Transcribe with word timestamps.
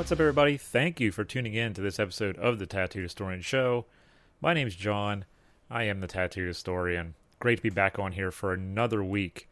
What's 0.00 0.12
up, 0.12 0.20
everybody? 0.20 0.56
Thank 0.56 0.98
you 0.98 1.12
for 1.12 1.24
tuning 1.24 1.52
in 1.52 1.74
to 1.74 1.82
this 1.82 2.00
episode 2.00 2.38
of 2.38 2.58
the 2.58 2.64
Tattooed 2.64 3.02
Historian 3.02 3.42
Show. 3.42 3.84
My 4.40 4.54
name's 4.54 4.74
John. 4.74 5.26
I 5.68 5.82
am 5.82 6.00
the 6.00 6.06
Tattooed 6.06 6.48
Historian. 6.48 7.12
Great 7.38 7.56
to 7.56 7.62
be 7.62 7.68
back 7.68 7.98
on 7.98 8.12
here 8.12 8.30
for 8.30 8.54
another 8.54 9.04
week 9.04 9.46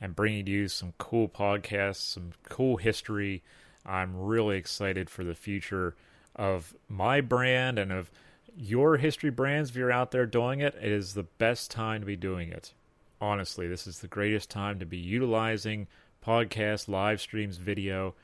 and 0.00 0.16
bringing 0.16 0.48
you 0.48 0.66
some 0.66 0.94
cool 0.98 1.28
podcasts, 1.28 2.12
some 2.14 2.32
cool 2.48 2.76
history. 2.76 3.44
I'm 3.86 4.16
really 4.16 4.56
excited 4.56 5.08
for 5.08 5.22
the 5.22 5.36
future 5.36 5.94
of 6.34 6.74
my 6.88 7.20
brand 7.20 7.78
and 7.78 7.92
of 7.92 8.10
your 8.56 8.96
history 8.96 9.30
brands. 9.30 9.70
If 9.70 9.76
you're 9.76 9.92
out 9.92 10.10
there 10.10 10.26
doing 10.26 10.58
it, 10.58 10.74
it 10.74 10.90
is 10.90 11.14
the 11.14 11.22
best 11.22 11.70
time 11.70 12.00
to 12.00 12.06
be 12.06 12.16
doing 12.16 12.48
it. 12.50 12.72
Honestly, 13.20 13.68
this 13.68 13.86
is 13.86 14.00
the 14.00 14.08
greatest 14.08 14.50
time 14.50 14.80
to 14.80 14.86
be 14.86 14.98
utilizing 14.98 15.86
podcasts, 16.20 16.88
live 16.88 17.20
streams, 17.20 17.58
video 17.58 18.16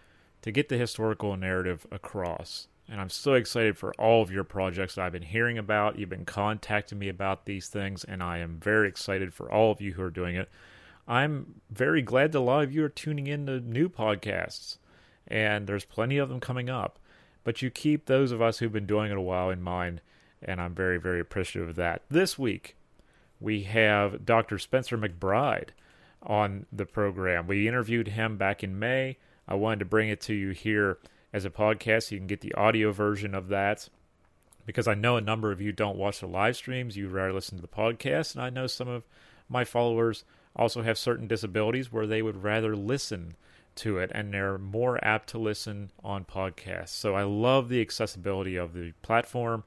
to 0.43 0.53
get 0.53 0.69
the 0.69 0.79
historical 0.79 1.37
narrative 1.37 1.87
across. 1.91 2.69
And 2.89 3.01
I'm 3.01 3.11
so 3.11 3.35
excited 3.35 3.79
for 3.79 3.95
all 3.95 4.21
of 4.21 4.33
your 4.33 4.43
projects 4.43 4.97
that 4.97 5.05
I've 5.05 5.13
been 5.13 5.23
hearing 5.23 5.59
about. 5.59 5.99
You've 5.99 6.09
been 6.09 6.25
contacting 6.25 6.99
me 6.99 7.09
about 7.09 7.47
these 7.47 7.69
things, 7.69 8.03
and 8.03 8.23
I 8.23 8.39
am 8.39 8.59
very 8.59 8.89
excited 8.89 9.33
for 9.33 9.51
all 9.51 9.71
of 9.71 9.81
you 9.81 9.93
who 9.93 10.03
are 10.03 10.11
doing 10.11 10.35
it. 10.35 10.49
I'm 11.07 11.61
very 11.71 12.03
glad 12.03 12.33
that 12.33 12.39
a 12.39 12.41
lot 12.41 12.65
of 12.65 12.73
you 12.73 12.85
are 12.85 12.89
tuning 12.89 13.27
in 13.27 13.47
to 13.47 13.61
new 13.61 13.89
podcasts, 13.89 14.79
and 15.29 15.67
there's 15.67 15.85
plenty 15.85 16.19
of 16.19 16.29
them 16.29 16.41
coming 16.41 16.69
up. 16.69 16.99
But 17.45 17.63
you 17.63 17.71
keep 17.71 18.07
those 18.07 18.33
of 18.33 18.43
us 18.43 18.59
who've 18.59 18.73
been 18.73 18.87
doing 18.87 19.11
it 19.11 19.17
a 19.17 19.21
while 19.21 19.51
in 19.51 19.63
mind, 19.63 20.01
and 20.43 20.61
I'm 20.61 20.75
very, 20.75 20.99
very 20.99 21.21
appreciative 21.21 21.71
of 21.71 21.77
that. 21.77 22.03
This 22.11 22.39
week, 22.39 22.77
we 23.41 23.63
have 23.63 24.27
Dr. 24.27 24.59
Spencer 24.59 24.99
McBride 24.99 25.71
on 26.23 26.67
the 26.73 26.87
program. 26.87 27.47
We 27.47 27.69
interviewed 27.69 28.09
him 28.09 28.37
back 28.37 28.63
in 28.63 28.79
May. 28.79 29.17
I 29.51 29.55
wanted 29.55 29.81
to 29.81 29.85
bring 29.85 30.09
it 30.09 30.21
to 30.23 30.35
you 30.35 30.51
here 30.51 30.99
as 31.33 31.45
a 31.45 31.51
podcast 31.51 32.11
you 32.11 32.19
can 32.19 32.27
get 32.27 32.41
the 32.41 32.55
audio 32.55 32.93
version 32.93 33.35
of 33.35 33.49
that 33.49 33.89
because 34.67 34.89
I 34.89 34.95
know 34.95 35.17
a 35.17 35.21
number 35.21 35.53
of 35.53 35.61
you 35.61 35.73
don't 35.73 35.99
watch 35.99 36.21
the 36.21 36.27
live 36.27 36.57
streams, 36.57 36.97
you 36.97 37.09
rather 37.09 37.33
listen 37.33 37.57
to 37.57 37.63
the 37.63 37.69
podcast, 37.69 38.35
and 38.35 38.43
I 38.43 38.51
know 38.51 38.67
some 38.67 38.89
of 38.89 39.05
my 39.49 39.65
followers 39.65 40.25
also 40.55 40.83
have 40.83 40.97
certain 40.97 41.27
disabilities 41.27 41.93
where 41.93 42.07
they 42.07 42.23
would 42.23 42.43
rather 42.43 42.77
listen 42.77 43.35
to 43.77 43.99
it 43.99 44.11
and 44.15 44.33
they're 44.33 44.59
more 44.59 45.03
apt 45.05 45.29
to 45.31 45.39
listen 45.39 45.91
on 46.05 46.25
podcasts. 46.25 46.89
So 46.89 47.15
I 47.15 47.23
love 47.23 47.69
the 47.69 47.81
accessibility 47.81 48.57
of 48.57 48.75
the 48.75 48.93
platform 49.03 49.65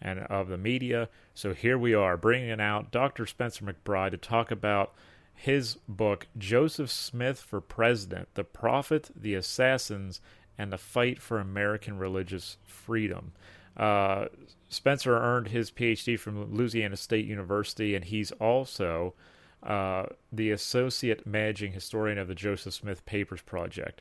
and 0.00 0.20
of 0.20 0.48
the 0.48 0.58
media. 0.58 1.08
So 1.34 1.52
here 1.52 1.78
we 1.78 1.94
are 1.94 2.16
bringing 2.16 2.60
out 2.60 2.90
Dr. 2.90 3.26
Spencer 3.26 3.64
McBride 3.64 4.12
to 4.12 4.16
talk 4.16 4.50
about 4.50 4.94
his 5.36 5.76
book, 5.86 6.26
Joseph 6.36 6.90
Smith 6.90 7.38
for 7.38 7.60
President 7.60 8.28
The 8.34 8.44
Prophet, 8.44 9.10
the 9.14 9.34
Assassins, 9.34 10.20
and 10.58 10.72
the 10.72 10.78
Fight 10.78 11.20
for 11.20 11.38
American 11.38 11.98
Religious 11.98 12.56
Freedom. 12.64 13.32
Uh, 13.76 14.26
Spencer 14.68 15.16
earned 15.16 15.48
his 15.48 15.70
PhD 15.70 16.18
from 16.18 16.54
Louisiana 16.54 16.96
State 16.96 17.26
University, 17.26 17.94
and 17.94 18.04
he's 18.04 18.32
also 18.32 19.14
uh, 19.62 20.06
the 20.32 20.50
Associate 20.50 21.26
Managing 21.26 21.72
Historian 21.72 22.18
of 22.18 22.28
the 22.28 22.34
Joseph 22.34 22.74
Smith 22.74 23.04
Papers 23.04 23.42
Project. 23.42 24.00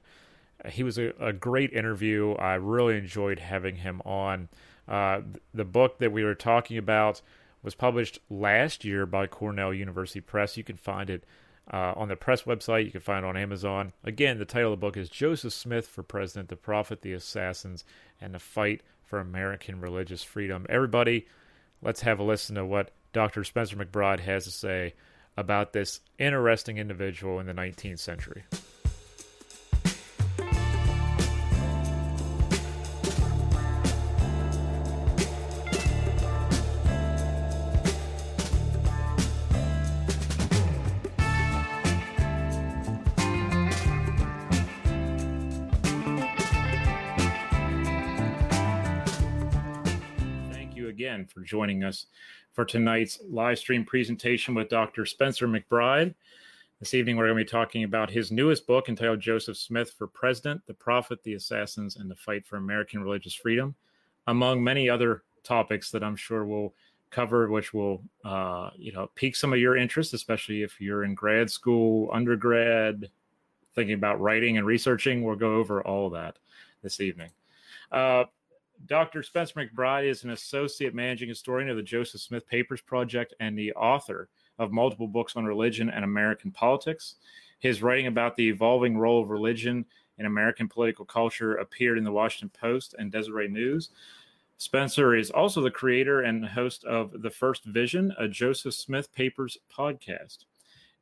He 0.70 0.84
was 0.84 0.98
a, 0.98 1.14
a, 1.20 1.34
great 1.34 1.74
interview. 1.74 2.34
I 2.34 2.54
really 2.56 2.98
enjoyed 2.98 3.40
having 3.40 3.76
him 3.76 4.02
on. 4.06 4.48
Uh, 4.88 5.22
the 5.54 5.66
book 5.66 6.00
that 6.00 6.12
we 6.12 6.24
were 6.24 6.36
talking 6.36 6.78
about 6.78 7.22
was 7.66 7.76
published 7.76 8.20
last 8.30 8.86
year 8.86 9.08
by 9.08 9.26
Cornell 9.26 9.74
University 9.74 10.22
Press. 10.22 10.56
You 10.56 10.64
can 10.64 10.78
find 10.78 11.10
it 11.10 11.24
uh, 11.74 11.94
on 11.96 12.10
the 12.10 12.16
press 12.16 12.44
website. 12.44 12.86
You 12.86 12.92
can 12.92 13.02
find 13.02 13.26
it 13.26 13.28
on 13.28 13.36
Amazon. 13.36 13.92
Again, 14.04 14.38
the 14.38 14.46
title 14.46 14.72
of 14.72 14.80
the 14.80 14.86
book 14.86 14.96
is 14.96 15.10
Joseph 15.10 15.52
Smith 15.52 15.88
for 15.88 16.04
President, 16.04 16.50
the 16.50 16.56
Prophet, 16.56 17.02
the 17.02 17.14
Assassins, 17.14 17.84
and 18.22 18.36
the 18.36 18.40
Fight 18.40 18.82
for 19.02 19.20
American 19.20 19.82
Religious 19.82 20.22
Freedom. 20.22 20.68
Everybody, 20.70 21.26
let's 21.82 22.02
have 22.02 22.20
a 22.20 22.24
listen 22.24 22.56
to 22.56 22.64
what 22.64 22.92
Dr. 23.14 23.44
Spencer 23.44 23.76
McBride 23.76 24.20
has 24.20 24.44
to 24.44 24.52
say 24.52 24.94
about 25.36 25.74
this 25.74 26.02
interesting 26.20 26.78
individual 26.78 27.40
in 27.40 27.48
the 27.48 27.54
19th 27.54 28.00
century. 28.00 28.44
Joining 51.46 51.84
us 51.84 52.08
for 52.54 52.66
tonight's 52.66 53.20
live 53.30 53.60
stream 53.60 53.86
presentation 53.86 54.56
with 54.56 54.70
Dr. 54.70 55.06
Spencer 55.06 55.48
McBride. 55.48 56.16
This 56.80 56.94
evening, 56.94 57.16
we're 57.16 57.28
going 57.28 57.38
to 57.38 57.46
be 57.46 57.50
talking 57.50 57.84
about 57.84 58.10
his 58.10 58.32
newest 58.32 58.68
book 58.68 58.90
entitled 58.90 59.20
Joseph 59.20 59.58
Smith 59.58 59.94
for 59.98 60.08
President 60.08 60.62
The 60.66 60.74
Prophet, 60.74 61.24
the 61.24 61.36
Assassins, 61.36 61.96
and 61.96 62.12
the 62.12 62.16
Fight 62.16 62.46
for 62.46 62.58
American 62.58 63.02
Religious 63.02 63.34
Freedom, 63.34 63.76
among 64.28 64.64
many 64.64 64.90
other 64.90 65.24
topics 65.44 65.92
that 65.92 66.04
I'm 66.04 66.16
sure 66.16 66.46
we'll 66.46 66.74
cover, 67.12 67.50
which 67.50 67.74
will, 67.74 68.04
uh, 68.26 68.72
you 68.76 68.92
know, 68.92 69.10
pique 69.16 69.36
some 69.36 69.54
of 69.54 69.60
your 69.60 69.78
interest, 69.78 70.14
especially 70.14 70.64
if 70.64 70.82
you're 70.82 71.06
in 71.06 71.16
grad 71.16 71.50
school, 71.50 72.10
undergrad, 72.12 73.10
thinking 73.74 73.96
about 73.96 74.20
writing 74.20 74.58
and 74.58 74.66
researching. 74.66 75.24
We'll 75.24 75.36
go 75.36 75.56
over 75.56 75.82
all 75.82 76.10
that 76.12 76.38
this 76.82 77.00
evening. 77.00 77.30
Uh, 77.92 78.26
Dr. 78.88 79.24
Spencer 79.24 79.54
McBride 79.56 80.06
is 80.06 80.24
an 80.24 80.32
associate 80.32 80.94
managing 80.94 81.30
historian 81.30 81.70
of 81.70 81.78
the 81.78 81.84
Joseph 81.84 82.22
Smith 82.22 82.48
Papers 82.48 82.82
Project 82.82 83.34
and 83.40 83.58
the 83.58 83.74
author 83.74 84.30
of 84.60 84.72
multiple 84.72 85.08
books 85.08 85.36
on 85.36 85.46
religion 85.46 85.90
and 85.90 86.04
American 86.04 86.52
politics. 86.52 87.16
His 87.60 87.82
writing 87.82 88.08
about 88.08 88.36
the 88.36 88.48
evolving 88.48 88.98
role 88.98 89.22
of 89.22 89.30
religion 89.30 89.86
in 90.20 90.26
American 90.26 90.68
political 90.68 91.06
culture 91.06 91.56
appeared 91.56 91.98
in 91.98 92.04
the 92.04 92.12
Washington 92.12 92.52
Post 92.60 92.96
and 93.00 93.12
Deseret 93.12 93.50
News. 93.50 93.90
Spencer 94.58 95.16
is 95.16 95.32
also 95.32 95.62
the 95.62 95.72
creator 95.72 96.22
and 96.22 96.46
host 96.46 96.86
of 96.86 97.22
The 97.22 97.30
First 97.30 97.66
Vision, 97.66 98.14
a 98.18 98.28
Joseph 98.28 98.74
Smith 98.74 99.14
Papers 99.14 99.58
podcast. 99.76 100.46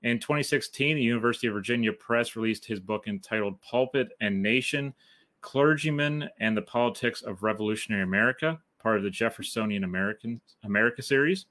In 0.02 0.20
2016, 0.20 0.96
the 0.96 1.02
University 1.02 1.48
of 1.48 1.54
Virginia 1.54 1.94
Press 1.94 2.36
released 2.36 2.66
his 2.66 2.80
book 2.80 3.08
entitled 3.08 3.62
Pulpit 3.62 4.10
and 4.22 4.42
Nation 4.42 4.94
Clergymen 5.44 6.30
and 6.40 6.58
the 6.58 6.62
Politics 6.64 7.22
of 7.22 7.44
Revolutionary 7.44 8.02
America, 8.02 8.60
part 8.80 8.98
of 8.98 9.04
the 9.04 9.10
Jeffersonian 9.12 9.84
American 9.84 10.42
America 10.64 11.04
series. 11.04 11.46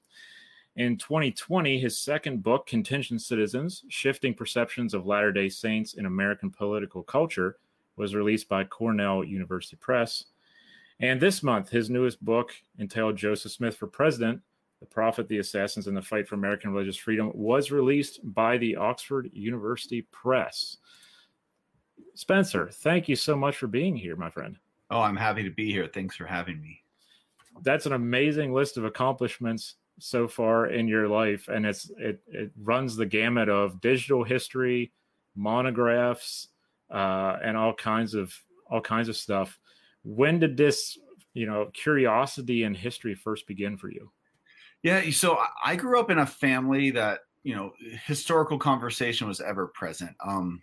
In 0.75 0.97
2020, 0.97 1.79
his 1.79 1.97
second 1.97 2.43
book, 2.43 2.65
Contingent 2.65 3.21
Citizens 3.21 3.85
Shifting 3.89 4.33
Perceptions 4.33 4.93
of 4.93 5.05
Latter 5.05 5.31
day 5.31 5.47
Saints 5.47 5.93
in 5.93 6.07
American 6.07 6.49
Political 6.49 7.03
Culture, 7.03 7.57
was 7.95 8.15
released 8.15 8.49
by 8.49 8.63
Cornell 8.63 9.23
University 9.23 9.77
Press. 9.77 10.25
And 10.99 11.21
this 11.21 11.43
month, 11.43 11.69
his 11.69 11.91
newest 11.91 12.23
book, 12.25 12.51
entitled 12.79 13.15
Joseph 13.15 13.51
Smith 13.51 13.77
for 13.77 13.87
President 13.87 14.41
The 14.79 14.87
Prophet, 14.87 15.27
the 15.27 15.37
Assassins, 15.37 15.85
and 15.85 15.95
the 15.95 16.01
Fight 16.01 16.27
for 16.27 16.35
American 16.35 16.73
Religious 16.73 16.97
Freedom, 16.97 17.31
was 17.35 17.71
released 17.71 18.19
by 18.23 18.57
the 18.57 18.75
Oxford 18.75 19.29
University 19.31 20.01
Press. 20.11 20.77
Spencer, 22.15 22.69
thank 22.71 23.09
you 23.09 23.15
so 23.15 23.35
much 23.35 23.57
for 23.57 23.67
being 23.67 23.95
here, 23.95 24.15
my 24.15 24.29
friend. 24.29 24.57
Oh, 24.91 25.01
I'm 25.01 25.15
happy 25.15 25.43
to 25.43 25.49
be 25.49 25.71
here. 25.71 25.87
Thanks 25.87 26.15
for 26.15 26.25
having 26.25 26.61
me. 26.61 26.81
That's 27.63 27.85
an 27.85 27.93
amazing 27.93 28.53
list 28.53 28.77
of 28.77 28.85
accomplishments 28.85 29.75
so 29.99 30.27
far 30.27 30.67
in 30.67 30.87
your 30.87 31.07
life, 31.07 31.47
and 31.47 31.65
it's 31.65 31.91
it 31.97 32.21
it 32.27 32.51
runs 32.61 32.95
the 32.95 33.05
gamut 33.05 33.49
of 33.49 33.81
digital 33.81 34.23
history, 34.23 34.91
monographs, 35.35 36.49
uh, 36.91 37.37
and 37.43 37.57
all 37.57 37.73
kinds 37.73 38.13
of 38.13 38.33
all 38.69 38.81
kinds 38.81 39.09
of 39.09 39.15
stuff. 39.15 39.59
When 40.03 40.39
did 40.39 40.57
this, 40.57 40.97
you 41.33 41.45
know, 41.45 41.69
curiosity 41.73 42.63
in 42.63 42.73
history 42.73 43.15
first 43.15 43.47
begin 43.47 43.77
for 43.77 43.89
you? 43.89 44.11
Yeah, 44.81 45.09
so 45.11 45.39
I 45.63 45.75
grew 45.75 45.99
up 45.99 46.11
in 46.11 46.19
a 46.19 46.25
family 46.25 46.91
that 46.91 47.21
you 47.43 47.55
know 47.55 47.73
historical 48.05 48.57
conversation 48.57 49.27
was 49.27 49.41
ever 49.41 49.67
present. 49.67 50.15
Um, 50.25 50.61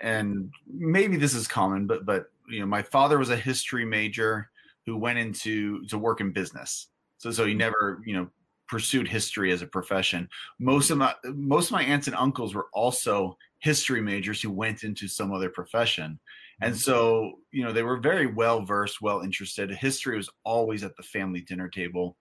and 0.00 0.50
maybe 0.66 1.16
this 1.16 1.34
is 1.34 1.48
common, 1.48 1.86
but 1.86 2.04
but 2.04 2.26
you 2.48 2.60
know, 2.60 2.66
my 2.66 2.82
father 2.82 3.18
was 3.18 3.30
a 3.30 3.36
history 3.36 3.84
major 3.84 4.50
who 4.86 4.96
went 4.96 5.18
into 5.18 5.84
to 5.86 5.98
work 5.98 6.20
in 6.20 6.32
business. 6.32 6.88
So 7.18 7.30
so 7.30 7.44
he 7.44 7.52
mm-hmm. 7.52 7.58
never 7.58 8.02
you 8.04 8.14
know 8.14 8.28
pursued 8.68 9.08
history 9.08 9.52
as 9.52 9.62
a 9.62 9.66
profession. 9.66 10.28
Most 10.58 10.90
of 10.90 10.98
my 10.98 11.14
most 11.24 11.66
of 11.66 11.72
my 11.72 11.82
aunts 11.82 12.06
and 12.06 12.16
uncles 12.16 12.54
were 12.54 12.68
also 12.72 13.36
history 13.60 14.00
majors 14.00 14.42
who 14.42 14.50
went 14.50 14.84
into 14.84 15.08
some 15.08 15.32
other 15.32 15.48
profession. 15.48 16.18
And 16.60 16.74
mm-hmm. 16.74 16.80
so, 16.80 17.38
you 17.50 17.64
know, 17.64 17.72
they 17.72 17.82
were 17.82 17.96
very 17.96 18.26
well 18.26 18.62
versed, 18.62 19.00
well 19.00 19.22
interested. 19.22 19.70
History 19.70 20.16
was 20.16 20.30
always 20.44 20.84
at 20.84 20.96
the 20.96 21.02
family 21.02 21.40
dinner 21.40 21.68
table. 21.68 22.16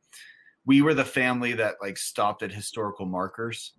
We 0.66 0.82
were 0.82 0.94
the 0.94 1.06
family 1.06 1.54
that 1.54 1.76
like 1.82 1.98
stopped 1.98 2.44
at 2.44 2.52
historical 2.52 3.06
markers 3.06 3.74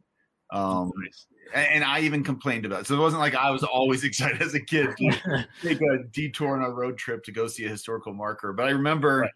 Um, 0.53 0.93
nice. 0.97 1.27
and, 1.55 1.83
I 1.83 2.01
even 2.01 2.23
complained 2.23 2.65
about 2.65 2.83
it. 2.83 2.87
So 2.87 2.95
it 2.95 3.01
wasn't 3.01 3.21
like 3.21 3.35
I 3.35 3.51
was 3.51 3.65
always 3.65 4.05
excited 4.05 4.41
as 4.41 4.55
a 4.55 4.61
kid 4.61 4.91
to 4.97 5.47
take 5.63 5.81
a 5.81 6.05
detour 6.13 6.57
on 6.57 6.63
a 6.63 6.71
road 6.71 6.97
trip 6.97 7.25
to 7.25 7.33
go 7.33 7.47
see 7.47 7.65
a 7.65 7.69
historical 7.69 8.13
marker. 8.13 8.53
But 8.53 8.67
I 8.67 8.71
remember 8.71 9.21
right. 9.21 9.31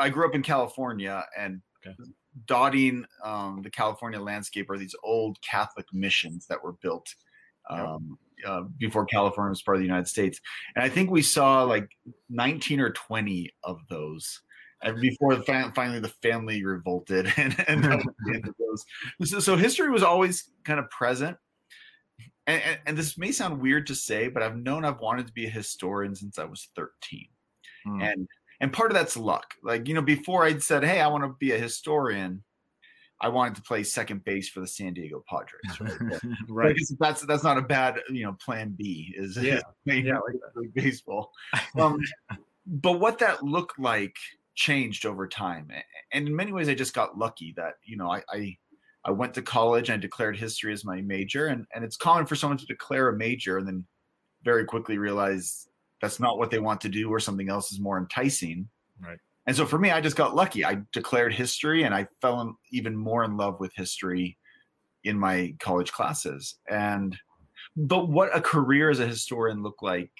I 0.00 0.08
grew 0.08 0.26
up 0.26 0.34
in 0.34 0.42
California 0.42 1.24
and 1.36 1.60
okay. 1.86 1.94
dotting 2.46 3.04
um, 3.24 3.62
the 3.62 3.70
California 3.70 4.20
landscape 4.20 4.70
are 4.70 4.78
these 4.78 4.94
old 5.02 5.40
Catholic 5.42 5.86
missions 5.92 6.46
that 6.46 6.62
were 6.62 6.74
built 6.74 7.14
um, 7.70 8.18
uh, 8.46 8.62
before 8.78 9.04
California 9.04 9.50
was 9.50 9.62
part 9.62 9.76
of 9.76 9.80
the 9.80 9.86
United 9.86 10.08
States. 10.08 10.40
And 10.74 10.84
I 10.84 10.88
think 10.88 11.10
we 11.10 11.22
saw 11.22 11.62
like 11.62 11.88
19 12.30 12.80
or 12.80 12.90
20 12.90 13.50
of 13.64 13.80
those 13.88 14.40
before 15.00 15.34
the 15.34 15.42
finally 15.74 16.00
the 16.00 16.08
family 16.22 16.64
revolted 16.64 17.32
and, 17.36 17.64
and 17.68 18.54
so, 19.24 19.40
so, 19.40 19.56
history 19.56 19.90
was 19.90 20.02
always 20.02 20.50
kind 20.64 20.78
of 20.78 20.88
present 20.90 21.36
and, 22.46 22.62
and, 22.62 22.78
and, 22.86 22.96
this 22.96 23.18
may 23.18 23.32
sound 23.32 23.60
weird 23.60 23.86
to 23.86 23.94
say 23.94 24.28
but 24.28 24.42
i've 24.42 24.56
known 24.56 24.84
i've 24.84 25.00
wanted 25.00 25.26
to 25.26 25.32
be 25.32 25.46
a 25.46 25.50
historian 25.50 26.14
since 26.14 26.38
i 26.38 26.44
was 26.44 26.68
13 26.76 27.26
hmm. 27.84 28.00
and 28.00 28.28
and 28.60 28.72
part 28.72 28.90
of 28.90 28.94
that's 28.96 29.16
luck 29.16 29.54
like 29.62 29.88
you 29.88 29.94
know 29.94 30.02
before 30.02 30.44
i'd 30.44 30.62
said 30.62 30.84
hey 30.84 31.00
i 31.00 31.08
want 31.08 31.24
to 31.24 31.34
be 31.38 31.52
a 31.52 31.58
historian 31.58 32.42
I 33.20 33.28
wanted 33.28 33.56
to 33.56 33.62
play 33.62 33.82
second 33.82 34.24
base 34.24 34.48
for 34.48 34.60
the 34.60 34.66
San 34.66 34.94
Diego 34.94 35.24
Padres. 35.28 35.80
Right, 35.80 36.20
right. 36.48 36.76
that's 37.00 37.22
that's 37.22 37.42
not 37.42 37.58
a 37.58 37.62
bad 37.62 38.00
you 38.10 38.24
know 38.24 38.36
plan 38.44 38.74
B. 38.76 39.12
Is 39.16 39.36
yeah, 39.36 39.60
yeah, 39.84 40.18
like 40.54 40.72
baseball. 40.74 41.32
Um, 41.78 41.98
but 42.66 43.00
what 43.00 43.18
that 43.18 43.42
looked 43.42 43.78
like 43.78 44.16
changed 44.58 45.06
over 45.06 45.28
time. 45.28 45.70
And 46.12 46.26
in 46.26 46.34
many 46.34 46.52
ways, 46.52 46.68
I 46.68 46.74
just 46.74 46.92
got 46.92 47.16
lucky 47.16 47.54
that, 47.56 47.74
you 47.84 47.96
know, 47.96 48.10
I, 48.10 48.22
I, 48.28 48.56
I 49.04 49.12
went 49.12 49.32
to 49.34 49.42
college 49.42 49.88
and 49.88 49.98
I 49.98 50.00
declared 50.00 50.36
history 50.36 50.72
as 50.72 50.84
my 50.84 51.00
major. 51.00 51.46
And, 51.46 51.64
and 51.72 51.84
it's 51.84 51.96
common 51.96 52.26
for 52.26 52.34
someone 52.34 52.58
to 52.58 52.66
declare 52.66 53.08
a 53.08 53.16
major 53.16 53.58
and 53.58 53.68
then 53.68 53.86
very 54.42 54.64
quickly 54.64 54.98
realize 54.98 55.68
that's 56.02 56.18
not 56.18 56.38
what 56.38 56.50
they 56.50 56.58
want 56.58 56.80
to 56.80 56.88
do 56.88 57.08
or 57.08 57.20
something 57.20 57.48
else 57.48 57.70
is 57.70 57.78
more 57.78 57.98
enticing. 57.98 58.68
Right. 59.00 59.18
And 59.46 59.54
so 59.54 59.64
for 59.64 59.78
me, 59.78 59.92
I 59.92 60.00
just 60.00 60.16
got 60.16 60.34
lucky. 60.34 60.64
I 60.64 60.78
declared 60.92 61.32
history 61.32 61.84
and 61.84 61.94
I 61.94 62.08
fell 62.20 62.40
in, 62.40 62.54
even 62.72 62.96
more 62.96 63.22
in 63.22 63.36
love 63.36 63.60
with 63.60 63.72
history 63.76 64.36
in 65.04 65.16
my 65.16 65.54
college 65.60 65.92
classes. 65.92 66.56
And, 66.68 67.16
but 67.76 68.08
what 68.08 68.36
a 68.36 68.40
career 68.40 68.90
as 68.90 68.98
a 68.98 69.06
historian 69.06 69.62
looked 69.62 69.84
like 69.84 70.10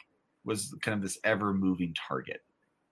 was 0.44 0.72
kind 0.80 0.94
of 0.94 1.02
this 1.02 1.18
ever 1.24 1.52
moving 1.52 1.92
target. 2.08 2.40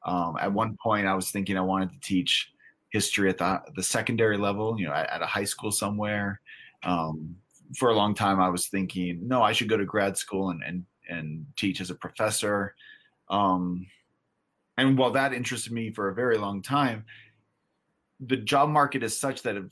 Um, 0.07 0.37
at 0.41 0.53
one 0.53 0.77
point, 0.83 1.07
I 1.07 1.15
was 1.15 1.31
thinking 1.31 1.59
I 1.59 1.63
wanted 1.63 1.91
to 1.91 2.01
teach 2.01 2.51
history 2.91 3.29
at 3.29 3.39
the, 3.39 3.61
the 3.75 3.83
secondary 3.83 4.39
level, 4.39 4.79
you 4.79 4.87
know, 4.87 4.93
at, 4.93 5.11
at 5.11 5.23
a 5.23 5.27
high 5.27 5.45
school 5.45 5.73
somewhere. 5.73 6.41
Um, 6.85 7.37
for 7.77 7.91
a 7.91 7.97
long 7.97 8.15
time, 8.15 8.41
I 8.41 8.49
was 8.49 8.69
thinking, 8.69 9.21
no, 9.27 9.43
I 9.43 9.53
should 9.53 9.69
go 9.69 9.77
to 9.77 9.85
grad 9.85 10.17
school 10.17 10.51
and 10.51 10.63
and, 10.63 10.85
and 11.09 11.47
teach 11.57 11.81
as 11.81 11.91
a 11.91 11.97
professor. 11.97 12.75
Um, 13.29 13.87
and 14.79 14.97
while 14.97 15.11
that 15.13 15.33
interested 15.33 15.73
me 15.73 15.91
for 15.91 16.09
a 16.09 16.15
very 16.15 16.39
long 16.39 16.63
time, 16.63 17.05
the 18.21 18.37
job 18.37 18.69
market 18.69 19.03
is 19.03 19.19
such 19.19 19.43
that 19.43 19.57
it 19.57 19.65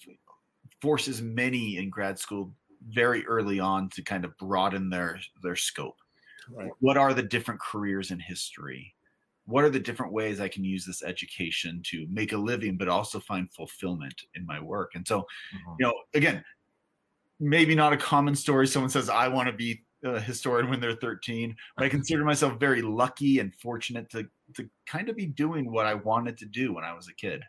forces 0.82 1.22
many 1.22 1.78
in 1.78 1.88
grad 1.88 2.18
school 2.18 2.52
very 2.88 3.24
early 3.26 3.60
on 3.60 3.88
to 3.90 4.02
kind 4.02 4.24
of 4.24 4.36
broaden 4.38 4.90
their 4.90 5.18
their 5.42 5.56
scope. 5.56 5.96
Right. 6.50 6.70
What 6.80 6.96
are 6.96 7.14
the 7.14 7.22
different 7.22 7.60
careers 7.60 8.10
in 8.10 8.18
history? 8.18 8.94
What 9.46 9.64
are 9.64 9.70
the 9.70 9.80
different 9.80 10.12
ways 10.12 10.40
I 10.40 10.48
can 10.48 10.64
use 10.64 10.84
this 10.84 11.02
education 11.02 11.82
to 11.86 12.06
make 12.10 12.32
a 12.32 12.36
living, 12.36 12.76
but 12.76 12.88
also 12.88 13.20
find 13.20 13.50
fulfillment 13.52 14.22
in 14.34 14.46
my 14.46 14.60
work? 14.60 14.92
And 14.94 15.06
so, 15.06 15.20
mm-hmm. 15.20 15.74
you 15.78 15.86
know, 15.86 15.94
again, 16.14 16.44
maybe 17.40 17.74
not 17.74 17.92
a 17.92 17.96
common 17.96 18.34
story. 18.34 18.66
Someone 18.66 18.90
says, 18.90 19.08
I 19.10 19.28
want 19.28 19.48
to 19.48 19.52
be 19.52 19.82
a 20.02 20.18
historian 20.18 20.70
when 20.70 20.80
they're 20.80 20.96
13, 20.96 21.54
but 21.76 21.84
I 21.84 21.88
consider 21.88 22.24
myself 22.24 22.58
very 22.58 22.82
lucky 22.82 23.38
and 23.38 23.54
fortunate 23.56 24.08
to, 24.10 24.26
to 24.54 24.68
kind 24.86 25.08
of 25.08 25.16
be 25.16 25.26
doing 25.26 25.70
what 25.70 25.86
I 25.86 25.94
wanted 25.94 26.38
to 26.38 26.46
do 26.46 26.72
when 26.72 26.84
I 26.84 26.94
was 26.94 27.08
a 27.08 27.14
kid. 27.14 27.42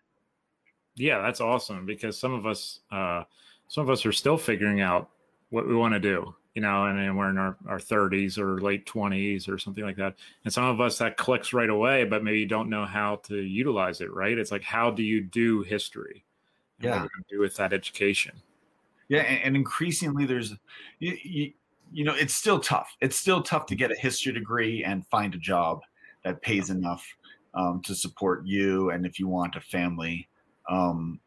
Yeah, 0.96 1.22
that's 1.22 1.42
awesome 1.42 1.86
because 1.86 2.18
some 2.18 2.34
of 2.34 2.46
us, 2.46 2.80
uh, 2.92 3.24
some 3.68 3.84
of 3.84 3.90
us 3.90 4.06
are 4.06 4.14
still 4.14 4.38
figuring 4.38 4.82
out 4.82 5.10
what 5.50 5.68
we 5.68 5.76
want 5.76 5.94
to 5.94 6.00
do 6.00 6.36
you 6.56 6.62
know, 6.62 6.86
and, 6.86 6.98
and 6.98 7.18
we're 7.18 7.30
in 7.30 7.38
our, 7.38 7.58
our 7.68 7.78
30s 7.78 8.38
or 8.38 8.62
late 8.62 8.86
20s 8.86 9.50
or 9.50 9.58
something 9.58 9.84
like 9.84 9.98
that. 9.98 10.16
And 10.46 10.54
some 10.54 10.64
of 10.64 10.80
us 10.80 10.98
that 11.00 11.18
clicks 11.18 11.52
right 11.52 11.70
away, 11.70 12.06
but 12.06 12.24
maybe 12.24 12.40
you 12.40 12.46
don't 12.46 12.70
know 12.70 12.86
how 12.86 13.18
to 13.24 13.36
utilize 13.36 14.00
it, 14.00 14.12
right? 14.14 14.38
It's 14.38 14.54
like, 14.54 14.64
how 14.64 14.90
do 14.90 15.04
you 15.04 15.22
do 15.22 15.62
history? 15.64 16.24
And 16.80 16.90
yeah. 16.90 17.08
do 17.30 17.40
with 17.42 17.58
that 17.58 17.74
education? 17.74 18.34
Yeah. 19.10 19.24
And, 19.24 19.44
and 19.44 19.56
increasingly, 19.58 20.26
there's, 20.26 20.56
you, 21.00 21.18
you, 21.24 21.52
you, 21.92 22.04
know, 22.06 22.16
it's 22.16 22.34
still 22.34 22.60
tough. 22.60 22.96
It's 23.02 23.18
still 23.18 23.44
tough 23.44 23.66
to 23.68 23.76
get 23.76 23.92
a 23.92 23.96
history 23.96 24.32
degree 24.32 24.84
and 24.86 25.06
find 25.08 25.36
a 25.36 25.38
job 25.38 25.82
that 26.24 26.42
pays 26.42 26.70
enough 26.70 27.06
um, 27.54 27.82
to 27.84 27.94
support 27.94 28.46
you 28.46 28.92
and 28.92 29.06
if 29.06 29.20
you 29.20 29.28
want 29.28 29.58
a 29.58 29.62
family. 29.62 30.30
Um, 30.70 31.20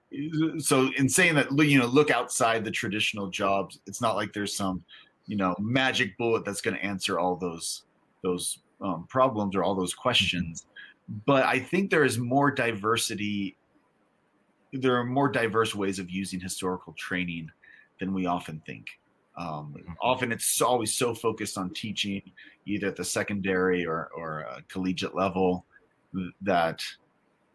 so 0.58 0.90
in 0.96 1.08
saying 1.08 1.34
that 1.34 1.50
you 1.58 1.78
know 1.78 1.86
look 1.86 2.10
outside 2.10 2.64
the 2.64 2.70
traditional 2.70 3.28
jobs 3.28 3.78
it's 3.86 4.00
not 4.00 4.16
like 4.16 4.32
there's 4.32 4.56
some 4.56 4.82
you 5.28 5.36
know 5.36 5.54
magic 5.60 6.16
bullet 6.18 6.44
that's 6.44 6.60
going 6.60 6.76
to 6.76 6.84
answer 6.84 7.20
all 7.20 7.36
those 7.36 7.84
those 8.22 8.58
um, 8.80 9.06
problems 9.08 9.54
or 9.54 9.62
all 9.62 9.74
those 9.74 9.94
questions 9.94 10.66
but 11.24 11.44
i 11.44 11.58
think 11.58 11.90
there 11.90 12.04
is 12.04 12.18
more 12.18 12.50
diversity 12.50 13.56
there 14.72 14.96
are 14.96 15.04
more 15.04 15.28
diverse 15.28 15.74
ways 15.74 15.98
of 15.98 16.10
using 16.10 16.40
historical 16.40 16.92
training 16.94 17.48
than 18.00 18.12
we 18.12 18.26
often 18.26 18.60
think 18.66 18.88
um, 19.36 19.74
mm-hmm. 19.78 19.92
often 20.02 20.32
it's 20.32 20.60
always 20.60 20.94
so 20.94 21.14
focused 21.14 21.56
on 21.56 21.70
teaching 21.70 22.20
either 22.66 22.88
at 22.88 22.96
the 22.96 23.04
secondary 23.04 23.86
or, 23.86 24.10
or 24.16 24.44
collegiate 24.68 25.14
level 25.14 25.64
that 26.42 26.82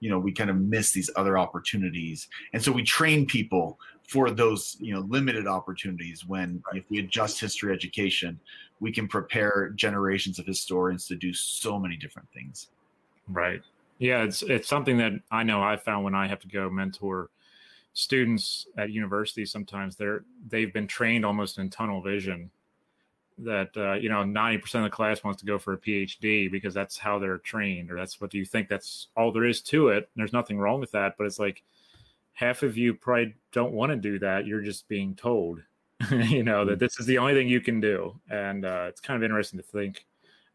you 0.03 0.09
know 0.09 0.19
we 0.19 0.33
kind 0.33 0.49
of 0.49 0.57
miss 0.57 0.91
these 0.91 1.09
other 1.15 1.37
opportunities. 1.37 2.27
And 2.51 2.61
so 2.61 2.73
we 2.73 2.83
train 2.83 3.25
people 3.25 3.79
for 4.05 4.29
those 4.29 4.75
you 4.81 4.93
know 4.93 4.99
limited 4.99 5.47
opportunities 5.47 6.25
when 6.27 6.61
right. 6.67 6.81
if 6.81 6.89
we 6.89 6.99
adjust 6.99 7.39
history 7.39 7.73
education 7.73 8.37
we 8.81 8.91
can 8.91 9.07
prepare 9.07 9.71
generations 9.75 10.39
of 10.39 10.45
historians 10.45 11.07
to 11.07 11.15
do 11.15 11.33
so 11.33 11.79
many 11.79 11.95
different 11.95 12.27
things. 12.33 12.67
Right. 13.29 13.61
Yeah 13.99 14.23
it's 14.23 14.43
it's 14.43 14.67
something 14.67 14.97
that 14.97 15.13
i 15.31 15.41
know 15.43 15.63
i 15.63 15.77
found 15.77 16.03
when 16.03 16.15
i 16.15 16.27
have 16.27 16.41
to 16.41 16.49
go 16.49 16.69
mentor 16.69 17.29
students 17.93 18.67
at 18.77 18.89
universities 18.89 19.51
sometimes 19.51 19.95
they're 19.95 20.25
they've 20.49 20.73
been 20.73 20.87
trained 20.87 21.23
almost 21.23 21.59
in 21.59 21.69
tunnel 21.69 22.01
vision 22.01 22.49
that 23.39 23.69
uh, 23.77 23.93
you 23.93 24.09
know 24.09 24.23
90% 24.23 24.75
of 24.75 24.83
the 24.83 24.89
class 24.89 25.23
wants 25.23 25.39
to 25.39 25.45
go 25.45 25.57
for 25.57 25.73
a 25.73 25.77
phd 25.77 26.51
because 26.51 26.73
that's 26.73 26.97
how 26.97 27.17
they're 27.17 27.39
trained 27.39 27.91
or 27.91 27.95
that's 27.95 28.21
what 28.21 28.29
do 28.29 28.37
you 28.37 28.45
think 28.45 28.69
that's 28.69 29.07
all 29.17 29.31
there 29.31 29.45
is 29.45 29.61
to 29.61 29.89
it 29.89 30.09
there's 30.15 30.33
nothing 30.33 30.59
wrong 30.59 30.79
with 30.79 30.91
that 30.91 31.15
but 31.17 31.25
it's 31.25 31.39
like 31.39 31.63
half 32.33 32.63
of 32.63 32.77
you 32.77 32.93
probably 32.93 33.35
don't 33.51 33.71
want 33.71 33.91
to 33.91 33.95
do 33.95 34.19
that. 34.19 34.45
You're 34.45 34.61
just 34.61 34.87
being 34.87 35.15
told, 35.15 35.61
you 36.11 36.43
know, 36.43 36.65
that 36.65 36.75
mm. 36.75 36.79
this 36.79 36.99
is 36.99 37.05
the 37.05 37.19
only 37.19 37.33
thing 37.33 37.47
you 37.47 37.61
can 37.61 37.79
do. 37.79 38.19
And 38.29 38.65
uh, 38.65 38.85
it's 38.89 38.99
kind 38.99 39.15
of 39.15 39.23
interesting 39.23 39.59
to 39.59 39.65
think 39.65 40.05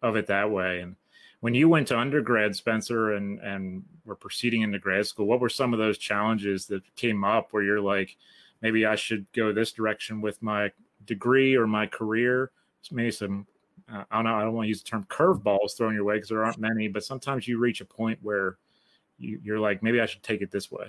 of 0.03 0.17
it 0.17 0.27
that 0.27 0.51
way. 0.51 0.81
And 0.81 0.97
when 1.41 1.55
you 1.55 1.69
went 1.69 1.89
to 1.89 1.99
undergrad, 1.99 2.55
Spencer, 2.57 3.13
and 3.13 3.39
and 3.41 3.85
were 4.05 4.17
proceeding 4.17 4.63
into 4.63 4.79
grad 4.79 5.07
school, 5.07 5.27
what 5.27 5.41
were 5.41 5.49
some 5.49 5.73
of 5.73 5.79
those 5.79 5.99
challenges 5.99 6.67
that 6.67 6.83
came 6.97 7.25
up 7.25 7.49
where 7.53 7.63
you're 7.63 7.81
like, 7.81 8.17
maybe 8.61 8.85
I 8.85 8.97
should 8.97 9.31
go 9.33 9.53
this 9.53 9.73
direction 9.73 10.21
with 10.21 10.43
my 10.43 10.73
degree 11.05 11.57
or 11.57 11.67
my 11.67 11.87
career? 11.87 12.51
Maybe 12.91 13.11
some, 13.11 13.47
uh, 13.93 14.05
I 14.11 14.17
don't 14.17 14.25
know, 14.25 14.35
I 14.35 14.43
don't 14.43 14.55
want 14.55 14.65
to 14.65 14.69
use 14.69 14.83
the 14.83 14.89
term 14.89 15.07
curveballs 15.09 15.77
thrown 15.77 15.95
your 15.95 16.05
way 16.05 16.17
because 16.17 16.29
there 16.29 16.45
aren't 16.45 16.59
many, 16.59 16.89
but 16.89 17.05
sometimes 17.05 17.47
you 17.47 17.59
reach 17.59 17.81
a 17.81 17.85
point 17.85 18.19
where 18.23 18.59
you, 19.19 19.41
you're 19.43 19.61
like, 19.61 19.83
maybe 19.83 20.01
I 20.01 20.07
should 20.07 20.23
take 20.23 20.43
it 20.43 20.51
this 20.51 20.71
way. 20.71 20.87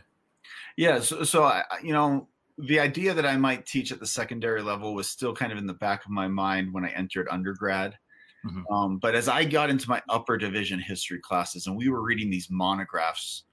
Yeah, 0.78 1.00
so, 1.00 1.24
so 1.24 1.44
I, 1.44 1.64
you 1.84 1.94
know, 1.94 2.28
the 2.58 2.80
idea 2.80 3.14
that 3.14 3.26
I 3.26 3.38
might 3.38 3.66
teach 3.66 3.92
at 3.92 4.00
the 4.00 4.06
secondary 4.06 4.62
level 4.62 4.94
was 4.94 5.10
still 5.10 5.34
kind 5.34 5.52
of 5.52 5.58
in 5.58 5.68
the 5.68 5.74
back 5.74 6.06
of 6.06 6.12
my 6.12 6.28
mind 6.28 6.74
when 6.74 6.84
I 6.84 6.90
entered 6.90 7.28
undergrad. 7.32 7.98
Mm-hmm. 8.46 8.74
Um, 8.74 8.98
but 8.98 9.16
as 9.16 9.28
I 9.28 9.44
got 9.44 9.70
into 9.70 9.90
my 9.90 10.02
upper 10.10 10.38
division 10.38 10.80
history 10.80 11.20
classes, 11.20 11.68
and 11.68 11.76
we 11.76 11.90
were 11.90 12.02
reading 12.02 12.30
these 12.30 12.50
monographs, 12.50 13.44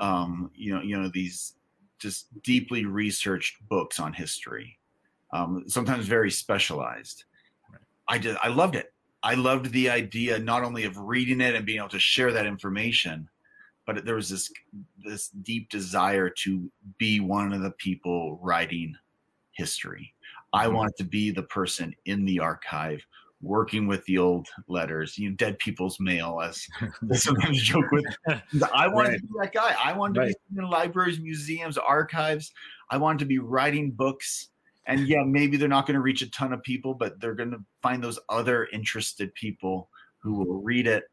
um, 0.00 0.50
you 0.54 0.74
know, 0.74 0.82
you 0.82 1.00
know 1.00 1.10
these 1.12 1.54
just 1.98 2.26
deeply 2.42 2.84
researched 2.84 3.66
books 3.68 4.00
on 4.00 4.12
history, 4.12 4.78
um, 5.32 5.64
sometimes 5.66 6.06
very 6.06 6.30
specialized. 6.30 7.24
I 8.08 8.18
did. 8.18 8.36
I 8.42 8.48
loved 8.48 8.76
it. 8.76 8.92
I 9.22 9.34
loved 9.34 9.72
the 9.72 9.88
idea 9.88 10.38
not 10.38 10.64
only 10.64 10.84
of 10.84 10.98
reading 10.98 11.40
it 11.40 11.54
and 11.54 11.64
being 11.64 11.78
able 11.78 11.88
to 11.88 11.98
share 11.98 12.32
that 12.32 12.46
information, 12.46 13.28
but 13.86 14.04
there 14.04 14.16
was 14.16 14.28
this 14.28 14.52
this 15.04 15.28
deep 15.28 15.70
desire 15.70 16.28
to 16.30 16.70
be 16.98 17.20
one 17.20 17.52
of 17.52 17.62
the 17.62 17.72
people 17.72 18.38
writing 18.42 18.96
history. 19.52 20.14
I 20.52 20.66
mm-hmm. 20.66 20.76
wanted 20.76 20.96
to 20.98 21.04
be 21.04 21.30
the 21.30 21.42
person 21.42 21.94
in 22.04 22.24
the 22.24 22.40
archive 22.40 23.04
working 23.40 23.86
with 23.86 24.04
the 24.06 24.18
old 24.18 24.48
letters, 24.68 25.18
you 25.18 25.28
know, 25.28 25.36
dead 25.36 25.58
people's 25.58 26.00
mail, 26.00 26.40
as 26.42 26.66
sometimes 27.20 27.62
joke 27.62 27.90
with. 27.92 28.04
I 28.72 28.88
wanted 28.88 29.08
right. 29.08 29.20
to 29.20 29.26
be 29.26 29.34
that 29.40 29.52
guy. 29.52 29.76
I 29.82 29.92
wanted 29.92 30.14
to 30.14 30.20
right. 30.20 30.34
be 30.52 30.58
in 30.58 30.68
libraries, 30.68 31.20
museums, 31.20 31.78
archives. 31.78 32.52
I 32.90 32.96
wanted 32.96 33.18
to 33.20 33.26
be 33.26 33.38
writing 33.38 33.90
books 33.90 34.48
and 34.86 35.06
yeah, 35.08 35.22
maybe 35.24 35.56
they're 35.56 35.68
not 35.68 35.86
going 35.86 35.94
to 35.94 36.00
reach 36.00 36.22
a 36.22 36.30
ton 36.30 36.52
of 36.52 36.62
people, 36.62 36.94
but 36.94 37.20
they're 37.20 37.34
going 37.34 37.50
to 37.50 37.64
find 37.82 38.02
those 38.02 38.18
other 38.28 38.66
interested 38.66 39.34
people 39.34 39.88
who 40.18 40.34
will 40.34 40.62
read 40.62 40.86
it 40.86 41.04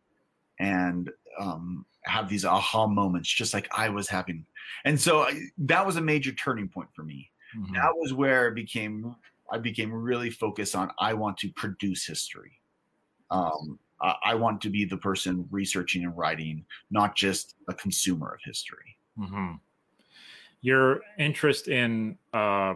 and 0.60 1.10
um, 1.40 1.86
have 2.04 2.30
these 2.30 2.46
aha 2.46 2.88
moments, 2.88 3.30
just 3.30 3.54
like 3.54 3.68
I 3.72 3.90
was 3.90 4.08
having. 4.08 4.46
And 4.86 5.00
so 5.00 5.22
I, 5.22 5.40
that 5.60 5.86
was 5.86 5.96
a 5.96 6.02
major 6.02 6.32
turning 6.34 6.68
point 6.68 6.90
for 6.94 7.04
me. 7.04 7.30
Mm-hmm. 7.58 7.74
That 7.76 7.92
was 7.96 8.14
where 8.14 8.48
it 8.48 8.56
became 8.56 9.16
I 9.52 9.58
became 9.58 9.92
really 9.92 10.30
focused 10.30 10.76
on 10.76 10.92
I 10.98 11.14
want 11.14 11.38
to 11.40 11.50
produce 11.50 12.06
history. 12.06 12.62
Um, 13.30 13.80
I, 14.02 14.16
I 14.28 14.36
want 14.36 14.62
to 14.62 14.70
be 14.70 14.86
the 14.86 14.98
person 14.98 15.46
researching 15.52 16.04
and 16.04 16.18
writing, 16.18 16.66
not 16.90 17.16
just 17.16 17.56
a 17.68 17.74
consumer 17.74 18.34
of 18.34 18.40
history. 18.44 18.98
Mm-hmm. 19.20 19.56
Your 20.62 21.02
interest 21.18 21.68
in 21.68 22.18
uh, 22.34 22.76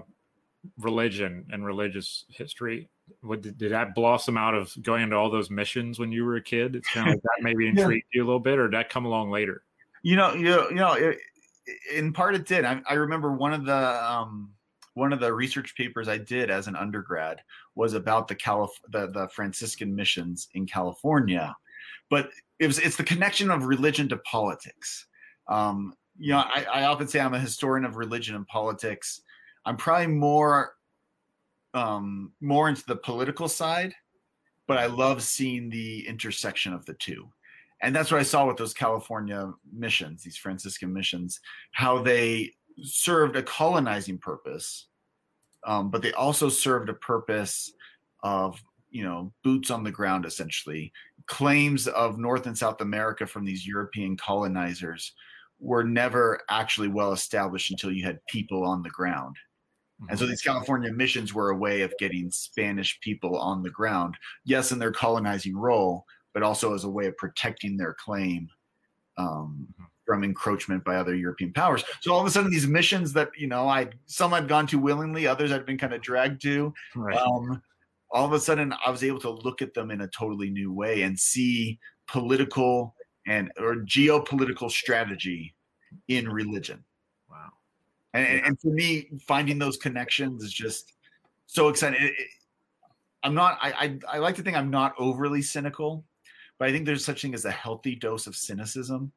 religion 0.77 1.45
and 1.51 1.65
religious 1.65 2.25
history 2.29 2.89
what, 3.21 3.41
did, 3.41 3.57
did, 3.57 3.71
that 3.71 3.95
blossom 3.95 4.37
out 4.37 4.55
of 4.55 4.73
going 4.81 5.03
into 5.03 5.15
all 5.15 5.29
those 5.29 5.49
missions 5.49 5.99
when 5.99 6.11
you 6.11 6.25
were 6.25 6.37
a 6.37 6.41
kid? 6.41 6.75
It's 6.75 6.89
kind 6.89 7.07
of 7.07 7.13
like 7.13 7.21
that 7.21 7.41
maybe 7.41 7.67
intrigued 7.69 8.05
yeah. 8.13 8.19
you 8.19 8.23
a 8.23 8.25
little 8.25 8.39
bit, 8.39 8.59
or 8.59 8.67
did 8.67 8.77
that 8.77 8.89
come 8.89 9.05
along 9.05 9.31
later? 9.31 9.63
You 10.03 10.15
know, 10.15 10.33
you 10.33 10.45
know, 10.45 10.69
you 10.69 10.75
know. 10.75 10.93
It, 10.93 11.17
in 11.91 12.13
part, 12.13 12.35
it 12.35 12.45
did. 12.45 12.63
I, 12.63 12.79
I 12.87 12.93
remember 12.93 13.33
one 13.33 13.51
of 13.51 13.65
the 13.65 14.11
um, 14.11 14.51
one 14.93 15.11
of 15.11 15.19
the 15.19 15.33
research 15.33 15.75
papers 15.75 16.07
I 16.07 16.19
did 16.19 16.51
as 16.51 16.67
an 16.67 16.75
undergrad 16.75 17.41
was 17.73 17.93
about 17.93 18.27
the 18.27 18.35
Calif- 18.35 18.81
the, 18.89 19.07
the 19.07 19.27
Franciscan 19.29 19.95
missions 19.95 20.47
in 20.53 20.67
California, 20.67 21.55
but 22.09 22.29
it 22.59 22.67
was 22.67 22.77
it's 22.79 22.97
the 22.97 23.03
connection 23.03 23.49
of 23.49 23.65
religion 23.65 24.07
to 24.09 24.17
politics. 24.17 25.07
Um, 25.47 25.93
you 26.17 26.31
know, 26.31 26.37
I, 26.37 26.65
I 26.71 26.83
often 26.85 27.07
say 27.07 27.19
I'm 27.19 27.33
a 27.33 27.39
historian 27.39 27.83
of 27.83 27.97
religion 27.97 28.35
and 28.35 28.47
politics. 28.47 29.21
I'm 29.65 29.77
probably 29.77 30.07
more 30.07 30.75
um, 31.73 32.31
more 32.39 32.69
into 32.69 32.83
the 32.87 32.95
political 32.95 33.49
side, 33.49 33.93
but 34.67 34.77
I 34.77 34.85
love 34.85 35.21
seeing 35.21 35.69
the 35.69 36.07
intersection 36.07 36.73
of 36.73 36.85
the 36.85 36.93
two. 36.93 37.29
And 37.81 37.93
that's 37.93 38.11
what 38.11 38.21
I 38.21 38.23
saw 38.23 38.47
with 38.47 38.57
those 38.57 38.73
California 38.73 39.51
missions, 39.73 40.23
these 40.23 40.37
Franciscan 40.37 40.93
missions, 40.93 41.41
how 41.73 42.01
they 42.01 42.53
served 42.81 43.35
a 43.35 43.43
colonizing 43.43 44.17
purpose, 44.17 44.87
um, 45.65 45.89
but 45.89 46.01
they 46.01 46.13
also 46.13 46.47
served 46.47 46.89
a 46.89 46.93
purpose 46.93 47.73
of 48.23 48.61
you 48.89 49.03
know 49.03 49.31
boots 49.43 49.71
on 49.71 49.83
the 49.83 49.91
ground 49.91 50.25
essentially 50.25 50.91
claims 51.27 51.85
of 51.87 52.17
north 52.17 52.47
and 52.47 52.57
south 52.57 52.79
america 52.79 53.27
from 53.27 53.43
these 53.43 53.67
european 53.67 54.15
colonizers 54.15 55.11
were 55.59 55.83
never 55.83 56.39
actually 56.49 56.87
well 56.87 57.11
established 57.11 57.71
until 57.71 57.91
you 57.91 58.05
had 58.05 58.25
people 58.27 58.63
on 58.63 58.81
the 58.81 58.89
ground 58.89 59.35
and 60.09 60.17
so 60.17 60.23
mm-hmm. 60.23 60.31
these 60.31 60.41
california 60.41 60.91
missions 60.91 61.33
were 61.33 61.49
a 61.49 61.57
way 61.57 61.81
of 61.81 61.93
getting 61.99 62.29
spanish 62.29 62.99
people 63.01 63.37
on 63.37 63.63
the 63.63 63.69
ground 63.69 64.15
yes 64.43 64.71
in 64.71 64.79
their 64.79 64.91
colonizing 64.91 65.55
role 65.55 66.05
but 66.33 66.43
also 66.43 66.73
as 66.73 66.83
a 66.83 66.89
way 66.89 67.07
of 67.07 67.15
protecting 67.17 67.77
their 67.77 67.93
claim 67.93 68.47
um, 69.17 69.67
mm-hmm 69.71 69.85
from 70.05 70.23
encroachment 70.23 70.83
by 70.83 70.95
other 70.95 71.15
European 71.15 71.51
powers. 71.51 71.83
So 72.01 72.13
all 72.13 72.21
of 72.21 72.27
a 72.27 72.29
sudden, 72.29 72.51
these 72.51 72.67
missions 72.67 73.11
that 73.13 73.31
you 73.35 73.47
know, 73.47 73.67
I 73.67 73.89
some 74.05 74.33
I'd 74.33 74.47
gone 74.47 74.67
to 74.67 74.79
willingly, 74.79 75.27
others 75.27 75.51
I'd 75.51 75.65
been 75.65 75.77
kind 75.77 75.93
of 75.93 76.01
dragged 76.01 76.41
to. 76.43 76.73
Right. 76.95 77.17
Um, 77.17 77.61
all 78.11 78.25
of 78.25 78.33
a 78.33 78.39
sudden, 78.39 78.73
I 78.85 78.91
was 78.91 79.03
able 79.03 79.19
to 79.21 79.31
look 79.31 79.61
at 79.61 79.73
them 79.73 79.91
in 79.91 80.01
a 80.01 80.07
totally 80.07 80.49
new 80.49 80.71
way 80.71 81.01
and 81.01 81.19
see 81.19 81.79
political 82.07 82.95
and 83.27 83.51
or 83.57 83.77
geopolitical 83.77 84.69
strategy 84.69 85.55
in 86.07 86.29
religion. 86.29 86.83
And, 88.15 88.45
and 88.45 88.59
for 88.59 88.69
me, 88.69 89.09
finding 89.27 89.59
those 89.59 89.77
connections 89.77 90.43
is 90.43 90.53
just 90.53 90.93
so 91.47 91.67
exciting. 91.69 92.01
It, 92.01 92.13
it, 92.17 92.27
I'm 93.23 93.33
not. 93.33 93.57
I, 93.61 93.71
I 93.71 94.15
I 94.15 94.17
like 94.19 94.35
to 94.35 94.43
think 94.43 94.55
I'm 94.55 94.69
not 94.69 94.93
overly 94.97 95.41
cynical, 95.41 96.05
but 96.59 96.67
I 96.67 96.71
think 96.71 96.85
there's 96.85 97.05
such 97.05 97.21
thing 97.21 97.33
as 97.33 97.45
a 97.45 97.51
healthy 97.51 97.95
dose 97.95 98.27
of 98.27 98.35
cynicism 98.35 99.11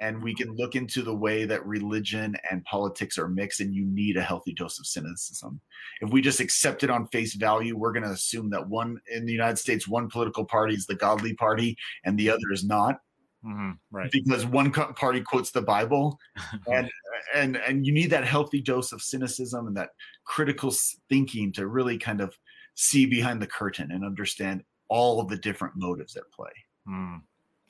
and 0.00 0.22
we 0.22 0.34
can 0.34 0.56
look 0.56 0.76
into 0.76 1.02
the 1.02 1.14
way 1.14 1.44
that 1.44 1.64
religion 1.66 2.34
and 2.50 2.64
politics 2.64 3.18
are 3.18 3.28
mixed 3.28 3.60
and 3.60 3.74
you 3.74 3.84
need 3.84 4.16
a 4.16 4.22
healthy 4.22 4.52
dose 4.54 4.78
of 4.78 4.86
cynicism 4.86 5.60
if 6.00 6.10
we 6.10 6.20
just 6.20 6.40
accept 6.40 6.82
it 6.82 6.90
on 6.90 7.06
face 7.08 7.34
value 7.34 7.76
we're 7.76 7.92
going 7.92 8.02
to 8.02 8.10
assume 8.10 8.50
that 8.50 8.66
one 8.66 9.00
in 9.12 9.24
the 9.24 9.32
united 9.32 9.58
states 9.58 9.86
one 9.86 10.08
political 10.08 10.44
party 10.44 10.74
is 10.74 10.86
the 10.86 10.94
godly 10.94 11.34
party 11.34 11.76
and 12.04 12.18
the 12.18 12.30
other 12.30 12.50
is 12.52 12.64
not 12.64 12.96
mm-hmm, 13.44 13.70
right 13.90 14.10
because 14.10 14.46
one 14.46 14.70
party 14.70 15.20
quotes 15.20 15.50
the 15.50 15.62
bible 15.62 16.18
and 16.72 16.90
and 17.34 17.56
and 17.56 17.86
you 17.86 17.92
need 17.92 18.10
that 18.10 18.24
healthy 18.24 18.60
dose 18.60 18.92
of 18.92 19.02
cynicism 19.02 19.66
and 19.66 19.76
that 19.76 19.90
critical 20.24 20.72
thinking 21.08 21.52
to 21.52 21.66
really 21.66 21.98
kind 21.98 22.20
of 22.20 22.36
see 22.74 23.06
behind 23.06 23.40
the 23.40 23.46
curtain 23.46 23.90
and 23.92 24.04
understand 24.04 24.62
all 24.88 25.20
of 25.20 25.28
the 25.28 25.36
different 25.36 25.74
motives 25.76 26.16
at 26.16 26.30
play 26.32 26.52
mm. 26.88 27.20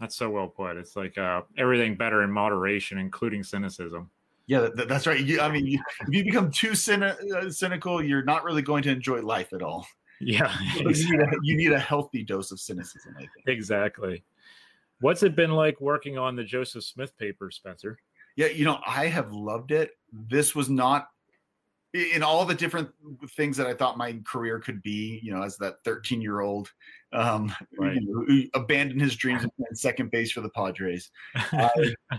That's 0.00 0.16
so 0.16 0.30
well 0.30 0.48
put. 0.48 0.78
It's 0.78 0.96
like 0.96 1.18
uh, 1.18 1.42
everything 1.58 1.94
better 1.94 2.22
in 2.22 2.32
moderation, 2.32 2.96
including 2.96 3.44
cynicism. 3.44 4.10
Yeah, 4.46 4.68
that, 4.74 4.88
that's 4.88 5.06
right. 5.06 5.20
You, 5.20 5.40
I 5.42 5.50
mean, 5.50 5.66
you, 5.66 5.78
if 6.00 6.08
you 6.14 6.24
become 6.24 6.50
too 6.50 6.70
cyni- 6.70 7.14
uh, 7.32 7.50
cynical, 7.50 8.02
you're 8.02 8.24
not 8.24 8.42
really 8.42 8.62
going 8.62 8.82
to 8.84 8.90
enjoy 8.90 9.20
life 9.20 9.52
at 9.52 9.62
all. 9.62 9.86
Yeah, 10.20 10.52
exactly. 10.78 10.94
you, 11.04 11.18
need 11.18 11.20
a, 11.20 11.36
you 11.42 11.56
need 11.56 11.72
a 11.72 11.78
healthy 11.78 12.24
dose 12.24 12.50
of 12.50 12.58
cynicism. 12.58 13.14
I 13.16 13.20
think. 13.20 13.30
Exactly. 13.46 14.24
What's 15.00 15.22
it 15.22 15.34
been 15.34 15.52
like 15.52 15.80
working 15.80 16.18
on 16.18 16.36
the 16.36 16.44
Joseph 16.44 16.84
Smith 16.84 17.16
paper, 17.18 17.50
Spencer? 17.50 17.98
Yeah, 18.36 18.46
you 18.46 18.64
know, 18.64 18.80
I 18.86 19.06
have 19.06 19.32
loved 19.32 19.72
it. 19.72 19.90
This 20.12 20.54
was 20.54 20.70
not 20.70 21.08
in 21.92 22.22
all 22.22 22.44
the 22.44 22.54
different 22.54 22.88
things 23.30 23.56
that 23.56 23.66
I 23.66 23.74
thought 23.74 23.98
my 23.98 24.20
career 24.24 24.60
could 24.60 24.82
be, 24.82 25.20
you 25.22 25.32
know, 25.32 25.42
as 25.42 25.56
that 25.58 25.82
13 25.84 26.20
year 26.20 26.40
old 26.40 26.70
um, 27.12 27.52
right. 27.78 27.94
you 27.94 28.00
know, 28.02 28.24
who 28.26 28.44
abandoned 28.54 29.00
his 29.00 29.16
dreams 29.16 29.42
and 29.42 29.54
played 29.56 29.76
second 29.76 30.10
base 30.10 30.30
for 30.30 30.40
the 30.40 30.50
Padres. 30.50 31.10
Uh, 31.52 31.68
uh, 32.12 32.16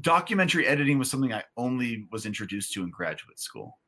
documentary 0.00 0.66
editing 0.66 0.98
was 0.98 1.10
something 1.10 1.32
I 1.32 1.44
only 1.56 2.06
was 2.10 2.26
introduced 2.26 2.72
to 2.74 2.82
in 2.82 2.90
graduate 2.90 3.38
school. 3.38 3.78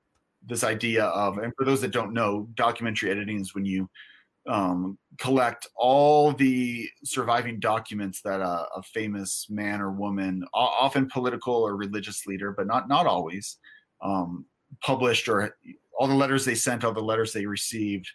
This 0.46 0.62
idea 0.62 1.06
of, 1.06 1.38
and 1.38 1.52
for 1.56 1.64
those 1.64 1.80
that 1.80 1.90
don't 1.90 2.12
know, 2.12 2.48
documentary 2.54 3.10
editing 3.10 3.40
is 3.40 3.54
when 3.54 3.64
you 3.64 3.88
um, 4.46 4.98
collect 5.18 5.66
all 5.76 6.32
the 6.32 6.88
surviving 7.04 7.60
documents 7.60 8.20
that 8.22 8.40
a, 8.40 8.66
a 8.76 8.82
famous 8.82 9.46
man 9.48 9.80
or 9.80 9.90
woman, 9.90 10.44
often 10.52 11.08
political 11.08 11.54
or 11.54 11.76
religious 11.76 12.26
leader, 12.26 12.52
but 12.52 12.66
not 12.66 12.88
not 12.88 13.06
always, 13.06 13.56
um, 14.02 14.44
published 14.80 15.28
or 15.28 15.56
all 15.98 16.06
the 16.06 16.14
letters 16.14 16.44
they 16.44 16.54
sent, 16.54 16.84
all 16.84 16.92
the 16.92 17.00
letters 17.00 17.32
they 17.32 17.46
received, 17.46 18.10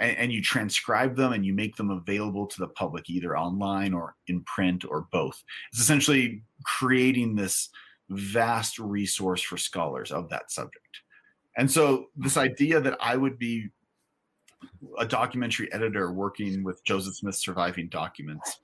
and, 0.00 0.16
and, 0.18 0.32
you 0.32 0.42
transcribe 0.42 1.16
them 1.16 1.32
and 1.32 1.46
you 1.46 1.54
make 1.54 1.76
them 1.76 1.90
available 1.90 2.46
to 2.46 2.58
the 2.58 2.68
public 2.68 3.08
either 3.08 3.36
online 3.38 3.94
or 3.94 4.14
in 4.26 4.42
print 4.42 4.84
or 4.84 5.06
both. 5.12 5.42
It's 5.72 5.80
essentially 5.80 6.42
creating 6.64 7.34
this 7.34 7.70
vast 8.10 8.78
resource 8.78 9.42
for 9.42 9.56
scholars 9.56 10.12
of 10.12 10.28
that 10.30 10.50
subject. 10.50 11.00
And 11.56 11.70
so, 11.70 12.06
this 12.16 12.36
idea 12.36 12.80
that 12.80 12.98
I 13.00 13.16
would 13.16 13.38
be 13.38 13.70
a 14.98 15.06
documentary 15.06 15.72
editor 15.72 16.12
working 16.12 16.64
with 16.64 16.84
Joseph 16.84 17.16
Smith's 17.16 17.38
surviving 17.38 17.88
documents 17.88 18.60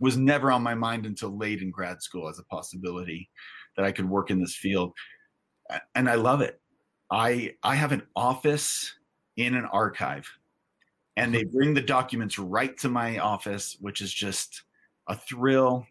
was 0.00 0.16
never 0.16 0.52
on 0.52 0.62
my 0.62 0.74
mind 0.74 1.06
until 1.06 1.36
late 1.36 1.60
in 1.60 1.70
grad 1.70 2.02
school 2.02 2.28
as 2.28 2.38
a 2.38 2.44
possibility 2.44 3.28
that 3.76 3.84
I 3.84 3.92
could 3.92 4.08
work 4.08 4.30
in 4.30 4.40
this 4.40 4.54
field 4.54 4.92
and 5.94 6.08
I 6.08 6.14
love 6.14 6.40
it. 6.40 6.60
I 7.10 7.54
I 7.62 7.74
have 7.74 7.92
an 7.92 8.02
office 8.14 8.94
in 9.36 9.54
an 9.54 9.64
archive, 9.66 10.28
and 11.16 11.34
they 11.34 11.44
bring 11.44 11.74
the 11.74 11.80
documents 11.80 12.38
right 12.38 12.76
to 12.78 12.88
my 12.88 13.18
office, 13.18 13.76
which 13.80 14.00
is 14.00 14.12
just 14.12 14.62
a 15.08 15.16
thrill. 15.16 15.86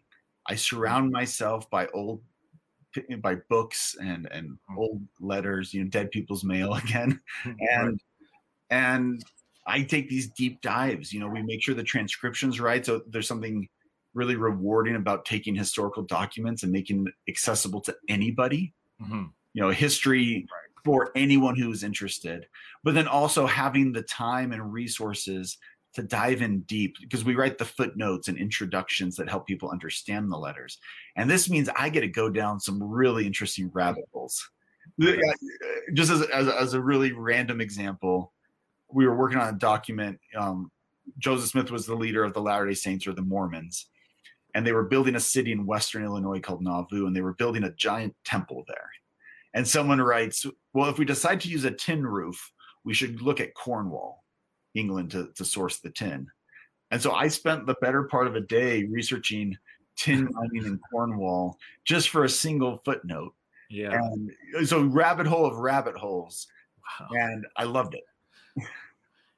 I 0.46 0.54
surround 0.54 1.10
myself 1.10 1.68
by 1.70 1.86
old 1.88 2.22
by 3.20 3.36
books 3.48 3.96
and 4.00 4.28
and 4.30 4.58
hmm. 4.68 4.78
old 4.78 5.02
letters, 5.20 5.74
you 5.74 5.82
know, 5.82 5.90
dead 5.90 6.10
people's 6.10 6.44
mail 6.44 6.74
again, 6.84 7.20
and 7.44 8.00
and 8.70 9.22
I 9.66 9.82
take 9.82 10.08
these 10.08 10.30
deep 10.30 10.60
dives. 10.62 11.12
You 11.12 11.20
know, 11.20 11.28
we 11.28 11.42
make 11.42 11.62
sure 11.62 11.74
the 11.74 11.82
transcription's 11.82 12.60
right, 12.60 12.84
so 12.84 13.02
there's 13.08 13.28
something 13.28 13.68
really 14.14 14.36
rewarding 14.36 14.96
about 14.96 15.24
taking 15.24 15.54
historical 15.54 16.02
documents 16.02 16.62
and 16.62 16.72
making 16.72 17.04
them 17.04 17.12
accessible 17.28 17.80
to 17.82 17.96
anybody. 18.08 18.74
Mm-hmm. 19.00 19.26
you 19.52 19.62
know 19.62 19.70
history 19.70 20.44
for 20.84 21.10
anyone 21.14 21.56
who's 21.56 21.84
interested. 21.84 22.46
But 22.82 22.94
then 22.94 23.06
also 23.06 23.46
having 23.46 23.92
the 23.92 24.02
time 24.02 24.52
and 24.52 24.72
resources 24.72 25.58
to 25.94 26.02
dive 26.02 26.42
in 26.42 26.60
deep 26.60 26.96
because 27.00 27.24
we 27.24 27.34
write 27.34 27.58
the 27.58 27.64
footnotes 27.64 28.28
and 28.28 28.38
introductions 28.38 29.16
that 29.16 29.28
help 29.28 29.46
people 29.46 29.70
understand 29.70 30.30
the 30.30 30.36
letters. 30.36 30.78
And 31.16 31.28
this 31.28 31.48
means 31.50 31.68
i 31.76 31.88
get 31.88 32.00
to 32.00 32.08
go 32.08 32.30
down 32.30 32.60
some 32.60 32.82
really 32.82 33.26
interesting 33.26 33.70
rabbit 33.72 34.04
holes. 34.12 34.48
Just 35.94 36.10
as, 36.10 36.22
as, 36.22 36.48
as 36.48 36.74
a 36.74 36.80
really 36.80 37.12
random 37.12 37.60
example 37.60 38.32
we 38.92 39.06
were 39.06 39.16
working 39.16 39.38
on 39.38 39.54
a 39.54 39.58
document 39.58 40.18
um, 40.36 40.70
joseph 41.18 41.50
smith 41.50 41.70
was 41.70 41.86
the 41.86 41.94
leader 41.94 42.24
of 42.24 42.34
the 42.34 42.40
latter 42.40 42.66
day 42.66 42.74
saints 42.74 43.06
or 43.06 43.12
the 43.12 43.22
mormons 43.22 43.86
and 44.54 44.66
they 44.66 44.72
were 44.72 44.84
building 44.84 45.14
a 45.14 45.20
city 45.20 45.52
in 45.52 45.66
western 45.66 46.04
illinois 46.04 46.40
called 46.40 46.62
nauvoo 46.62 47.06
and 47.06 47.14
they 47.14 47.20
were 47.20 47.34
building 47.34 47.64
a 47.64 47.72
giant 47.72 48.14
temple 48.24 48.64
there 48.68 48.90
and 49.54 49.66
someone 49.66 50.00
writes, 50.00 50.46
"Well, 50.72 50.90
if 50.90 50.98
we 50.98 51.04
decide 51.04 51.40
to 51.40 51.48
use 51.48 51.64
a 51.64 51.70
tin 51.70 52.06
roof, 52.06 52.52
we 52.84 52.94
should 52.94 53.22
look 53.22 53.40
at 53.40 53.54
Cornwall, 53.54 54.24
England, 54.74 55.10
to, 55.12 55.32
to 55.36 55.44
source 55.44 55.78
the 55.78 55.90
tin." 55.90 56.28
And 56.90 57.00
so 57.00 57.12
I 57.12 57.28
spent 57.28 57.66
the 57.66 57.76
better 57.80 58.04
part 58.04 58.26
of 58.26 58.36
a 58.36 58.40
day 58.40 58.84
researching 58.84 59.56
tin 59.96 60.28
mining 60.32 60.66
in 60.66 60.80
Cornwall 60.90 61.58
just 61.84 62.10
for 62.10 62.24
a 62.24 62.28
single 62.28 62.80
footnote. 62.84 63.34
Yeah. 63.70 63.92
And 63.92 64.68
so 64.68 64.82
rabbit 64.82 65.26
hole 65.26 65.44
of 65.44 65.56
rabbit 65.56 65.96
holes. 65.96 66.46
Wow. 67.00 67.08
And 67.12 67.46
I 67.56 67.64
loved 67.64 67.94
it. 67.94 68.04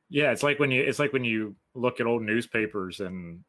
Yeah, 0.09 0.33
it's 0.33 0.43
like 0.43 0.59
when 0.59 0.71
you 0.71 0.83
it's 0.83 0.99
like 0.99 1.13
when 1.13 1.25
you 1.25 1.55
look 1.75 2.01
at 2.01 2.07
old 2.07 2.23
newspapers 2.23 3.01
and 3.01 3.43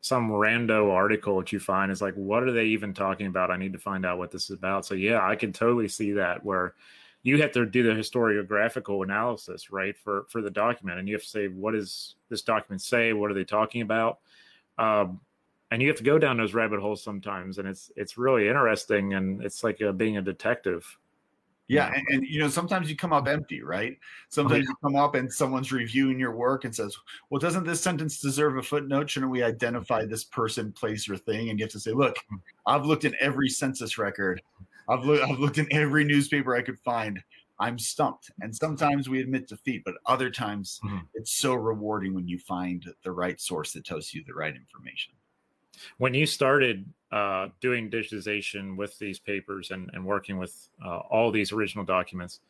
some 0.00 0.30
rando 0.30 0.92
article 0.92 1.38
that 1.38 1.52
you 1.52 1.58
find 1.58 1.90
is 1.90 2.00
like, 2.00 2.14
what 2.14 2.42
are 2.42 2.52
they 2.52 2.66
even 2.66 2.94
talking 2.94 3.26
about? 3.26 3.50
I 3.50 3.56
need 3.56 3.72
to 3.72 3.78
find 3.78 4.06
out 4.06 4.18
what 4.18 4.30
this 4.30 4.44
is 4.44 4.50
about. 4.50 4.86
So 4.86 4.94
yeah, 4.94 5.26
I 5.26 5.34
can 5.34 5.52
totally 5.52 5.88
see 5.88 6.12
that 6.12 6.44
where 6.44 6.74
you 7.22 7.42
have 7.42 7.50
to 7.52 7.66
do 7.66 7.82
the 7.82 7.90
historiographical 7.90 9.02
analysis, 9.02 9.70
right, 9.72 9.96
for 9.96 10.26
for 10.28 10.40
the 10.40 10.50
document, 10.50 10.98
and 10.98 11.08
you 11.08 11.14
have 11.14 11.22
to 11.22 11.28
say 11.28 11.48
what 11.48 11.72
does 11.72 12.14
this 12.28 12.42
document 12.42 12.82
say? 12.82 13.12
What 13.12 13.30
are 13.30 13.34
they 13.34 13.44
talking 13.44 13.82
about? 13.82 14.20
Um, 14.78 15.20
and 15.70 15.82
you 15.82 15.88
have 15.88 15.96
to 15.96 16.04
go 16.04 16.18
down 16.18 16.36
those 16.36 16.54
rabbit 16.54 16.80
holes 16.80 17.02
sometimes, 17.02 17.58
and 17.58 17.66
it's 17.66 17.90
it's 17.96 18.16
really 18.16 18.46
interesting, 18.46 19.14
and 19.14 19.42
it's 19.42 19.64
like 19.64 19.82
uh, 19.82 19.92
being 19.92 20.18
a 20.18 20.22
detective. 20.22 20.86
Yeah, 21.68 21.92
and, 21.92 22.06
and, 22.10 22.26
you 22.26 22.38
know 22.38 22.48
sometimes 22.48 22.88
you 22.88 22.96
come 22.96 23.12
up 23.12 23.26
empty, 23.26 23.60
right? 23.62 23.98
Sometimes 24.28 24.66
oh, 24.66 24.70
you 24.70 24.76
come 24.82 24.96
up 24.96 25.16
and 25.16 25.32
someone's 25.32 25.72
reviewing 25.72 26.18
your 26.18 26.36
work 26.36 26.64
and 26.64 26.74
says, 26.74 26.96
"Well, 27.28 27.40
doesn't 27.40 27.64
this 27.64 27.80
sentence 27.80 28.20
deserve 28.20 28.56
a 28.56 28.62
footnote? 28.62 29.10
Shouldn't 29.10 29.32
we 29.32 29.42
identify 29.42 30.04
this 30.04 30.22
person, 30.22 30.70
place, 30.72 31.08
or 31.08 31.16
thing?" 31.16 31.50
And 31.50 31.58
you 31.58 31.64
have 31.64 31.72
to 31.72 31.80
say, 31.80 31.92
"Look. 31.92 32.16
I've 32.66 32.84
looked 32.84 33.04
in 33.04 33.14
every 33.20 33.48
census 33.48 33.96
record. 33.98 34.42
I've 34.88 35.04
looked 35.04 35.22
I've 35.24 35.38
looked 35.38 35.58
in 35.58 35.68
every 35.72 36.04
newspaper 36.04 36.54
I 36.54 36.62
could 36.62 36.78
find. 36.80 37.20
I'm 37.58 37.78
stumped." 37.78 38.30
And 38.40 38.54
sometimes 38.54 39.08
we 39.08 39.20
admit 39.20 39.48
defeat, 39.48 39.82
but 39.84 39.94
other 40.06 40.30
times 40.30 40.80
mm-hmm. 40.84 40.98
it's 41.14 41.32
so 41.32 41.54
rewarding 41.54 42.14
when 42.14 42.28
you 42.28 42.38
find 42.38 42.84
the 43.02 43.12
right 43.12 43.40
source 43.40 43.72
that 43.72 43.84
tells 43.84 44.12
you 44.12 44.22
the 44.26 44.34
right 44.34 44.54
information. 44.54 45.14
When 45.98 46.14
you 46.14 46.26
started 46.26 46.86
uh, 47.12 47.48
doing 47.60 47.90
digitization 47.90 48.76
with 48.76 48.98
these 48.98 49.18
papers 49.18 49.70
and, 49.70 49.90
and 49.92 50.04
working 50.04 50.38
with 50.38 50.68
uh, 50.84 50.98
all 51.10 51.30
these 51.30 51.52
original 51.52 51.84
documents, 51.84 52.40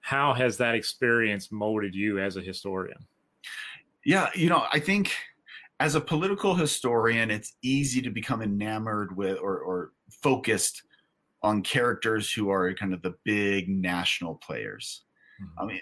how 0.00 0.32
has 0.32 0.56
that 0.56 0.74
experience 0.74 1.50
molded 1.50 1.94
you 1.94 2.18
as 2.18 2.36
a 2.36 2.40
historian? 2.40 3.06
Yeah, 4.04 4.28
you 4.34 4.48
know, 4.48 4.64
I 4.72 4.78
think 4.78 5.12
as 5.80 5.94
a 5.94 6.00
political 6.00 6.54
historian, 6.54 7.30
it's 7.30 7.54
easy 7.62 8.00
to 8.02 8.10
become 8.10 8.42
enamored 8.42 9.16
with 9.16 9.38
or, 9.38 9.58
or 9.58 9.92
focused 10.10 10.82
on 11.42 11.62
characters 11.62 12.32
who 12.32 12.50
are 12.50 12.72
kind 12.74 12.94
of 12.94 13.02
the 13.02 13.14
big 13.24 13.68
national 13.68 14.36
players. 14.36 15.02
Mm-hmm. 15.42 15.60
I 15.60 15.66
mean, 15.66 15.80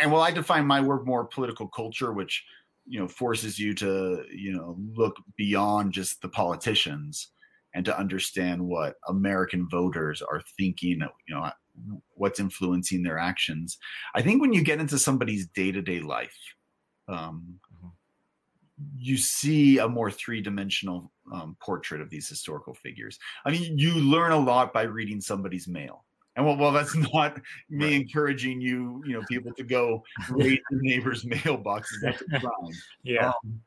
and 0.00 0.12
while 0.12 0.22
I 0.22 0.30
define 0.30 0.66
my 0.66 0.80
work 0.80 1.06
more 1.06 1.24
political 1.24 1.68
culture, 1.68 2.12
which 2.12 2.44
you 2.86 2.98
know 2.98 3.08
forces 3.08 3.58
you 3.58 3.74
to 3.74 4.24
you 4.32 4.52
know 4.52 4.76
look 4.94 5.16
beyond 5.36 5.92
just 5.92 6.22
the 6.22 6.28
politicians 6.28 7.32
and 7.74 7.84
to 7.84 7.98
understand 7.98 8.66
what 8.66 8.96
American 9.08 9.68
voters 9.68 10.22
are 10.22 10.42
thinking, 10.56 11.00
you 11.28 11.34
know, 11.34 11.50
what's 12.14 12.40
influencing 12.40 13.02
their 13.02 13.18
actions. 13.18 13.78
I 14.14 14.22
think 14.22 14.40
when 14.40 14.52
you 14.52 14.62
get 14.62 14.80
into 14.80 14.98
somebody's 14.98 15.46
day 15.46 15.72
to 15.72 15.82
day 15.82 16.00
life, 16.00 16.36
um, 17.08 17.58
mm-hmm. 17.74 17.88
you 18.96 19.16
see 19.16 19.78
a 19.78 19.88
more 19.88 20.10
three 20.10 20.40
dimensional 20.40 21.12
um, 21.32 21.56
portrait 21.60 22.00
of 22.00 22.10
these 22.10 22.28
historical 22.28 22.74
figures. 22.74 23.18
I 23.44 23.50
mean, 23.50 23.78
you 23.78 23.94
learn 23.94 24.32
a 24.32 24.38
lot 24.38 24.72
by 24.72 24.82
reading 24.82 25.20
somebody's 25.20 25.68
mail. 25.68 26.04
And 26.36 26.46
well, 26.46 26.56
well, 26.56 26.72
that's 26.72 26.94
not 27.12 27.40
me 27.68 27.84
right. 27.84 27.94
encouraging 27.94 28.60
you, 28.60 29.02
you 29.04 29.12
know, 29.14 29.22
people 29.28 29.52
to 29.54 29.64
go 29.64 30.02
raid 30.30 30.60
your 30.70 30.82
neighbor's 30.82 31.24
mailboxes. 31.24 32.00
That's 32.02 32.22
a 32.22 32.40
crime. 32.40 32.72
Yeah. 33.02 33.28
Um, 33.28 33.60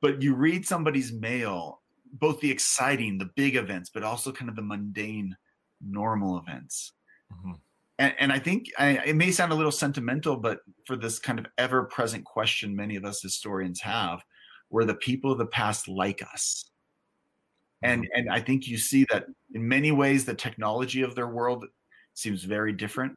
but 0.00 0.22
you 0.22 0.34
read 0.34 0.64
somebody's 0.64 1.12
mail, 1.12 1.80
both 2.12 2.40
the 2.40 2.50
exciting, 2.50 3.18
the 3.18 3.30
big 3.36 3.56
events, 3.56 3.90
but 3.92 4.02
also 4.02 4.32
kind 4.32 4.48
of 4.48 4.56
the 4.56 4.62
mundane, 4.62 5.36
normal 5.80 6.38
events. 6.38 6.92
Mm-hmm. 7.32 7.52
And, 8.00 8.14
and, 8.18 8.32
I 8.32 8.38
think 8.38 8.70
I, 8.78 8.90
it 9.06 9.16
may 9.16 9.32
sound 9.32 9.52
a 9.52 9.56
little 9.56 9.72
sentimental, 9.72 10.36
but 10.36 10.60
for 10.86 10.94
this 10.94 11.18
kind 11.18 11.38
of 11.38 11.46
ever 11.58 11.84
present 11.84 12.24
question 12.24 12.74
many 12.74 12.94
of 12.94 13.04
us 13.04 13.20
historians 13.20 13.80
have, 13.80 14.22
were 14.70 14.84
the 14.84 14.94
people 14.94 15.32
of 15.32 15.38
the 15.38 15.46
past 15.46 15.88
like 15.88 16.22
us? 16.22 16.70
And, 17.82 18.02
mm-hmm. 18.02 18.20
and 18.20 18.30
I 18.30 18.40
think 18.40 18.68
you 18.68 18.78
see 18.78 19.04
that 19.10 19.26
in 19.52 19.66
many 19.66 19.90
ways, 19.90 20.24
the 20.24 20.34
technology 20.34 21.02
of 21.02 21.14
their 21.14 21.28
world 21.28 21.66
seems 22.14 22.44
very 22.44 22.72
different. 22.72 23.12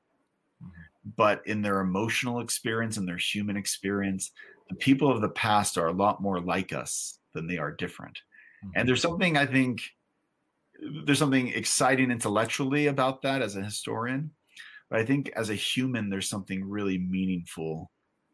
Mm-hmm. 0.63 0.81
But 1.15 1.41
in 1.45 1.61
their 1.61 1.81
emotional 1.81 2.41
experience 2.41 2.97
and 2.97 3.07
their 3.07 3.17
human 3.17 3.57
experience, 3.57 4.31
the 4.69 4.75
people 4.75 5.11
of 5.11 5.21
the 5.21 5.29
past 5.29 5.77
are 5.77 5.87
a 5.87 5.93
lot 5.93 6.21
more 6.21 6.39
like 6.39 6.73
us 6.73 7.19
than 7.33 7.47
they 7.47 7.57
are 7.57 7.71
different. 7.71 8.17
Mm-hmm. 8.63 8.71
And 8.75 8.87
there's 8.87 9.01
something 9.01 9.37
I 9.37 9.45
think 9.45 9.83
there's 11.05 11.19
something 11.19 11.49
exciting 11.49 12.11
intellectually 12.11 12.87
about 12.87 13.21
that 13.21 13.41
as 13.41 13.55
a 13.55 13.63
historian. 13.63 14.31
But 14.89 14.99
I 14.99 15.05
think 15.05 15.31
as 15.35 15.49
a 15.49 15.55
human, 15.55 16.09
there's 16.09 16.29
something 16.29 16.67
really 16.67 16.97
meaningful 16.97 17.91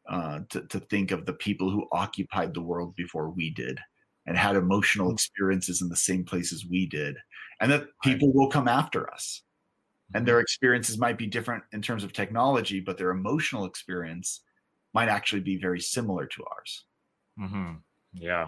uh, 0.09 0.39
to, 0.49 0.61
to 0.61 0.79
think 0.79 1.11
of 1.11 1.25
the 1.25 1.33
people 1.33 1.69
who 1.69 1.87
occupied 1.91 2.53
the 2.53 2.61
world 2.61 2.95
before 2.95 3.29
we 3.29 3.49
did 3.51 3.79
and 4.25 4.37
had 4.37 4.55
emotional 4.55 5.07
mm-hmm. 5.07 5.15
experiences 5.15 5.81
in 5.81 5.89
the 5.89 5.95
same 5.95 6.23
places 6.23 6.65
we 6.69 6.87
did, 6.87 7.15
and 7.59 7.71
that 7.71 7.87
people 8.01 8.33
will 8.33 8.49
come 8.49 8.67
after 8.67 9.11
us 9.13 9.43
and 10.13 10.25
their 10.25 10.39
experiences 10.39 10.97
might 10.97 11.17
be 11.17 11.27
different 11.27 11.63
in 11.73 11.81
terms 11.81 12.03
of 12.03 12.13
technology, 12.13 12.79
but 12.79 12.97
their 12.97 13.09
emotional 13.09 13.65
experience 13.65 14.41
might 14.93 15.09
actually 15.09 15.41
be 15.41 15.57
very 15.57 15.79
similar 15.79 16.25
to 16.25 16.43
ours. 16.45 16.85
Mm-hmm. 17.39 17.73
Yeah, 18.13 18.47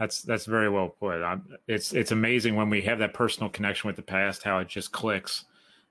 that's 0.00 0.22
that's 0.22 0.46
very 0.46 0.70
well 0.70 0.88
put. 0.88 1.22
I'm, 1.22 1.44
it's 1.68 1.92
it's 1.92 2.10
amazing 2.10 2.56
when 2.56 2.70
we 2.70 2.80
have 2.82 2.98
that 3.00 3.12
personal 3.12 3.50
connection 3.50 3.86
with 3.86 3.96
the 3.96 4.02
past, 4.02 4.42
how 4.42 4.58
it 4.58 4.66
just 4.66 4.92
clicks. 4.92 5.44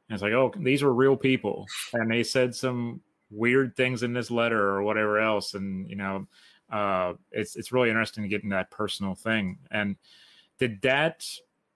And 0.10 0.16
it's 0.16 0.24
like, 0.24 0.34
oh, 0.34 0.52
these 0.58 0.82
were 0.82 0.94
real 0.96 1.16
people, 1.16 1.68
and 1.94 2.10
they 2.10 2.24
said 2.24 2.56
some 2.56 3.02
weird 3.30 3.76
things 3.76 4.02
in 4.02 4.12
this 4.12 4.32
letter 4.32 4.60
or 4.60 4.82
whatever 4.82 5.20
else, 5.20 5.54
and 5.54 5.88
you 5.88 5.96
know, 5.96 6.28
uh, 6.72 7.14
it's 7.32 7.56
it's 7.56 7.72
really 7.72 7.90
interesting 7.90 8.24
to 8.24 8.28
get 8.28 8.44
in 8.44 8.50
that 8.50 8.72
personal 8.72 9.14
thing. 9.14 9.60
And 9.70 9.96
did 10.58 10.82
that 10.82 11.24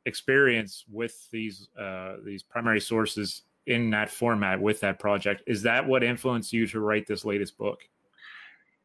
experience 0.07 0.85
with 0.91 1.29
these 1.29 1.69
uh, 1.79 2.15
these 2.25 2.41
primary 2.41 2.81
sources 2.81 3.43
in 3.67 3.91
that 3.91 4.09
format 4.09 4.59
with 4.59 4.79
that 4.79 4.97
project. 4.97 5.43
Is 5.45 5.61
that 5.61 5.87
what 5.87 6.03
influenced 6.03 6.51
you 6.51 6.65
to 6.65 6.79
write 6.79 7.05
this 7.05 7.25
latest 7.25 7.59
book? 7.59 7.81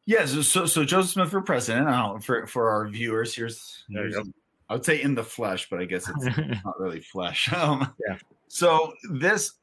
Yes. 0.09 0.33
Yeah, 0.33 0.41
so, 0.41 0.65
so 0.65 0.83
Joseph 0.83 1.11
Smith 1.11 1.29
for 1.29 1.41
president. 1.41 1.87
Uh, 1.87 2.17
for 2.17 2.47
for 2.47 2.67
our 2.71 2.87
viewers, 2.87 3.35
here's, 3.35 3.83
here's 3.91 4.17
I 4.67 4.73
would 4.73 4.83
say 4.83 5.03
in 5.03 5.13
the 5.13 5.23
flesh, 5.23 5.67
but 5.69 5.79
I 5.79 5.85
guess 5.85 6.09
it's 6.09 6.37
not 6.65 6.79
really 6.79 6.99
flesh. 6.99 7.47
Um, 7.55 7.93
yeah. 8.07 8.17
So 8.47 8.93
this, 9.11 9.53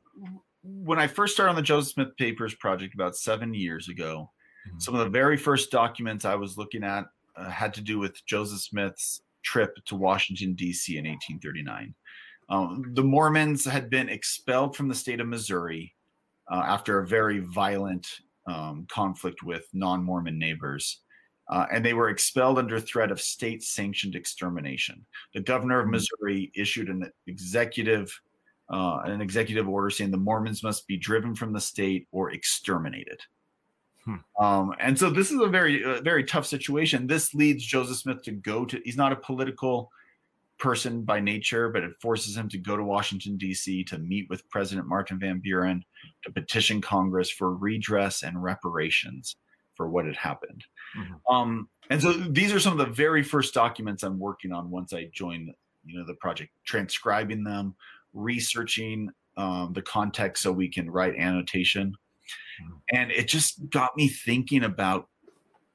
when 0.62 1.00
I 1.00 1.09
first 1.09 1.35
started 1.35 1.50
on 1.50 1.56
the 1.56 1.62
Joseph 1.62 1.94
Smith 1.94 2.16
Papers 2.16 2.54
project 2.54 2.94
about 2.94 3.16
seven 3.16 3.54
years 3.54 3.88
ago, 3.88 4.30
mm-hmm. 4.68 4.78
some 4.78 4.94
of 4.94 5.00
the 5.00 5.11
very 5.11 5.37
first 5.37 5.72
documents 5.72 6.24
I 6.24 6.37
was 6.37 6.56
looking 6.56 6.85
at 6.85 7.06
uh, 7.35 7.50
had 7.50 7.74
to 7.74 7.80
do 7.80 7.98
with 7.98 8.24
Joseph 8.26 8.61
Smith's 8.61 9.22
trip 9.42 9.74
to 9.87 9.96
Washington, 9.96 10.54
D.C. 10.54 10.96
in 10.96 11.06
1839. 11.06 11.92
Um, 12.50 12.85
the 12.94 13.02
Mormons 13.02 13.64
had 13.64 13.90
been 13.90 14.09
expelled 14.09 14.76
from 14.76 14.87
the 14.87 14.94
state 14.94 15.18
of 15.18 15.26
Missouri 15.26 15.92
uh, 16.48 16.62
after 16.64 17.00
a 17.00 17.06
very 17.06 17.40
violent 17.40 18.06
um, 18.46 18.87
conflict 18.90 19.42
with 19.42 19.66
non 19.72 20.02
Mormon 20.02 20.38
neighbors. 20.38 21.00
Uh, 21.48 21.66
and 21.72 21.85
they 21.85 21.94
were 21.94 22.09
expelled 22.09 22.59
under 22.59 22.80
threat 22.80 23.12
of 23.12 23.20
state 23.20 23.62
sanctioned 23.62 24.16
extermination. 24.16 25.06
The 25.32 25.40
governor 25.40 25.78
of 25.78 25.87
hmm. 25.87 25.92
Missouri 25.92 26.50
issued 26.54 26.88
an 26.88 27.11
executive 27.26 28.20
uh, 28.68 29.00
an 29.04 29.20
executive 29.20 29.68
order 29.68 29.90
saying 29.90 30.11
the 30.11 30.16
Mormons 30.16 30.62
must 30.62 30.88
be 30.88 30.96
driven 30.96 31.35
from 31.35 31.52
the 31.52 31.61
state 31.61 32.09
or 32.11 32.32
exterminated. 32.32 33.20
Hmm. 34.04 34.16
Um, 34.40 34.72
and 34.80 34.98
so 34.98 35.11
this 35.11 35.30
is 35.30 35.40
a 35.40 35.46
very, 35.46 35.85
uh, 35.85 36.00
very 36.00 36.24
tough 36.24 36.46
situation. 36.46 37.06
This 37.06 37.35
leads 37.35 37.64
Joseph 37.64 37.98
Smith 37.98 38.22
to 38.22 38.32
go 38.32 38.64
to, 38.64 38.80
he's 38.85 38.96
not 38.96 39.12
a 39.12 39.16
political 39.16 39.90
person 40.59 41.03
by 41.03 41.21
nature, 41.21 41.69
but 41.69 41.83
it 41.83 41.92
forces 42.01 42.37
him 42.37 42.49
to 42.49 42.59
go 42.59 42.77
to 42.77 42.83
Washington, 42.83 43.37
D.C. 43.37 43.85
to 43.85 43.99
meet 43.99 44.29
with 44.31 44.49
President 44.49 44.87
Martin 44.87 45.19
Van 45.19 45.40
Buren 45.40 45.85
to 46.25 46.33
petition 46.33 46.81
Congress 46.81 47.31
for 47.31 47.55
redress 47.55 48.23
and 48.23 48.42
reparations 48.42 49.37
for 49.75 49.88
what 49.88 50.07
had 50.07 50.16
happened. 50.16 50.64
Mm-hmm. 50.97 51.35
Um, 51.35 51.69
and 51.90 52.01
so 52.01 52.12
these 52.12 52.53
are 52.53 52.61
some 52.61 52.73
of 52.73 52.79
the 52.79 52.92
very 52.92 53.23
first 53.23 53.53
documents 53.53 54.03
I'm 54.03 54.19
working 54.19 54.53
on 54.53 54.71
once 54.71 54.92
I 54.92 55.11
join 55.12 55.53
you 55.85 55.99
know, 55.99 56.07
the 56.07 56.14
project, 56.14 56.51
transcribing 56.64 57.45
them, 57.45 57.75
researching 58.14 59.11
um, 59.37 59.73
the 59.75 59.83
context 59.83 60.42
so 60.42 60.51
we 60.51 60.69
can 60.69 60.90
write 60.90 61.14
annotation 61.16 61.95
and 62.92 63.11
it 63.11 63.29
just 63.29 63.69
got 63.71 63.97
me 63.97 64.09
thinking 64.09 64.64
about 64.64 65.09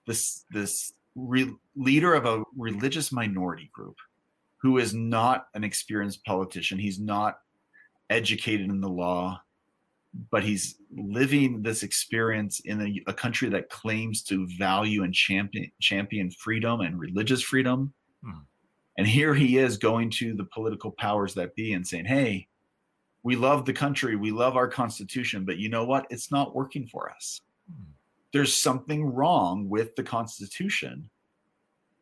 this 0.07 0.45
this 0.51 0.93
re- 1.15 1.53
leader 1.75 2.13
of 2.13 2.25
a 2.25 2.43
religious 2.55 3.11
minority 3.11 3.69
group 3.73 3.95
who 4.61 4.77
is 4.77 4.93
not 4.93 5.47
an 5.53 5.63
experienced 5.63 6.23
politician 6.25 6.77
he's 6.77 6.99
not 6.99 7.39
educated 8.09 8.69
in 8.69 8.81
the 8.81 8.89
law 8.89 9.41
but 10.29 10.43
he's 10.43 10.75
living 10.95 11.61
this 11.61 11.83
experience 11.83 12.59
in 12.61 12.81
a, 12.81 13.11
a 13.11 13.13
country 13.13 13.49
that 13.49 13.69
claims 13.69 14.23
to 14.23 14.47
value 14.57 15.03
and 15.03 15.13
champion 15.13 15.71
champion 15.79 16.29
freedom 16.31 16.81
and 16.81 16.99
religious 16.99 17.41
freedom. 17.41 17.93
Hmm. 18.23 18.39
And 18.97 19.07
here 19.07 19.33
he 19.33 19.57
is 19.57 19.77
going 19.77 20.09
to 20.11 20.35
the 20.35 20.43
political 20.45 20.91
powers 20.91 21.33
that 21.35 21.55
be 21.55 21.73
and 21.73 21.87
saying, 21.87 22.05
"Hey, 22.05 22.47
we 23.23 23.35
love 23.35 23.65
the 23.65 23.73
country, 23.73 24.15
we 24.15 24.31
love 24.31 24.57
our 24.57 24.67
constitution, 24.67 25.45
but 25.45 25.57
you 25.57 25.69
know 25.69 25.85
what? 25.85 26.07
It's 26.09 26.31
not 26.31 26.55
working 26.55 26.87
for 26.87 27.09
us. 27.09 27.39
Hmm. 27.73 27.91
There's 28.33 28.53
something 28.53 29.05
wrong 29.05 29.69
with 29.69 29.95
the 29.95 30.03
constitution. 30.03 31.09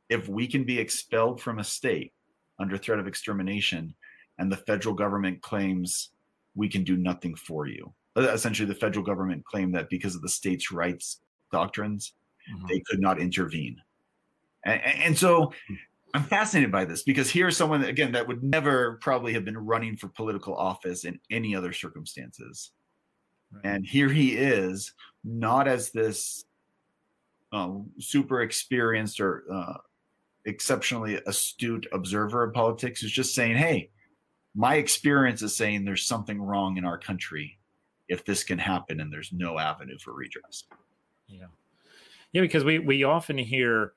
If 0.09 0.27
we 0.27 0.47
can 0.47 0.63
be 0.63 0.79
expelled 0.79 1.39
from 1.39 1.59
a 1.59 1.63
state 1.63 2.13
under 2.59 2.77
threat 2.77 2.99
of 2.99 3.07
extermination, 3.07 3.93
and 4.37 4.51
the 4.51 4.57
federal 4.57 4.95
government 4.95 5.41
claims 5.41 6.09
we 6.55 6.67
can 6.67 6.83
do 6.83 6.97
nothing 6.97 7.35
for 7.35 7.67
you." 7.67 7.93
essentially 8.17 8.67
the 8.67 8.75
federal 8.75 9.05
government 9.05 9.45
claimed 9.45 9.73
that 9.75 9.89
because 9.89 10.15
of 10.15 10.21
the 10.21 10.29
states' 10.29 10.71
rights 10.71 11.21
doctrines, 11.51 12.13
mm-hmm. 12.51 12.67
they 12.67 12.81
could 12.81 12.99
not 12.99 13.19
intervene. 13.19 13.77
And, 14.65 14.81
and, 14.83 15.17
so 15.17 15.53
I'm 16.13 16.23
fascinated 16.23 16.71
by 16.71 16.85
this 16.85 17.03
because 17.03 17.29
here's 17.29 17.55
someone 17.55 17.83
again 17.83 18.11
that 18.11 18.27
would 18.27 18.43
never 18.43 18.97
probably 19.01 19.33
have 19.33 19.45
been 19.45 19.57
running 19.57 19.95
for 19.95 20.09
political 20.09 20.55
office 20.55 21.05
in 21.05 21.19
any 21.31 21.55
other 21.55 21.71
circumstances. 21.71 22.71
Right. 23.51 23.65
And 23.65 23.85
here 23.85 24.09
he 24.09 24.35
is, 24.35 24.93
not 25.23 25.67
as 25.67 25.91
this 25.91 26.45
um, 27.51 27.89
super 27.99 28.41
experienced 28.41 29.19
or 29.19 29.43
uh, 29.51 29.77
exceptionally 30.45 31.19
astute 31.27 31.87
observer 31.91 32.43
of 32.43 32.53
politics, 32.53 33.01
who's 33.01 33.11
just 33.11 33.35
saying, 33.35 33.57
hey, 33.57 33.89
my 34.55 34.75
experience 34.75 35.41
is 35.41 35.55
saying 35.55 35.85
there's 35.85 36.05
something 36.05 36.41
wrong 36.41 36.77
in 36.77 36.85
our 36.85 36.97
country 36.97 37.59
if 38.07 38.25
this 38.25 38.43
can 38.43 38.57
happen 38.57 38.99
and 38.99 39.13
there's 39.13 39.31
no 39.31 39.59
avenue 39.59 39.97
for 39.99 40.13
redress. 40.13 40.65
Yeah. 41.27 41.45
Yeah, 42.31 42.41
because 42.41 42.63
we, 42.63 42.79
we 42.79 43.03
often 43.03 43.37
hear 43.37 43.93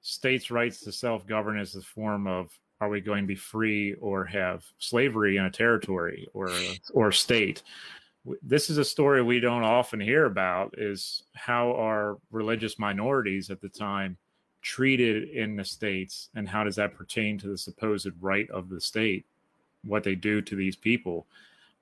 states' 0.00 0.50
rights 0.50 0.80
to 0.80 0.92
self 0.92 1.26
govern 1.26 1.58
as 1.58 1.74
a 1.74 1.82
form 1.82 2.26
of 2.26 2.50
are 2.80 2.88
we 2.88 3.00
going 3.00 3.24
to 3.24 3.28
be 3.28 3.34
free 3.34 3.94
or 3.94 4.24
have 4.24 4.64
slavery 4.78 5.36
in 5.36 5.44
a 5.44 5.50
territory 5.50 6.28
or 6.34 6.50
or 6.92 7.10
state. 7.10 7.62
This 8.42 8.70
is 8.70 8.78
a 8.78 8.84
story 8.84 9.22
we 9.22 9.40
don't 9.40 9.62
often 9.62 10.00
hear 10.00 10.26
about 10.26 10.74
is 10.76 11.22
how 11.34 11.72
are 11.74 12.18
religious 12.30 12.78
minorities 12.78 13.50
at 13.50 13.60
the 13.60 13.68
time 13.68 14.16
treated 14.66 15.28
in 15.30 15.54
the 15.54 15.64
states 15.64 16.28
and 16.34 16.48
how 16.48 16.64
does 16.64 16.74
that 16.74 16.94
pertain 16.94 17.38
to 17.38 17.46
the 17.46 17.56
supposed 17.56 18.10
right 18.20 18.50
of 18.50 18.68
the 18.68 18.80
state 18.80 19.24
what 19.84 20.02
they 20.02 20.16
do 20.16 20.42
to 20.42 20.56
these 20.56 20.74
people 20.74 21.24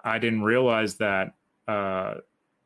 i 0.05 0.19
didn't 0.19 0.43
realize 0.43 0.97
that 0.97 1.33
uh, 1.67 2.17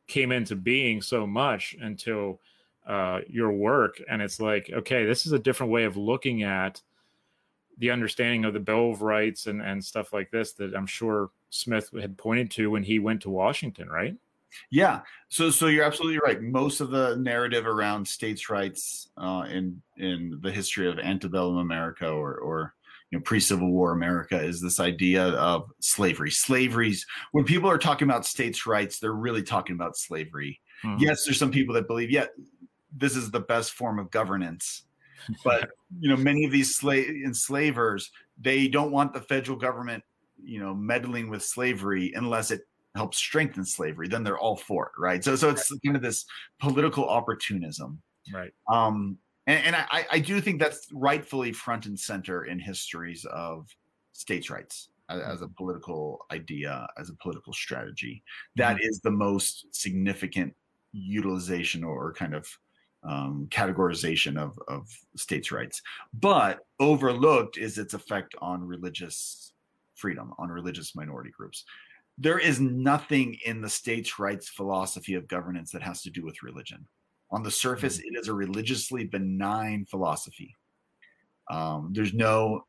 came 0.09 0.33
into 0.33 0.57
being 0.57 1.01
so 1.01 1.25
much 1.25 1.77
until 1.81 2.41
uh, 2.89 3.21
your 3.29 3.53
work. 3.53 4.03
And 4.09 4.21
it's 4.21 4.41
like, 4.41 4.71
okay, 4.73 5.05
this 5.05 5.27
is 5.27 5.33
a 5.33 5.39
different 5.39 5.71
way 5.71 5.85
of 5.85 5.97
looking 5.97 6.43
at 6.43 6.81
the 7.77 7.91
understanding 7.91 8.45
of 8.45 8.55
the 8.55 8.61
Bill 8.61 8.91
of 8.91 9.03
Rights 9.03 9.47
and, 9.47 9.63
and 9.63 9.85
stuff 9.85 10.13
like 10.13 10.31
this 10.31 10.53
that 10.55 10.75
I'm 10.75 10.87
sure 10.87 11.31
Smith 11.51 11.91
had 12.01 12.17
pointed 12.17 12.51
to 12.53 12.71
when 12.71 12.83
he 12.83 12.99
went 12.99 13.23
to 13.23 13.31
Washington, 13.31 13.89
right? 13.89 14.17
Yeah. 14.71 15.01
So 15.29 15.51
so 15.51 15.67
you're 15.67 15.85
absolutely 15.85 16.19
right. 16.19 16.43
Most 16.43 16.81
of 16.81 16.91
the 16.91 17.17
narrative 17.17 17.67
around 17.67 18.07
states' 18.07 18.51
rights 18.51 19.11
uh, 19.17 19.47
in 19.51 19.83
in 19.97 20.39
the 20.43 20.51
history 20.51 20.89
of 20.89 20.99
antebellum 20.99 21.59
America 21.59 22.09
or 22.09 22.37
or 22.39 22.75
you 23.11 23.19
know 23.19 23.23
pre-civil 23.23 23.71
war 23.71 23.93
america 23.93 24.39
is 24.39 24.61
this 24.61 24.81
idea 24.81 25.29
of 25.29 25.71
slavery 25.81 26.31
slavery's 26.31 27.07
when 27.33 27.45
people 27.45 27.71
are 27.71 27.79
talking 27.79 28.09
about 28.09 28.27
states 28.27 28.67
rights 28.67 28.99
they're 28.99 29.13
really 29.13 29.43
talking 29.43 29.75
about 29.75 29.97
slavery 29.97 30.61
mm-hmm. 30.85 31.03
yes 31.03 31.25
there's 31.25 31.39
some 31.39 31.51
people 31.51 31.75
that 31.75 31.87
believe 31.87 32.11
yeah 32.11 32.27
this 32.97 33.17
is 33.17 33.31
the 33.31 33.41
best 33.41 33.73
form 33.73 33.99
of 33.99 34.11
governance 34.11 34.83
but 35.45 35.71
you 35.99 36.09
know 36.09 36.17
many 36.17 36.45
of 36.45 36.53
these 36.53 36.77
slave 36.77 37.09
enslavers 37.25 38.11
they 38.41 38.69
don't 38.69 38.93
want 38.93 39.13
the 39.13 39.21
federal 39.21 39.57
government 39.57 40.03
you 40.43 40.61
know 40.61 40.75
meddling 40.75 41.29
with 41.29 41.43
slavery 41.43 42.13
unless 42.15 42.51
it 42.51 42.63
helps 42.97 43.19
strengthen 43.19 43.65
slavery 43.65 44.09
then 44.09 44.25
they're 44.25 44.39
all 44.39 44.57
for 44.57 44.87
it 44.87 45.01
right 45.01 45.23
so 45.23 45.37
so 45.37 45.49
it's 45.49 45.71
right. 45.71 45.81
kind 45.85 45.97
of 45.97 46.03
this 46.03 46.25
political 46.59 47.09
opportunism 47.09 48.01
right 48.33 48.53
um 48.69 49.19
and, 49.49 49.65
and 49.65 49.77
I, 49.77 50.07
I 50.13 50.19
do 50.19 50.41
think 50.43 50.61
that's 50.61 50.89
rightfully 50.93 51.53
front 51.53 51.87
and 51.87 51.99
center 51.99 52.45
in 52.45 52.59
histories 52.59 53.25
of 53.25 53.67
states' 54.13 54.51
rights 54.51 54.91
as, 55.09 55.23
as 55.23 55.43
a 55.43 55.49
political 55.49 56.27
idea, 56.31 56.87
as 56.99 57.09
a 57.09 57.15
political 57.15 57.55
strategy. 57.55 58.23
That 58.57 58.77
mm-hmm. 58.77 58.89
is 58.89 59.01
the 59.01 59.11
most 59.11 59.67
significant 59.73 60.55
utilization 60.93 61.83
or 61.83 62.13
kind 62.13 62.35
of 62.35 62.47
um, 63.05 63.47
categorization 63.51 64.37
of, 64.37 64.59
of 64.69 64.87
states' 65.17 65.51
rights. 65.51 65.81
But 66.13 66.59
overlooked 66.79 67.57
is 67.57 67.79
its 67.79 67.95
effect 67.95 68.35
on 68.41 68.63
religious 68.63 69.55
freedom, 69.95 70.35
on 70.39 70.51
religious 70.51 70.95
minority 70.95 71.31
groups. 71.31 71.65
There 72.19 72.39
is 72.39 72.61
nothing 72.61 73.39
in 73.45 73.61
the 73.61 73.69
states' 73.69 74.19
rights 74.19 74.49
philosophy 74.49 75.15
of 75.15 75.29
governance 75.29 75.71
that 75.71 75.83
has 75.83 76.03
to 76.03 76.11
do 76.11 76.25
with 76.25 76.43
religion. 76.43 76.87
On 77.31 77.43
the 77.43 77.51
surface, 77.51 77.99
mm-hmm. 77.99 78.17
it 78.17 78.19
is 78.19 78.29
a 78.29 78.35
religiously 78.35 79.05
benign 79.05 79.85
philosophy. 79.85 80.55
Um, 81.51 81.91
there's 81.93 82.13
no, 82.13 82.65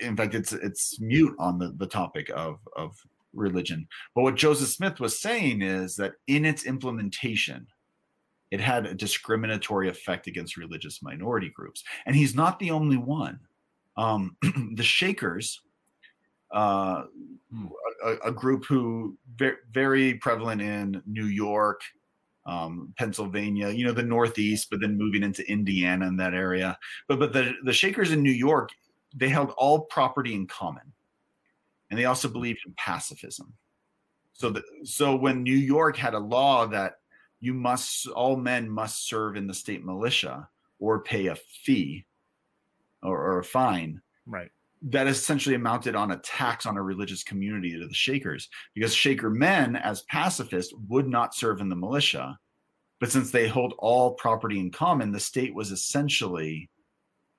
in 0.00 0.16
fact, 0.16 0.34
it's 0.34 0.52
it's 0.52 1.00
mute 1.00 1.34
on 1.38 1.58
the, 1.58 1.74
the 1.76 1.86
topic 1.86 2.30
of 2.34 2.58
of 2.76 2.94
religion. 3.32 3.88
But 4.14 4.22
what 4.22 4.34
Joseph 4.36 4.68
Smith 4.68 5.00
was 5.00 5.18
saying 5.18 5.62
is 5.62 5.96
that 5.96 6.12
in 6.26 6.44
its 6.44 6.64
implementation, 6.64 7.66
it 8.50 8.60
had 8.60 8.86
a 8.86 8.94
discriminatory 8.94 9.88
effect 9.88 10.26
against 10.26 10.58
religious 10.58 11.02
minority 11.02 11.50
groups, 11.54 11.82
and 12.06 12.14
he's 12.14 12.34
not 12.34 12.58
the 12.58 12.70
only 12.70 12.98
one. 12.98 13.40
Um, 13.96 14.36
the 14.74 14.82
Shakers, 14.82 15.60
uh, 16.52 17.04
hmm. 17.50 17.66
a, 18.04 18.28
a, 18.28 18.32
group 18.32 18.64
who 18.64 19.16
very, 19.36 19.56
very 19.72 20.14
prevalent 20.14 20.60
in 20.60 21.02
New 21.06 21.26
York, 21.26 21.80
um, 22.46 22.92
Pennsylvania, 22.98 23.70
you 23.70 23.84
know, 23.84 23.92
the 23.92 24.02
Northeast, 24.02 24.68
but 24.70 24.80
then 24.80 24.98
moving 24.98 25.22
into 25.22 25.48
Indiana 25.50 26.06
and 26.06 26.20
that 26.20 26.34
area. 26.34 26.78
But 27.08 27.18
but 27.18 27.32
the 27.32 27.54
the 27.64 27.72
Shakers 27.72 28.12
in 28.12 28.22
New 28.22 28.32
York, 28.32 28.70
they 29.14 29.28
held 29.28 29.52
all 29.56 29.80
property 29.82 30.34
in 30.34 30.46
common, 30.46 30.92
and 31.90 31.98
they 31.98 32.04
also 32.04 32.28
believed 32.28 32.60
in 32.66 32.74
pacifism. 32.76 33.52
So 34.32 34.50
the, 34.50 34.62
so 34.84 35.14
when 35.14 35.42
New 35.42 35.56
York 35.56 35.96
had 35.96 36.14
a 36.14 36.18
law 36.18 36.66
that 36.66 36.94
you 37.40 37.54
must 37.54 38.08
all 38.08 38.36
men 38.36 38.68
must 38.68 39.06
serve 39.06 39.36
in 39.36 39.46
the 39.46 39.54
state 39.54 39.84
militia 39.84 40.48
or 40.78 41.02
pay 41.02 41.26
a 41.28 41.36
fee 41.36 42.04
or, 43.02 43.16
or 43.16 43.38
a 43.38 43.44
fine, 43.44 44.00
right? 44.26 44.50
That 44.84 45.06
essentially 45.06 45.54
amounted 45.54 45.94
on 45.94 46.10
a 46.10 46.18
tax 46.18 46.66
on 46.66 46.76
a 46.76 46.82
religious 46.82 47.22
community 47.22 47.78
to 47.78 47.86
the 47.86 47.94
Shakers, 47.94 48.48
because 48.74 48.94
Shaker 48.94 49.30
men, 49.30 49.76
as 49.76 50.02
pacifists, 50.02 50.74
would 50.88 51.06
not 51.08 51.34
serve 51.34 51.60
in 51.60 51.68
the 51.68 51.76
militia. 51.76 52.36
But 53.00 53.10
since 53.10 53.30
they 53.30 53.48
hold 53.48 53.74
all 53.78 54.14
property 54.14 54.60
in 54.60 54.70
common, 54.70 55.12
the 55.12 55.20
state 55.20 55.54
was 55.54 55.72
essentially 55.72 56.68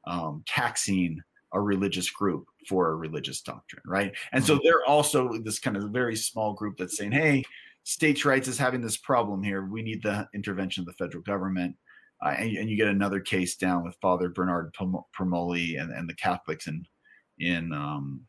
um, 0.06 0.44
taxing 0.48 1.22
a 1.54 1.60
religious 1.60 2.10
group 2.10 2.46
for 2.68 2.90
a 2.90 2.96
religious 2.96 3.42
doctrine, 3.42 3.84
right? 3.86 4.14
And 4.32 4.44
so 4.44 4.56
mm-hmm. 4.56 4.62
they're 4.64 4.86
also 4.86 5.38
this 5.44 5.60
kind 5.60 5.78
of 5.78 5.90
very 5.92 6.16
small 6.16 6.54
group 6.54 6.78
that's 6.78 6.98
saying, 6.98 7.12
hey, 7.12 7.44
states' 7.84 8.26
rights 8.26 8.48
is 8.48 8.58
having 8.58 8.82
this 8.82 8.98
problem 8.98 9.44
here. 9.44 9.66
We 9.66 9.84
need 9.84 10.04
the 10.04 10.28
intervention 10.34 10.82
of 10.82 10.88
the 10.88 10.94
federal 10.94 11.24
government. 11.24 11.76
Uh, 12.24 12.30
and, 12.30 12.58
and, 12.58 12.70
you 12.70 12.78
get 12.78 12.88
another 12.88 13.20
case 13.20 13.58
down 13.58 13.84
with 13.84 13.98
Father 14.02 14.30
Bernard 14.30 14.74
Permoli 14.74 15.82
and, 15.82 15.92
and 15.92 16.10
the 16.10 16.16
Catholics 16.16 16.68
in 16.68 16.86
in 17.40 17.74
um, 17.74 18.22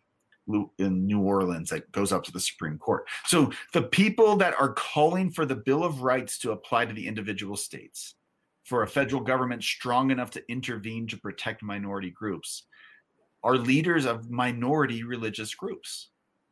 in 0.78 1.06
New 1.06 1.20
Orleans 1.20 1.70
that 1.70 1.90
goes 1.92 2.12
up 2.12 2.24
to 2.24 2.32
the 2.32 2.40
Supreme 2.40 2.78
Court. 2.78 3.06
So 3.26 3.50
the 3.72 3.82
people 3.82 4.36
that 4.36 4.54
are 4.60 4.74
calling 4.74 5.30
for 5.30 5.46
the 5.46 5.56
Bill 5.56 5.84
of 5.84 6.02
Rights 6.02 6.38
to 6.40 6.52
apply 6.52 6.86
to 6.86 6.92
the 6.92 7.06
individual 7.06 7.56
states, 7.56 8.14
for 8.64 8.82
a 8.82 8.88
federal 8.88 9.22
government 9.22 9.62
strong 9.62 10.10
enough 10.10 10.30
to 10.32 10.42
intervene 10.50 11.06
to 11.08 11.16
protect 11.16 11.62
minority 11.62 12.10
groups, 12.10 12.64
are 13.42 13.56
leaders 13.56 14.06
of 14.06 14.30
minority 14.30 15.02
religious 15.02 15.54
groups. 15.54 16.10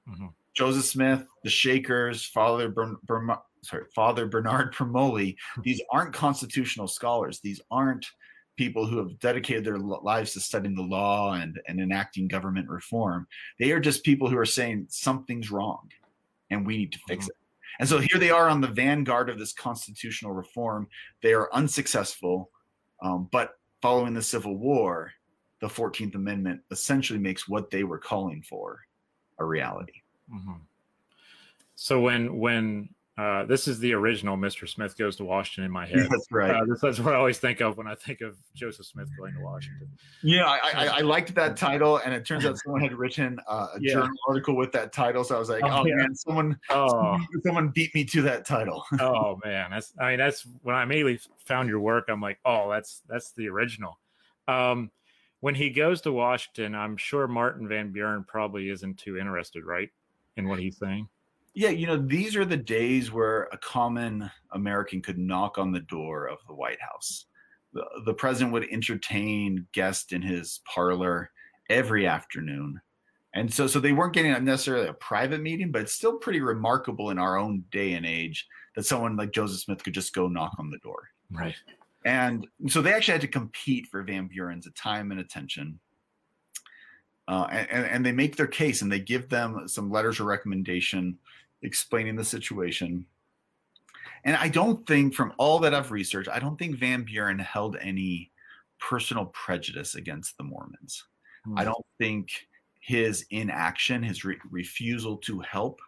Mm-hmm. 0.09 0.27
Joseph 0.55 0.85
Smith, 0.85 1.27
the 1.43 1.51
Shakers, 1.51 2.25
Father 2.25 2.69
Bern, 2.69 2.97
sorry, 3.63 3.85
Father 3.95 4.27
Bernard 4.27 4.75
Permoli. 4.75 5.37
These 5.63 5.81
aren't 5.91 6.13
constitutional 6.13 6.89
scholars. 6.89 7.41
These 7.41 7.61
aren't 7.71 8.07
people 8.57 8.87
who 8.87 8.99
have 8.99 9.19
dedicated 9.19 9.65
their 9.65 9.79
lives 9.79 10.33
to 10.33 10.41
studying 10.41 10.75
the 10.75 10.83
law 10.83 11.35
and, 11.35 11.61
and 11.69 11.81
enacting 11.81 12.29
government 12.29 12.69
reform. 12.69 13.27
They 13.59 13.73
are 13.73 13.81
just 13.81 14.05
people 14.05 14.29
who 14.29 14.37
are 14.37 14.47
saying 14.47 14.87
something's 14.91 15.51
wrong 15.51 15.89
and 16.51 16.67
we 16.67 16.77
need 16.77 16.93
to 16.93 16.99
fix 17.09 17.25
mm-hmm. 17.25 17.31
it. 17.31 17.37
And 17.81 17.89
so 17.89 17.99
here 17.99 18.19
they 18.19 18.31
are 18.31 18.49
on 18.49 18.61
the 18.61 18.69
vanguard 18.69 19.31
of 19.31 19.39
this 19.39 19.53
constitutional 19.53 20.33
reform. 20.33 20.89
They 21.23 21.33
are 21.33 21.53
unsuccessful, 21.55 22.51
um, 23.03 23.29
but 23.33 23.55
following 23.81 24.13
the 24.13 24.23
Civil 24.23 24.57
War, 24.57 25.13
the 25.61 25.69
14th 25.69 26.15
Amendment 26.15 26.61
essentially 26.71 27.19
makes 27.19 27.49
what 27.49 27.71
they 27.71 27.85
were 27.85 27.99
calling 27.99 28.43
for 28.43 28.81
a 29.39 29.45
reality. 29.45 30.03
Mm-hmm. 30.33 30.53
So 31.75 32.01
when 32.01 32.39
when 32.39 32.91
uh, 33.19 33.45
this 33.45 33.69
is 33.69 33.79
the 33.79 33.93
original 33.93 34.39
Mr. 34.39 34.67
Smith 34.67 34.97
Goes 34.97 35.17
to 35.17 35.25
Washington 35.25 35.65
in 35.65 35.71
my 35.71 35.85
head. 35.87 36.07
That's 36.11 36.27
right. 36.33 36.51
Uh, 36.51 36.65
this, 36.67 36.81
that's 36.81 36.99
what 36.99 37.15
I 37.15 37.19
always 37.19 37.39
think 37.39 37.61
of 37.61 37.77
when 37.77 37.87
I 37.87 37.95
think 37.95 38.23
of 38.23 38.37
Joseph 38.55 38.87
Smith 38.87 39.09
going 39.19 39.35
to 39.35 39.41
Washington. 39.41 39.87
Yeah, 40.23 40.47
I, 40.47 40.71
I, 40.75 40.87
I 40.87 41.01
liked 41.01 41.35
that 41.35 41.57
title, 41.59 41.99
and 41.99 42.15
it 42.15 42.25
turns 42.25 42.47
out 42.47 42.57
someone 42.65 42.81
had 42.81 42.95
written 42.95 43.39
uh, 43.47 43.67
a 43.75 43.79
Yeah. 43.81 43.93
journal 43.95 44.17
article 44.27 44.57
with 44.57 44.73
that 44.73 44.95
title. 44.95 45.25
So 45.25 45.37
I 45.37 45.39
was 45.39 45.51
like, 45.51 45.63
Oh, 45.63 45.83
oh, 45.83 45.87
yeah. 45.87 45.97
man, 45.97 46.15
someone, 46.15 46.59
Oh, 46.71 46.89
someone 46.89 47.27
someone 47.45 47.69
beat 47.69 47.95
me 47.95 48.05
to 48.07 48.23
that 48.23 48.47
title. 48.47 48.83
oh 49.01 49.39
man, 49.45 49.71
that's 49.73 49.93
I 50.01 50.11
mean 50.11 50.19
that's 50.19 50.47
when 50.63 50.75
I 50.75 50.83
immediately 50.83 51.21
found 51.45 51.69
your 51.69 51.81
work. 51.81 52.07
I'm 52.09 52.21
like, 52.21 52.39
oh, 52.47 52.71
that's 52.71 53.03
that's 53.09 53.33
the 53.33 53.47
original. 53.49 53.99
Um, 54.49 54.91
when 55.41 55.55
he 55.55 55.69
goes 55.71 56.01
to 56.03 56.13
Washington, 56.13 56.75
I'm 56.75 56.97
sure 56.97 57.29
Martin 57.29 57.69
Van 57.69 57.91
Buren 57.93 58.25
probably 58.25 58.71
isn't 58.71 58.97
too 58.97 59.19
interested, 59.19 59.65
right, 59.65 59.91
in 60.37 60.49
what 60.49 60.61
he's 60.61 60.79
saying. 60.79 61.09
Yeah, 61.55 61.71
you 61.71 61.87
know, 61.87 61.99
these 61.99 62.35
are 62.37 62.47
the 62.47 62.57
days 62.57 63.13
where 63.13 63.45
a 63.53 63.59
common 63.59 64.31
American 64.53 65.03
could 65.03 65.19
knock 65.19 65.59
on 65.59 65.71
the 65.71 65.81
door 65.81 66.27
of 66.27 66.39
the 66.47 66.55
White 66.55 66.81
House. 66.81 67.27
The, 67.75 67.85
the 68.07 68.15
president 68.15 68.53
would 68.53 68.69
entertain 68.71 69.67
guests 69.73 70.13
in 70.13 70.23
his 70.23 70.61
parlor 70.65 71.31
every 71.69 72.07
afternoon. 72.07 72.81
And 73.35 73.53
so 73.53 73.67
so 73.67 73.81
they 73.81 73.93
weren't 73.93 74.13
getting 74.13 74.45
necessarily 74.45 74.89
a 74.89 74.95
private 74.95 75.41
meeting, 75.41 75.71
but 75.71 75.83
it's 75.83 75.95
still 75.95 76.19
pretty 76.19 76.41
remarkable 76.41 77.11
in 77.11 77.19
our 77.19 77.39
own 77.39 77.65
day 77.71 77.95
and 77.95 78.05
age 78.05 78.47
that 78.77 78.85
someone 78.85 79.17
like 79.17 79.33
Joseph 79.33 79.61
Smith 79.61 79.83
could 79.83 79.95
just 79.95 80.15
go 80.15 80.29
knock 80.29 80.53
on 80.59 80.71
the 80.71 80.79
door. 80.79 81.09
Right. 81.31 81.55
And 82.05 82.47
so 82.69 82.83
they 82.83 82.93
actually 82.93 83.13
had 83.13 83.21
to 83.23 83.29
compete 83.29 83.87
for 83.87 84.03
Van 84.03 84.29
Buren's 84.29 84.69
time 84.75 85.11
and 85.13 85.21
attention. 85.21 85.79
Uh, 87.29 87.47
and, 87.51 87.87
and 87.87 88.07
they 88.07 88.13
make 88.13 88.37
their 88.37 88.47
case 88.47 88.83
and 88.83 88.91
they 88.91 88.99
give 88.99 89.29
them 89.29 89.67
some 89.69 89.91
letters 89.91 90.19
of 90.19 90.27
recommendation 90.27 91.17
explaining 91.63 92.17
the 92.17 92.25
situation. 92.25 93.07
And 94.25 94.37
I 94.37 94.49
don't 94.49 94.87
think, 94.87 95.15
from 95.15 95.33
all 95.37 95.59
that 95.61 95.75
I've 95.75 95.91
researched, 95.91 96.29
I 96.29 96.39
don't 96.39 96.59
think 96.59 96.77
Van 96.79 97.03
Buren 97.03 97.39
held 97.39 97.77
any 97.81 98.31
personal 98.79 99.27
prejudice 99.27 99.95
against 99.95 100.37
the 100.37 100.45
Mormons. 100.45 101.05
Hmm. 101.45 101.59
I 101.59 101.65
don't 101.65 101.87
think 101.99 102.29
his 102.81 103.25
inaction, 103.31 104.03
his 104.03 104.25
re- 104.25 104.39
refusal 104.51 105.17
to 105.19 105.41
help 105.41 105.81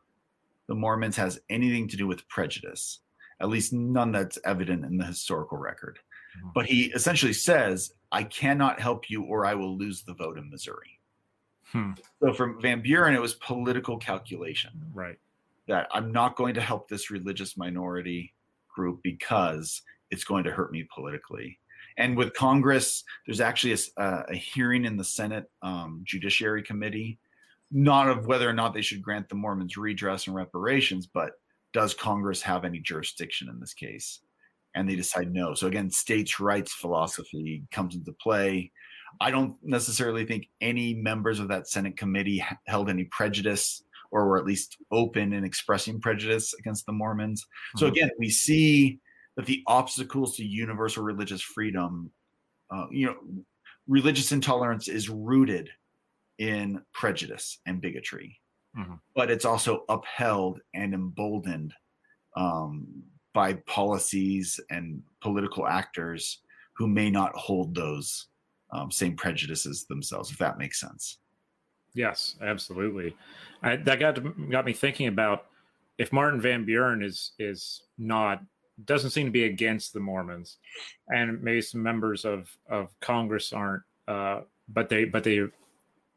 the 0.69 0.75
Mormons 0.75 1.17
has 1.17 1.41
anything 1.51 1.89
to 1.89 1.97
do 1.97 2.07
with 2.07 2.27
prejudice, 2.29 3.01
at 3.41 3.49
least 3.49 3.73
none 3.73 4.13
that's 4.13 4.39
evident 4.45 4.85
in 4.85 4.97
the 4.97 5.05
historical 5.05 5.59
record. 5.59 5.99
Mhm. 6.39 6.55
But 6.55 6.67
he 6.67 6.85
essentially 6.93 7.33
says, 7.33 7.93
I 8.11 8.23
cannot 8.25 8.81
help 8.81 9.11
you 9.11 9.25
or 9.25 9.45
I 9.45 9.55
will 9.55 9.77
lose 9.77 10.03
the 10.05 10.15
vote 10.15 10.39
in 10.39 10.49
Missouri. 10.51 11.01
Hmm. 11.67 11.93
So 12.21 12.33
from 12.33 12.61
Van 12.61 12.81
Buren, 12.81 13.15
it 13.15 13.21
was 13.21 13.35
political 13.35 13.99
calculation 13.99 14.71
Right. 14.93 15.19
That 15.68 15.88
I'm 15.92 16.12
not 16.12 16.37
going 16.37 16.55
to 16.55 16.61
help 16.61 16.88
this 16.88 17.11
religious 17.11 17.57
minority 17.57 18.35
group 18.74 19.00
because 19.03 19.83
it's 20.11 20.24
going 20.24 20.44
to 20.44 20.50
hurt 20.50 20.72
me 20.72 20.87
politically. 20.94 21.59
And 21.96 22.16
with 22.16 22.35
Congress, 22.35 23.05
there's 23.27 23.40
actually 23.40 23.77
a, 23.96 24.24
a 24.29 24.35
hearing 24.35 24.85
in 24.85 24.96
the 24.96 25.05
Senate 25.05 25.44
um, 25.62 26.03
Judiciary 26.05 26.62
Committee, 26.62 27.18
not 27.70 28.09
of 28.09 28.27
whether 28.27 28.48
or 28.48 28.53
not 28.53 28.74
they 28.74 28.83
should 28.83 29.03
grant 29.03 29.29
the 29.29 29.35
Mormons 29.37 29.77
redress 29.77 30.27
and 30.27 30.35
reparations, 30.35 31.07
but 31.07 31.33
does 31.72 31.94
Congress 31.94 32.42
have 32.42 32.64
any 32.64 32.81
jurisdiction 32.81 33.48
in 33.48 33.61
this 33.61 33.74
case? 33.74 34.20
And 34.74 34.88
they 34.88 34.96
decide 34.96 35.33
no. 35.33 35.55
So 35.55 35.68
again, 35.68 35.90
states' 35.90 36.40
rights 36.40 36.72
philosophy 36.72 37.64
comes 37.70 37.94
into 37.94 38.12
play. 38.20 38.72
I 39.20 39.31
don't 39.31 39.55
necessarily 39.62 40.24
think 40.24 40.48
any 40.61 40.94
members 40.94 41.38
of 41.38 41.46
that 41.48 41.68
Senate 41.68 41.96
committee 41.96 42.44
held 42.66 42.90
any 42.90 43.05
prejudice 43.05 43.84
or 44.14 44.29
were 44.29 44.38
at 44.38 44.46
least 44.46 44.79
open 44.92 45.33
in 45.33 45.44
expressing 45.44 46.00
prejudice 46.00 46.55
against 46.55 46.87
the 46.87 46.92
Mormons. 46.92 47.44
So 47.77 47.87
Mhm. 47.87 47.90
again, 47.90 48.11
we 48.16 48.31
see 48.31 49.00
that 49.37 49.46
the 49.46 49.64
obstacles 49.66 50.37
to 50.37 50.44
universal 50.44 51.03
religious 51.03 51.42
freedom, 51.42 52.12
uh, 52.70 52.87
you 52.92 53.07
know, 53.07 53.44
religious 53.88 54.31
intolerance 54.31 54.87
is 54.87 55.11
rooted 55.11 55.68
in 56.38 56.85
prejudice 56.92 57.59
and 57.66 57.81
bigotry, 57.81 58.40
Mhm. 58.77 59.00
but 59.16 59.31
it's 59.33 59.44
also 59.44 59.85
upheld 59.88 60.61
and 60.72 60.94
emboldened 60.94 61.74
um, 62.37 63.05
by 63.33 63.55
policies 63.55 64.61
and 64.70 65.03
political 65.20 65.66
actors 65.66 66.40
who 66.77 66.87
may 66.87 67.11
not 67.11 67.35
hold 67.37 67.74
those 67.74 68.29
um, 68.70 68.90
same 68.90 69.16
prejudices 69.16 69.87
themselves, 69.87 70.31
if 70.31 70.38
that 70.38 70.59
makes 70.59 70.81
sense. 70.81 71.18
Yes, 71.94 72.37
absolutely. 72.42 73.16
I, 73.62 73.76
that 73.76 74.00
got 74.00 74.50
got 74.50 74.64
me 74.64 74.72
thinking 74.72 75.07
about 75.07 75.46
if 75.96 76.12
Martin 76.12 76.40
Van 76.40 76.64
Buren 76.64 77.02
is 77.02 77.33
is 77.38 77.83
not 77.98 78.42
doesn't 78.85 79.11
seem 79.11 79.26
to 79.26 79.33
be 79.33 79.44
against 79.44 79.92
the 79.92 80.00
Mormons, 80.00 80.59
and 81.09 81.40
maybe 81.42 81.61
some 81.61 81.83
members 81.83 82.24
of 82.24 82.50
of 82.68 82.88
Congress 83.00 83.52
aren't, 83.52 83.85
uh, 84.09 84.40
but 84.68 84.88
they 84.88 85.04
but 85.04 85.22
they 85.22 85.42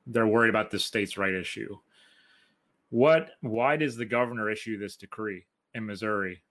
they're 0.08 0.28
worried 0.28 0.50
about 0.50 0.72
the 0.72 0.80
states' 0.80 1.18
right 1.18 1.34
issue. 1.34 1.78
What? 2.90 3.32
Why 3.42 3.78
does 3.78 3.96
the 3.96 4.06
governor 4.06 4.50
issue 4.50 4.78
this 4.78 4.96
decree 4.96 5.46
in 5.76 5.86
Missouri 5.86 6.42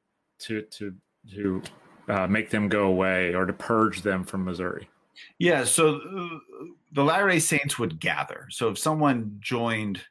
to 0.40 0.62
to 0.62 0.94
to 1.34 1.62
uh, 2.08 2.26
make 2.28 2.50
them 2.50 2.68
go 2.68 2.84
away 2.84 3.34
or 3.34 3.44
to 3.44 3.52
purge 3.52 4.02
them 4.02 4.22
from 4.22 4.44
Missouri? 4.44 4.88
Yeah, 5.38 5.64
so 5.64 5.96
uh, 5.96 6.38
the 6.92 7.04
Latter 7.04 7.28
Day 7.28 7.38
Saints 7.38 7.78
would 7.78 8.00
gather. 8.00 8.46
So 8.50 8.68
if 8.68 8.78
someone 8.78 9.36
joined 9.40 10.02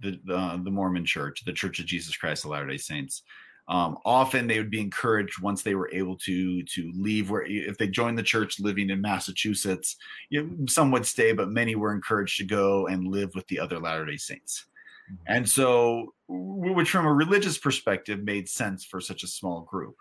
the 0.00 0.20
the, 0.24 0.60
the 0.62 0.70
Mormon 0.70 1.04
Church, 1.04 1.44
the 1.44 1.52
Church 1.52 1.78
of 1.80 1.86
Jesus 1.86 2.16
Christ 2.16 2.44
of 2.44 2.50
Latter 2.50 2.66
Day 2.66 2.76
Saints, 2.76 3.22
um, 3.68 3.98
often 4.04 4.46
they 4.46 4.58
would 4.58 4.70
be 4.70 4.80
encouraged 4.80 5.40
once 5.40 5.62
they 5.62 5.74
were 5.74 5.90
able 5.92 6.16
to 6.18 6.62
to 6.62 6.92
leave. 6.94 7.30
Where 7.30 7.42
if 7.42 7.78
they 7.78 7.88
joined 7.88 8.18
the 8.18 8.22
church 8.22 8.58
living 8.58 8.90
in 8.90 9.00
Massachusetts, 9.00 9.96
you 10.28 10.42
know, 10.42 10.66
some 10.66 10.90
would 10.90 11.06
stay, 11.06 11.32
but 11.32 11.50
many 11.50 11.76
were 11.76 11.94
encouraged 11.94 12.38
to 12.38 12.44
go 12.44 12.86
and 12.86 13.06
live 13.06 13.34
with 13.34 13.46
the 13.48 13.60
other 13.60 13.78
Latter 13.78 14.06
Day 14.06 14.16
Saints. 14.16 14.66
Mhm. 15.10 15.16
And 15.26 15.48
so, 15.48 16.14
which 16.28 16.90
from 16.90 17.06
a 17.06 17.12
religious 17.12 17.58
perspective 17.58 18.22
made 18.24 18.48
sense 18.48 18.84
for 18.84 19.00
such 19.00 19.22
a 19.22 19.28
small 19.28 19.62
group. 19.62 19.96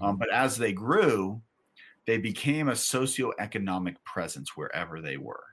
Um, 0.00 0.18
but 0.18 0.30
as 0.30 0.56
they 0.56 0.72
grew, 0.72 1.40
they 2.08 2.18
became 2.18 2.68
a 2.68 2.72
socioeconomic 2.72 3.94
presence 4.02 4.56
wherever 4.56 5.00
they 5.00 5.16
were. 5.16 5.44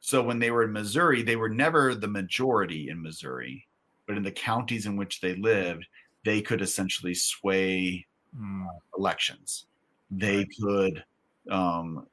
So 0.00 0.22
when 0.22 0.38
they 0.38 0.50
were 0.50 0.64
in 0.64 0.72
Missouri, 0.72 1.22
they 1.22 1.36
were 1.36 1.50
never 1.50 1.94
the 1.94 2.08
majority 2.08 2.88
in 2.88 3.02
Missouri, 3.02 3.68
but 4.06 4.16
in 4.16 4.22
the 4.22 4.32
counties 4.32 4.86
in 4.86 4.96
which 4.96 5.20
they 5.20 5.34
lived, 5.34 5.84
they 6.24 6.40
could 6.40 6.62
essentially 6.62 7.14
sway 7.14 8.06
Mm, 8.38 8.66
elections. 8.96 9.66
They 10.10 10.46
could 10.60 11.04
um, 11.50 12.06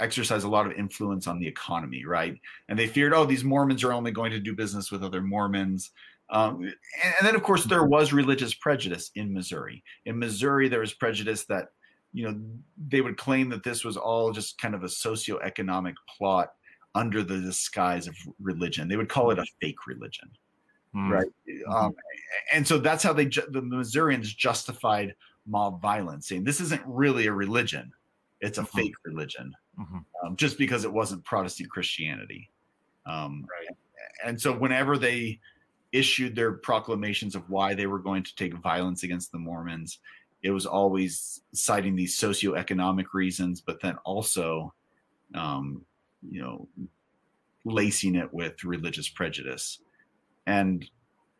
exercise 0.00 0.44
a 0.44 0.48
lot 0.48 0.66
of 0.66 0.72
influence 0.72 1.26
on 1.26 1.38
the 1.38 1.46
economy, 1.46 2.04
right? 2.06 2.38
And 2.68 2.78
they 2.78 2.86
feared, 2.86 3.12
oh, 3.12 3.24
these 3.24 3.44
Mormons 3.44 3.84
are 3.84 3.92
only 3.92 4.10
going 4.10 4.30
to 4.32 4.38
do 4.38 4.54
business 4.54 4.90
with 4.90 5.04
other 5.04 5.20
Mormons. 5.20 5.90
Um, 6.30 6.62
and, 6.62 6.74
and 7.18 7.26
then, 7.26 7.34
of 7.34 7.42
course, 7.42 7.64
there 7.64 7.84
was 7.84 8.12
religious 8.12 8.54
prejudice 8.54 9.10
in 9.14 9.32
Missouri. 9.32 9.82
In 10.06 10.18
Missouri, 10.18 10.68
there 10.68 10.80
was 10.80 10.94
prejudice 10.94 11.44
that, 11.46 11.68
you 12.12 12.24
know, 12.30 12.40
they 12.88 13.00
would 13.00 13.16
claim 13.16 13.48
that 13.50 13.62
this 13.64 13.84
was 13.84 13.96
all 13.96 14.32
just 14.32 14.58
kind 14.60 14.74
of 14.74 14.82
a 14.82 14.86
socioeconomic 14.86 15.94
plot 16.16 16.54
under 16.94 17.22
the 17.22 17.38
disguise 17.40 18.06
of 18.08 18.16
religion. 18.40 18.88
They 18.88 18.96
would 18.96 19.08
call 19.08 19.30
it 19.30 19.38
a 19.38 19.44
fake 19.60 19.86
religion 19.86 20.30
mm, 20.94 21.10
right? 21.10 21.26
Um, 21.68 21.94
and 22.52 22.66
so 22.66 22.78
that's 22.78 23.02
how 23.02 23.12
they 23.12 23.26
ju- 23.26 23.46
the 23.50 23.62
Missourians 23.62 24.32
justified 24.32 25.14
mob 25.46 25.80
violence, 25.80 26.28
saying 26.28 26.44
this 26.44 26.60
isn't 26.60 26.82
really 26.86 27.26
a 27.26 27.32
religion; 27.32 27.92
it's 28.40 28.58
a 28.58 28.62
Mhm. 28.62 28.68
fake 28.68 28.94
religion, 29.04 29.54
mhm. 29.78 30.04
um, 30.24 30.36
just 30.36 30.58
because 30.58 30.84
it 30.84 30.92
wasn't 30.92 31.24
Protestant 31.24 31.70
Christianity. 31.70 32.50
Um, 33.06 33.46
Right. 33.50 33.76
And 34.24 34.40
so 34.40 34.52
whenever 34.56 34.98
they 34.98 35.40
issued 35.92 36.34
their 36.34 36.52
proclamations 36.54 37.34
of 37.34 37.48
why 37.48 37.74
they 37.74 37.86
were 37.86 37.98
going 37.98 38.22
to 38.22 38.34
take 38.34 38.52
violence 38.54 39.02
against 39.04 39.32
the 39.32 39.38
Mormons, 39.38 40.00
it 40.42 40.50
was 40.50 40.66
always 40.66 41.42
citing 41.52 41.96
these 41.96 42.18
socioeconomic 42.18 43.06
reasons, 43.12 43.60
but 43.60 43.80
then 43.80 43.96
also, 44.04 44.72
um, 45.34 45.84
you 46.30 46.40
know, 46.40 46.68
lacing 47.64 48.14
it 48.14 48.32
with 48.32 48.62
religious 48.64 49.08
prejudice. 49.08 49.80
And 50.46 50.88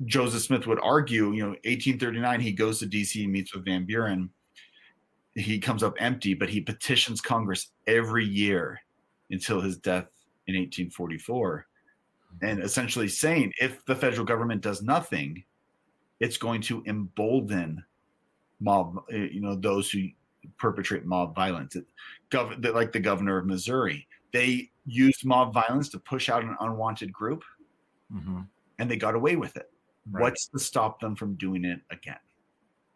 Joseph 0.04 0.42
Smith 0.42 0.66
would 0.66 0.80
argue, 0.82 1.32
you 1.32 1.42
know, 1.42 1.50
1839, 1.64 2.40
he 2.40 2.52
goes 2.52 2.78
to 2.80 2.86
DC, 2.86 3.28
meets 3.28 3.54
with 3.54 3.64
Van 3.64 3.84
Buren. 3.84 4.30
He 5.34 5.58
comes 5.58 5.82
up 5.82 5.94
empty, 5.98 6.34
but 6.34 6.48
he 6.48 6.60
petitions 6.60 7.20
Congress 7.20 7.70
every 7.86 8.24
year 8.24 8.80
until 9.30 9.60
his 9.60 9.78
death 9.78 10.08
in 10.46 10.54
1844. 10.54 11.66
And 12.42 12.62
essentially 12.62 13.08
saying 13.08 13.52
if 13.60 13.84
the 13.86 13.94
federal 13.94 14.26
government 14.26 14.60
does 14.60 14.82
nothing, 14.82 15.44
it's 16.20 16.36
going 16.36 16.60
to 16.62 16.82
embolden 16.86 17.84
mob, 18.60 19.04
uh, 19.12 19.16
you 19.16 19.40
know, 19.40 19.54
those 19.54 19.90
who 19.90 20.08
perpetrate 20.56 21.04
mob 21.04 21.34
violence. 21.34 21.76
It, 21.76 21.86
gov- 22.30 22.74
like 22.74 22.92
the 22.92 23.00
governor 23.00 23.38
of 23.38 23.46
Missouri, 23.46 24.06
they 24.32 24.70
used 24.86 25.24
mob 25.24 25.52
violence 25.52 25.88
to 25.90 25.98
push 25.98 26.28
out 26.28 26.42
an 26.42 26.56
unwanted 26.60 27.12
group 27.12 27.44
Mhm. 28.12 28.46
and 28.78 28.90
they 28.90 28.96
got 28.96 29.14
away 29.14 29.36
with 29.36 29.56
it. 29.56 29.70
Right. 30.10 30.22
What's 30.22 30.48
to 30.48 30.58
stop 30.58 31.00
them 31.00 31.14
from 31.14 31.34
doing 31.34 31.64
it 31.64 31.80
again? 31.90 32.18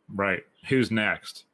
Right. 0.08 0.42
Who's 0.68 0.90
next? 0.90 1.44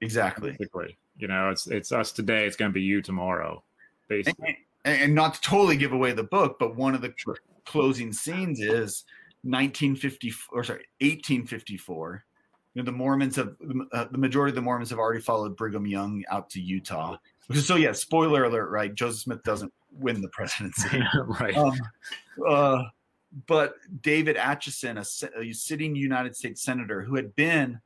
Exactly. 0.00 0.52
Basically, 0.52 0.96
you 1.16 1.28
know, 1.28 1.50
it's 1.50 1.66
it's 1.66 1.92
us 1.92 2.12
today. 2.12 2.46
It's 2.46 2.56
going 2.56 2.70
to 2.70 2.74
be 2.74 2.82
you 2.82 3.02
tomorrow. 3.02 3.62
Basically, 4.08 4.58
and, 4.84 5.02
and, 5.02 5.14
not 5.14 5.34
to 5.34 5.40
totally 5.42 5.76
give 5.76 5.92
away 5.92 6.12
the 6.12 6.24
book, 6.24 6.58
but 6.58 6.76
one 6.76 6.94
of 6.94 7.00
the 7.02 7.14
closing 7.64 8.12
scenes 8.12 8.60
is 8.60 9.04
1950 9.42 10.32
or 10.50 10.64
sorry 10.64 10.86
1854. 11.00 12.24
You 12.74 12.82
know, 12.82 12.86
the 12.86 12.92
Mormons 12.92 13.36
have 13.36 13.54
uh, 13.92 14.06
the 14.10 14.18
majority 14.18 14.50
of 14.50 14.54
the 14.56 14.62
Mormons 14.62 14.90
have 14.90 14.98
already 14.98 15.20
followed 15.20 15.56
Brigham 15.56 15.86
Young 15.86 16.24
out 16.30 16.48
to 16.50 16.60
Utah. 16.60 17.16
So 17.54 17.76
yeah, 17.76 17.92
spoiler 17.92 18.44
alert, 18.44 18.70
right? 18.70 18.94
Joseph 18.94 19.20
Smith 19.20 19.42
doesn't 19.42 19.72
win 19.92 20.22
the 20.22 20.28
presidency, 20.28 21.02
right? 21.40 21.56
Um, 21.56 21.78
uh, 22.48 22.82
but 23.46 23.74
David 24.00 24.36
Atchison, 24.36 24.98
a, 24.98 25.04
a 25.38 25.52
sitting 25.52 25.94
United 25.94 26.36
States 26.36 26.62
senator 26.62 27.02
who 27.02 27.16
had 27.16 27.34
been 27.36 27.80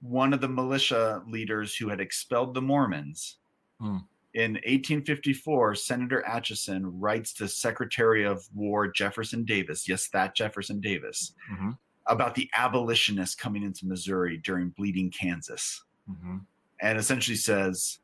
one 0.00 0.32
of 0.32 0.40
the 0.40 0.48
militia 0.48 1.22
leaders 1.28 1.74
who 1.74 1.88
had 1.88 2.00
expelled 2.00 2.54
the 2.54 2.62
Mormons. 2.62 3.36
Hmm. 3.80 3.98
In 4.34 4.52
1854, 4.52 5.74
Senator 5.76 6.22
Atchison 6.26 7.00
writes 7.00 7.32
to 7.34 7.48
Secretary 7.48 8.24
of 8.24 8.46
War 8.54 8.86
Jefferson 8.86 9.44
Davis, 9.44 9.88
yes, 9.88 10.08
that 10.08 10.34
Jefferson 10.34 10.78
Davis, 10.78 11.32
mm-hmm. 11.50 11.70
About 12.08 12.34
the 12.34 12.48
abolitionists 12.54 13.34
coming 13.34 13.62
into 13.62 13.86
Missouri 13.86 14.38
during 14.38 14.70
Bleeding 14.70 15.10
Kansas. 15.10 15.82
Mm-hmm. 16.10 16.38
And 16.80 16.98
essentially 16.98 17.36
says, 17.36 17.98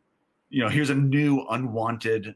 you 0.49 0.63
know, 0.63 0.69
here's 0.69 0.91
a 0.91 0.95
new 0.95 1.47
unwanted 1.51 2.35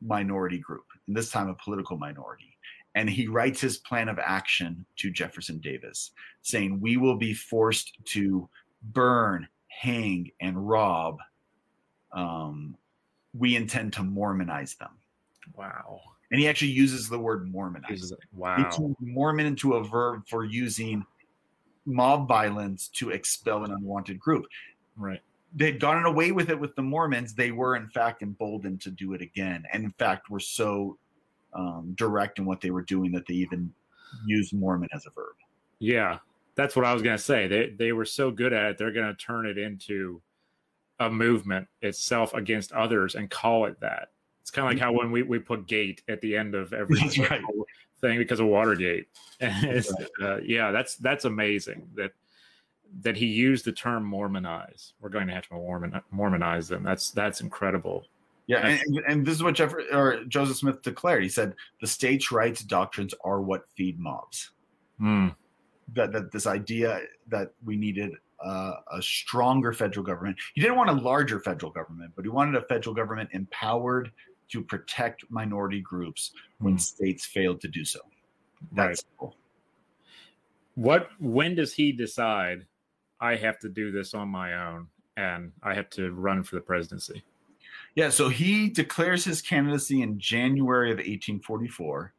minority 0.00 0.58
group, 0.58 0.84
and 1.06 1.16
this 1.16 1.30
time 1.30 1.48
a 1.48 1.54
political 1.54 1.96
minority. 1.96 2.56
And 2.94 3.08
he 3.08 3.28
writes 3.28 3.60
his 3.60 3.78
plan 3.78 4.08
of 4.08 4.18
action 4.18 4.84
to 4.96 5.10
Jefferson 5.10 5.58
Davis, 5.58 6.10
saying, 6.42 6.80
We 6.80 6.96
will 6.96 7.16
be 7.16 7.34
forced 7.34 7.92
to 8.06 8.48
burn, 8.82 9.48
hang, 9.68 10.30
and 10.40 10.68
rob, 10.68 11.18
um, 12.12 12.76
we 13.34 13.56
intend 13.56 13.92
to 13.94 14.02
Mormonize 14.02 14.74
them. 14.76 14.90
Wow. 15.54 16.00
And 16.30 16.40
he 16.40 16.48
actually 16.48 16.72
uses 16.72 17.08
the 17.08 17.18
word 17.18 17.50
Mormonize. 17.50 18.12
Wow. 18.34 18.56
He 18.56 18.62
turns 18.64 18.96
Mormon 19.00 19.46
into 19.46 19.74
a 19.74 19.84
verb 19.84 20.22
for 20.28 20.44
using 20.44 21.04
mob 21.86 22.28
violence 22.28 22.88
to 22.88 23.10
expel 23.10 23.64
an 23.64 23.70
unwanted 23.70 24.18
group. 24.18 24.44
Right. 24.96 25.20
They'd 25.54 25.80
gotten 25.80 26.04
away 26.04 26.32
with 26.32 26.50
it 26.50 26.60
with 26.60 26.74
the 26.76 26.82
Mormons. 26.82 27.34
They 27.34 27.50
were, 27.50 27.76
in 27.76 27.88
fact, 27.88 28.22
emboldened 28.22 28.82
to 28.82 28.90
do 28.90 29.14
it 29.14 29.22
again. 29.22 29.64
And 29.72 29.84
in 29.84 29.92
fact, 29.92 30.28
were 30.28 30.40
so 30.40 30.98
um, 31.54 31.94
direct 31.96 32.38
in 32.38 32.44
what 32.44 32.60
they 32.60 32.70
were 32.70 32.82
doing 32.82 33.10
that 33.12 33.26
they 33.26 33.34
even 33.34 33.72
used 34.26 34.52
Mormon 34.52 34.90
as 34.92 35.06
a 35.06 35.10
verb. 35.10 35.34
Yeah 35.78 36.18
that's 36.58 36.74
what 36.74 36.84
I 36.84 36.92
was 36.92 37.02
gonna 37.02 37.16
say. 37.16 37.46
They 37.46 37.70
they 37.70 37.92
were 37.92 38.04
so 38.04 38.32
good 38.32 38.52
at 38.52 38.72
it, 38.72 38.78
they're 38.78 38.92
gonna 38.92 39.14
turn 39.14 39.46
it 39.46 39.56
into 39.56 40.20
a 40.98 41.08
movement 41.08 41.68
itself 41.82 42.34
against 42.34 42.72
others 42.72 43.14
and 43.14 43.30
call 43.30 43.66
it 43.66 43.78
that. 43.80 44.08
It's 44.48 44.54
kind 44.54 44.66
of 44.66 44.72
like 44.72 44.80
how 44.80 44.92
when 44.92 45.10
we, 45.10 45.22
we 45.22 45.38
put 45.38 45.66
gate 45.66 46.02
at 46.08 46.22
the 46.22 46.34
end 46.34 46.54
of 46.54 46.72
every 46.72 46.98
right. 47.30 47.42
thing 48.00 48.16
because 48.16 48.40
of 48.40 48.46
Watergate. 48.46 49.08
Right. 49.40 49.84
Uh, 50.20 50.38
yeah, 50.38 50.72
that's 50.72 50.96
that's 50.96 51.24
amazing 51.24 51.90
that 51.94 52.10
that 53.02 53.16
he 53.16 53.26
used 53.26 53.66
the 53.66 53.72
term 53.72 54.04
Mormonize. 54.04 54.94
We're 55.00 55.10
going 55.10 55.28
to 55.28 55.34
have 55.34 55.46
to 55.48 55.54
Mormon, 55.54 56.00
Mormonize 56.10 56.66
them. 56.66 56.82
That's 56.82 57.12
that's 57.12 57.40
incredible. 57.40 58.06
Yeah, 58.48 58.66
and, 58.66 59.00
and, 59.06 59.26
this 59.26 59.34
is 59.34 59.42
what 59.44 59.54
Jeff 59.54 59.74
or 59.92 60.24
Joseph 60.24 60.56
Smith 60.56 60.82
declared. 60.82 61.22
He 61.22 61.28
said 61.28 61.54
the 61.80 61.86
states' 61.86 62.32
rights 62.32 62.62
doctrines 62.62 63.14
are 63.22 63.42
what 63.42 63.68
feed 63.76 64.00
mobs. 64.00 64.50
Hmm 64.98 65.28
that, 65.94 66.12
that 66.12 66.32
this 66.32 66.46
idea 66.46 67.00
that 67.28 67.52
we 67.64 67.76
needed 67.76 68.12
uh, 68.44 68.74
a 68.92 69.02
stronger 69.02 69.72
federal 69.72 70.04
government. 70.04 70.36
He 70.54 70.60
didn't 70.60 70.76
want 70.76 70.90
a 70.90 70.94
larger 70.94 71.40
federal 71.40 71.72
government, 71.72 72.12
but 72.14 72.24
he 72.24 72.28
wanted 72.28 72.54
a 72.54 72.66
federal 72.66 72.94
government 72.94 73.30
empowered 73.32 74.12
to 74.50 74.62
protect 74.62 75.24
minority 75.30 75.80
groups 75.80 76.32
when 76.58 76.76
mm. 76.76 76.80
states 76.80 77.26
failed 77.26 77.60
to 77.60 77.68
do 77.68 77.84
so. 77.84 78.00
That's 78.72 79.02
right. 79.04 79.18
Cool. 79.18 79.36
What 80.74 81.08
when 81.18 81.54
does 81.54 81.72
he 81.72 81.92
decide 81.92 82.66
I 83.20 83.36
have 83.36 83.58
to 83.60 83.68
do 83.68 83.90
this 83.90 84.14
on 84.14 84.28
my 84.28 84.54
own 84.54 84.88
and 85.16 85.52
I 85.62 85.74
have 85.74 85.90
to 85.90 86.12
run 86.12 86.44
for 86.44 86.56
the 86.56 86.60
presidency? 86.60 87.24
Yeah, 87.94 88.10
so 88.10 88.28
he 88.28 88.68
declares 88.68 89.24
his 89.24 89.42
candidacy 89.42 90.02
in 90.02 90.20
January 90.20 90.92
of 90.92 90.98
1844. 90.98 92.12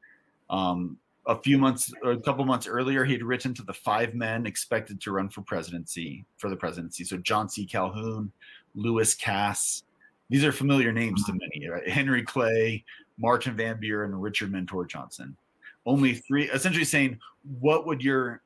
Um, 0.49 0.97
a 1.25 1.39
few 1.41 1.57
months, 1.57 1.93
a 2.03 2.17
couple 2.17 2.43
months 2.43 2.67
earlier, 2.67 3.05
he 3.05 3.13
had 3.13 3.23
written 3.23 3.53
to 3.53 3.63
the 3.63 3.73
five 3.73 4.13
men 4.13 4.45
expected 4.45 4.99
to 5.01 5.11
run 5.11 5.29
for 5.29 5.41
presidency 5.41 6.25
for 6.37 6.49
the 6.49 6.55
presidency. 6.55 7.03
So 7.03 7.17
John 7.17 7.47
C. 7.47 7.65
Calhoun, 7.65 8.31
Lewis 8.73 9.13
Cass. 9.13 9.83
These 10.29 10.43
are 10.43 10.51
familiar 10.51 10.91
names 10.91 11.25
to 11.25 11.33
many. 11.33 11.67
Right? 11.67 11.87
Henry 11.87 12.23
Clay, 12.23 12.83
Martin 13.17 13.55
Van 13.55 13.79
Buren, 13.79 14.11
and 14.11 14.21
Richard 14.21 14.51
Mentor 14.51 14.85
Johnson. 14.85 15.35
Only 15.85 16.15
three, 16.15 16.49
essentially 16.51 16.85
saying, 16.85 17.19
what 17.59 17.87
would 17.87 18.03
your 18.03 18.41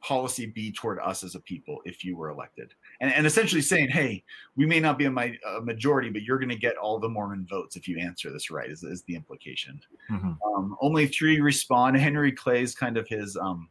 policy 0.00 0.46
be 0.46 0.72
toward 0.72 0.98
us 0.98 1.22
as 1.22 1.34
a 1.34 1.40
people 1.40 1.80
if 1.84 2.04
you 2.04 2.16
were 2.16 2.28
elected? 2.28 2.74
and, 3.02 3.12
and 3.12 3.26
essentially 3.26 3.60
saying, 3.60 3.88
hey, 3.88 4.22
we 4.56 4.64
may 4.64 4.78
not 4.78 4.96
be 4.96 5.06
a, 5.06 5.10
my, 5.10 5.36
a 5.56 5.60
majority, 5.60 6.08
but 6.08 6.22
you're 6.22 6.38
going 6.38 6.48
to 6.48 6.56
get 6.56 6.76
all 6.76 7.00
the 7.00 7.08
Mormon 7.08 7.44
votes 7.50 7.74
if 7.74 7.88
you 7.88 7.98
answer 7.98 8.30
this 8.30 8.48
right, 8.48 8.70
is, 8.70 8.84
is 8.84 9.02
the 9.02 9.16
implication. 9.16 9.80
Mm-hmm. 10.08 10.32
Um, 10.46 10.76
only 10.80 11.08
three 11.08 11.40
respond. 11.40 11.96
Henry 11.96 12.30
Clay's 12.30 12.76
kind 12.76 12.96
of 12.96 13.08
his. 13.08 13.36
Um, 13.36 13.68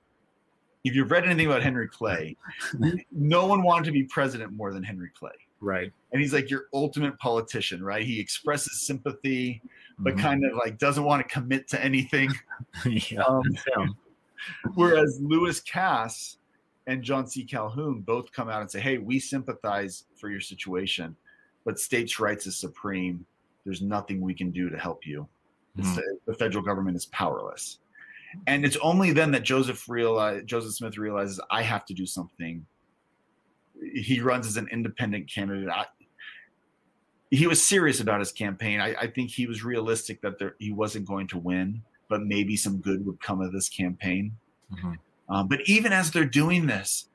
if 0.83 0.95
you've 0.95 1.11
read 1.11 1.23
anything 1.23 1.47
about 1.47 1.63
Henry 1.63 1.87
Clay, 1.87 2.35
no 3.11 3.45
one 3.45 3.63
wanted 3.63 3.85
to 3.85 3.91
be 3.91 4.03
president 4.03 4.51
more 4.51 4.73
than 4.73 4.83
Henry 4.83 5.11
Clay. 5.17 5.31
Right. 5.61 5.93
And 6.11 6.21
he's 6.21 6.33
like 6.33 6.49
your 6.49 6.65
ultimate 6.73 7.17
politician, 7.19 7.83
right? 7.83 8.03
He 8.03 8.19
expresses 8.19 8.81
sympathy, 8.81 9.61
but 9.99 10.13
mm-hmm. 10.13 10.21
kind 10.21 10.45
of 10.45 10.53
like 10.57 10.79
doesn't 10.79 11.03
want 11.03 11.27
to 11.27 11.33
commit 11.33 11.67
to 11.69 11.83
anything. 11.83 12.31
yeah. 12.85 13.23
Um, 13.23 13.43
whereas 14.73 15.19
Lewis 15.21 15.61
Cass 15.61 16.37
and 16.87 17.03
John 17.03 17.27
C. 17.27 17.43
Calhoun 17.45 18.01
both 18.01 18.31
come 18.31 18.49
out 18.49 18.61
and 18.61 18.69
say, 18.69 18.79
"Hey, 18.79 18.97
we 18.97 19.19
sympathize 19.19 20.05
for 20.19 20.29
your 20.29 20.41
situation, 20.41 21.15
but 21.63 21.79
states' 21.79 22.19
rights 22.19 22.47
is 22.47 22.57
supreme. 22.57 23.23
There's 23.63 23.83
nothing 23.83 24.19
we 24.19 24.33
can 24.33 24.49
do 24.49 24.69
to 24.69 24.77
help 24.77 25.05
you. 25.05 25.27
Mm. 25.77 25.95
The, 25.95 26.17
the 26.25 26.33
federal 26.33 26.63
government 26.63 26.97
is 26.97 27.05
powerless." 27.05 27.77
And 28.47 28.65
it's 28.65 28.77
only 28.77 29.11
then 29.11 29.31
that 29.31 29.43
Joseph 29.43 29.87
realize 29.87 30.43
Joseph 30.45 30.73
Smith 30.73 30.97
realizes 30.97 31.39
I 31.51 31.61
have 31.61 31.85
to 31.85 31.93
do 31.93 32.05
something. 32.05 32.65
He 33.81 34.19
runs 34.21 34.47
as 34.47 34.57
an 34.57 34.67
independent 34.71 35.29
candidate. 35.29 35.69
I, 35.69 35.85
he 37.29 37.47
was 37.47 37.65
serious 37.65 37.99
about 37.99 38.19
his 38.19 38.31
campaign. 38.31 38.79
I, 38.79 38.93
I 38.95 39.07
think 39.07 39.31
he 39.31 39.47
was 39.47 39.63
realistic 39.63 40.21
that 40.21 40.37
there, 40.37 40.55
he 40.59 40.71
wasn't 40.71 41.05
going 41.07 41.27
to 41.29 41.37
win, 41.37 41.81
but 42.09 42.23
maybe 42.23 42.55
some 42.55 42.77
good 42.77 43.05
would 43.05 43.21
come 43.21 43.41
of 43.41 43.51
this 43.51 43.69
campaign. 43.69 44.35
Mm-hmm. 44.73 44.93
Um, 45.33 45.47
but 45.47 45.61
even 45.65 45.93
as 45.93 46.11
they're 46.11 46.25
doing 46.25 46.67
this, 46.67 47.07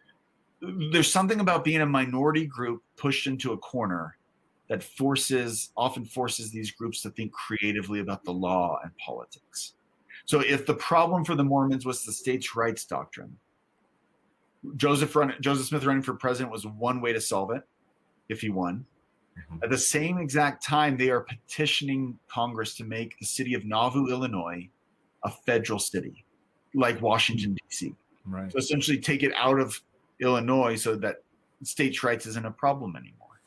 there's 0.90 1.12
something 1.12 1.40
about 1.40 1.64
being 1.64 1.82
a 1.82 1.86
minority 1.86 2.46
group 2.46 2.82
pushed 2.96 3.26
into 3.26 3.52
a 3.52 3.58
corner 3.58 4.16
that 4.68 4.82
forces, 4.82 5.70
often 5.76 6.04
forces 6.04 6.50
these 6.50 6.70
groups 6.70 7.02
to 7.02 7.10
think 7.10 7.30
creatively 7.32 8.00
about 8.00 8.24
the 8.24 8.32
law 8.32 8.78
and 8.82 8.90
politics. 8.96 9.74
So 10.24 10.40
if 10.40 10.66
the 10.66 10.74
problem 10.74 11.24
for 11.24 11.34
the 11.36 11.44
Mormons 11.44 11.86
was 11.86 12.04
the 12.04 12.12
states' 12.12 12.56
rights 12.56 12.84
doctrine, 12.84 13.36
Joseph 14.76 15.14
run, 15.14 15.34
Joseph 15.40 15.66
Smith 15.66 15.84
running 15.84 16.02
for 16.02 16.14
president 16.14 16.52
was 16.52 16.66
one 16.66 17.00
way 17.00 17.12
to 17.12 17.20
solve 17.20 17.50
it 17.50 17.62
if 18.28 18.40
he 18.40 18.48
won. 18.48 18.86
Mm-hmm. 19.38 19.64
At 19.64 19.70
the 19.70 19.78
same 19.78 20.18
exact 20.18 20.64
time, 20.64 20.96
they 20.96 21.10
are 21.10 21.20
petitioning 21.20 22.18
Congress 22.28 22.74
to 22.76 22.84
make 22.84 23.18
the 23.18 23.26
city 23.26 23.54
of 23.54 23.64
Nauvoo, 23.64 24.08
Illinois, 24.08 24.68
a 25.24 25.30
federal 25.30 25.78
city 25.78 26.24
like 26.74 27.00
Washington, 27.00 27.54
D.C. 27.54 27.94
Right. 28.24 28.50
So 28.50 28.58
essentially, 28.58 28.98
take 28.98 29.22
it 29.22 29.32
out 29.36 29.58
of 29.58 29.80
Illinois 30.20 30.76
so 30.76 30.96
that 30.96 31.22
states' 31.62 32.02
rights 32.02 32.26
isn't 32.26 32.46
a 32.46 32.50
problem 32.50 32.96
anymore. 32.96 33.40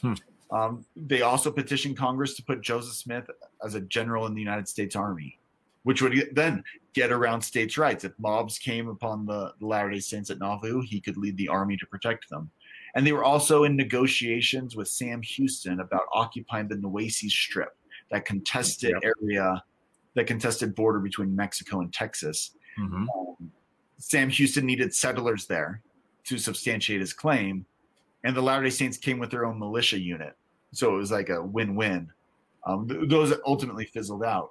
Hmm. 0.00 0.56
Um, 0.56 0.84
they 0.96 1.22
also 1.22 1.50
petitioned 1.50 1.96
Congress 1.96 2.34
to 2.34 2.42
put 2.42 2.60
Joseph 2.60 2.94
Smith 2.94 3.30
as 3.64 3.74
a 3.74 3.80
general 3.80 4.26
in 4.26 4.34
the 4.34 4.40
United 4.40 4.68
States 4.68 4.96
Army, 4.96 5.38
which 5.82 6.02
would 6.02 6.30
then 6.32 6.62
get 6.92 7.10
around 7.10 7.40
states' 7.40 7.78
rights. 7.78 8.04
If 8.04 8.12
mobs 8.18 8.58
came 8.58 8.88
upon 8.88 9.26
the 9.26 9.52
Latter 9.60 9.90
day 9.90 10.00
Saints 10.00 10.30
at 10.30 10.38
Nauvoo, 10.38 10.82
he 10.82 11.00
could 11.00 11.16
lead 11.16 11.36
the 11.36 11.48
army 11.48 11.76
to 11.76 11.86
protect 11.86 12.28
them. 12.28 12.50
And 12.94 13.06
they 13.06 13.12
were 13.12 13.24
also 13.24 13.64
in 13.64 13.76
negotiations 13.76 14.76
with 14.76 14.88
Sam 14.88 15.22
Houston 15.22 15.80
about 15.80 16.02
occupying 16.12 16.68
the 16.68 16.76
Nueces 16.76 17.32
Strip, 17.32 17.76
that 18.10 18.24
contested 18.24 18.94
yep. 19.02 19.14
area, 19.22 19.62
that 20.14 20.26
contested 20.26 20.74
border 20.74 20.98
between 20.98 21.34
Mexico 21.34 21.80
and 21.80 21.92
Texas. 21.92 22.56
Mm-hmm. 22.78 23.06
Um, 23.08 23.52
Sam 23.98 24.28
Houston 24.30 24.66
needed 24.66 24.92
settlers 24.94 25.46
there 25.46 25.82
to 26.24 26.36
substantiate 26.36 27.00
his 27.00 27.12
claim, 27.12 27.64
and 28.24 28.36
the 28.36 28.42
Latter 28.42 28.64
Day 28.64 28.70
Saints 28.70 28.98
came 28.98 29.18
with 29.18 29.30
their 29.30 29.46
own 29.46 29.58
militia 29.58 29.98
unit, 29.98 30.36
so 30.72 30.92
it 30.94 30.98
was 30.98 31.10
like 31.10 31.28
a 31.28 31.42
win-win. 31.42 32.10
Um, 32.66 32.88
th- 32.88 33.08
those 33.08 33.32
ultimately 33.46 33.86
fizzled 33.86 34.24
out, 34.24 34.50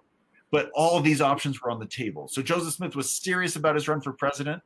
but 0.51 0.71
all 0.73 0.97
of 0.97 1.03
these 1.03 1.21
options 1.21 1.61
were 1.61 1.69
on 1.69 1.79
the 1.79 1.85
table. 1.85 2.27
So 2.27 2.41
Joseph 2.41 2.73
Smith 2.73 2.95
was 2.95 3.11
serious 3.11 3.55
about 3.55 3.75
his 3.75 3.87
run 3.87 4.01
for 4.01 4.13
president, 4.13 4.61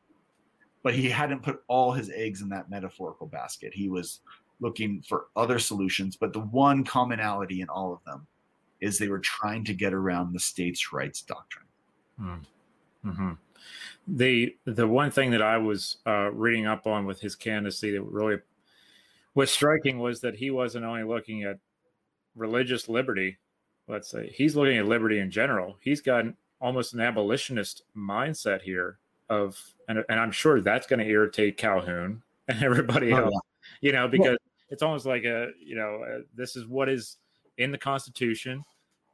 but 0.81 0.93
he 0.93 1.09
hadn't 1.09 1.43
put 1.43 1.61
all 1.67 1.91
his 1.91 2.09
eggs 2.09 2.41
in 2.41 2.49
that 2.49 2.69
metaphorical 2.69 3.27
basket. 3.27 3.73
He 3.73 3.89
was 3.89 4.21
looking 4.59 5.01
for 5.01 5.25
other 5.35 5.59
solutions, 5.59 6.15
but 6.15 6.33
the 6.33 6.39
one 6.39 6.83
commonality 6.83 7.61
in 7.61 7.69
all 7.69 7.93
of 7.93 8.03
them 8.05 8.25
is 8.81 8.97
they 8.97 9.07
were 9.07 9.19
trying 9.19 9.63
to 9.65 9.73
get 9.73 9.93
around 9.93 10.33
the 10.33 10.39
states' 10.39 10.91
rights 10.93 11.21
doctrine. 11.21 11.65
Mm-hmm. 12.19 13.31
The 14.07 14.55
the 14.65 14.87
one 14.87 15.11
thing 15.11 15.31
that 15.31 15.41
I 15.41 15.57
was 15.57 15.97
uh, 16.05 16.31
reading 16.31 16.67
up 16.67 16.85
on 16.85 17.05
with 17.05 17.21
his 17.21 17.35
candidacy 17.35 17.91
that 17.91 18.01
really 18.01 18.39
was 19.35 19.51
striking 19.51 19.99
was 19.99 20.21
that 20.21 20.35
he 20.35 20.51
wasn't 20.51 20.85
only 20.85 21.03
looking 21.03 21.43
at 21.43 21.59
religious 22.35 22.89
liberty. 22.89 23.37
Let's 23.87 24.09
say 24.09 24.31
he's 24.33 24.55
looking 24.55 24.77
at 24.77 24.85
liberty 24.85 25.19
in 25.19 25.29
general. 25.29 25.77
He's 25.81 26.01
got 26.01 26.25
almost 26.61 26.93
an 26.93 27.01
abolitionist 27.01 27.83
mindset 27.95 28.61
here 28.61 28.97
of, 29.29 29.59
and, 29.89 30.03
and 30.07 30.19
I'm 30.19 30.31
sure 30.31 30.61
that's 30.61 30.87
going 30.87 30.99
to 30.99 31.05
irritate 31.05 31.57
Calhoun 31.57 32.23
and 32.47 32.63
everybody 32.63 33.11
oh, 33.11 33.17
else. 33.17 33.33
Yeah. 33.33 33.39
You 33.81 33.91
know, 33.93 34.07
because 34.07 34.27
well, 34.27 34.37
it's 34.69 34.83
almost 34.83 35.05
like 35.05 35.23
a 35.23 35.51
you 35.63 35.75
know 35.75 36.03
uh, 36.03 36.19
this 36.35 36.55
is 36.55 36.65
what 36.65 36.89
is 36.89 37.17
in 37.57 37.71
the 37.71 37.77
Constitution. 37.77 38.63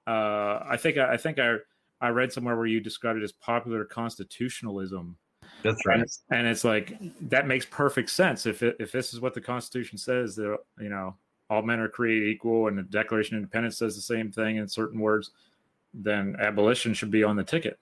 Uh, 0.08 0.64
I 0.68 0.78
think 0.78 0.98
I 0.98 1.18
think 1.18 1.38
I 1.38 1.58
I 2.02 2.10
read 2.10 2.32
somewhere 2.32 2.56
where 2.56 2.66
you 2.66 2.80
described 2.80 3.20
it 3.20 3.24
as 3.24 3.32
popular 3.32 3.86
constitutionalism. 3.86 5.18
That's 5.64 5.86
right. 5.86 5.96
And 5.96 6.04
it's, 6.04 6.22
and 6.32 6.48
it's 6.48 6.64
like 6.64 6.98
that 7.30 7.48
makes 7.48 7.66
perfect 7.66 8.10
sense 8.10 8.46
if 8.46 8.64
it, 8.64 8.78
if 8.80 8.92
this 8.92 9.14
is 9.14 9.20
what 9.20 9.34
the 9.34 9.42
Constitution 9.42 9.98
says 9.98 10.36
that 10.38 10.58
you 10.80 10.90
know 10.90 11.16
all 11.50 11.62
men 11.62 11.80
are 11.80 11.90
created 11.90 12.30
equal 12.30 12.68
and 12.68 12.78
the 12.78 12.84
Declaration 12.84 13.36
of 13.36 13.40
Independence 13.40 13.78
says 13.78 13.96
the 13.96 14.02
same 14.02 14.32
thing 14.32 14.58
in 14.58 14.68
certain 14.68 15.00
words, 15.00 15.32
then 15.94 16.36
abolition 16.40 16.94
should 16.94 17.12
be 17.12 17.24
on 17.24 17.36
the 17.36 17.44
ticket. 17.44 17.80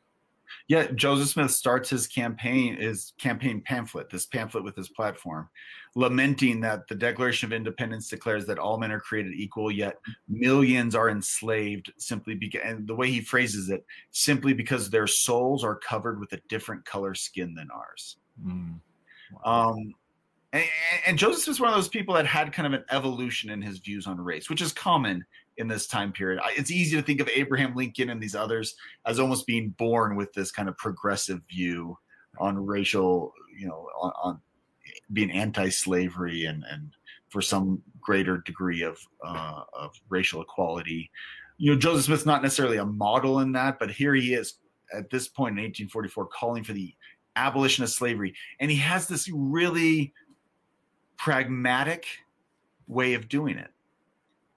Yeah, 0.68 0.88
Joseph 0.92 1.30
Smith 1.30 1.52
starts 1.52 1.90
his 1.90 2.08
campaign, 2.08 2.78
his 2.78 3.14
campaign 3.18 3.62
pamphlet, 3.62 4.10
this 4.10 4.26
pamphlet 4.26 4.64
with 4.64 4.76
his 4.76 4.90
platform, 4.90 5.50
lamenting 5.96 6.62
that 6.62 6.88
the 6.88 6.96
Declaration 6.96 7.48
of 7.48 7.54
Independence 7.54 8.10
declares 8.10 8.46
that 8.46 8.60
all 8.60 8.78
men 8.78 8.92
are 8.92 9.00
created 9.00 9.34
equal, 9.34 9.72
yet 9.72 9.98
millions 10.28 10.96
are 10.96 11.10
enslaved 11.10 11.92
simply 11.98 12.36
because, 12.36 12.62
and 12.64 12.88
the 12.88 12.96
way 12.96 13.10
he 13.10 13.22
phrases 13.22 13.70
it, 13.70 13.86
simply 14.12 14.54
because 14.54 14.90
their 14.90 15.08
souls 15.08 15.64
are 15.64 15.76
covered 15.76 16.20
with 16.20 16.32
a 16.34 16.42
different 16.50 16.86
color 16.86 17.14
skin 17.14 17.54
than 17.54 17.70
ours. 17.72 18.18
Mm. 18.42 18.80
Wow. 19.46 19.72
Um, 19.72 19.94
and, 20.54 20.64
and 21.06 21.18
Joseph 21.18 21.50
is 21.50 21.60
one 21.60 21.70
of 21.70 21.76
those 21.76 21.90
people 21.90 22.16
that 22.16 22.26
had 22.26 22.54
kind 22.54 22.66
of 22.66 22.74
an 22.74 22.86
evolution 22.90 23.50
in 23.50 23.62
his 23.62 23.80
views 23.80 24.08
on 24.08 24.20
race, 24.20 24.50
which 24.50 24.62
is 24.62 24.72
common 24.72 25.26
in 25.58 25.68
this 25.68 25.88
time 25.88 26.12
period. 26.12 26.40
It's 26.56 26.72
easy 26.72 26.96
to 26.96 27.02
think 27.02 27.20
of 27.20 27.30
Abraham 27.30 27.76
Lincoln 27.76 28.10
and 28.10 28.22
these 28.22 28.36
others 28.36 28.76
as 29.06 29.20
almost 29.20 29.48
being 29.48 29.70
born 29.70 30.16
with 30.16 30.32
this 30.34 30.52
kind 30.52 30.70
of 30.70 30.78
progressive 30.78 31.42
view 31.50 31.98
on 32.40 32.66
racial, 32.66 33.34
you 33.58 33.68
know, 33.68 33.88
on, 34.00 34.12
on 34.24 34.42
being 35.14 35.32
anti-slavery 35.32 36.46
and 36.46 36.64
and 36.70 36.92
for 37.30 37.42
some 37.42 37.82
greater 38.00 38.38
degree 38.40 38.84
of 38.84 38.98
uh, 39.26 39.62
of 39.74 39.94
racial 40.10 40.42
equality. 40.42 41.12
You 41.58 41.72
know, 41.74 41.78
Joseph 41.78 42.06
Smith's 42.06 42.26
not 42.26 42.44
necessarily 42.44 42.78
a 42.78 42.86
model 42.86 43.40
in 43.40 43.52
that, 43.54 43.80
but 43.80 43.92
here 43.92 44.14
he 44.14 44.34
is 44.34 44.56
at 44.94 45.10
this 45.10 45.28
point 45.28 45.58
in 45.58 45.64
1844 45.64 46.28
calling 46.28 46.64
for 46.64 46.74
the 46.74 46.94
abolition 47.36 47.84
of 47.84 47.90
slavery, 47.90 48.34
and 48.60 48.72
he 48.72 48.78
has 48.78 49.08
this 49.08 49.30
really 49.34 50.14
pragmatic 51.18 52.06
way 52.88 53.14
of 53.14 53.28
doing 53.28 53.58
it. 53.58 53.72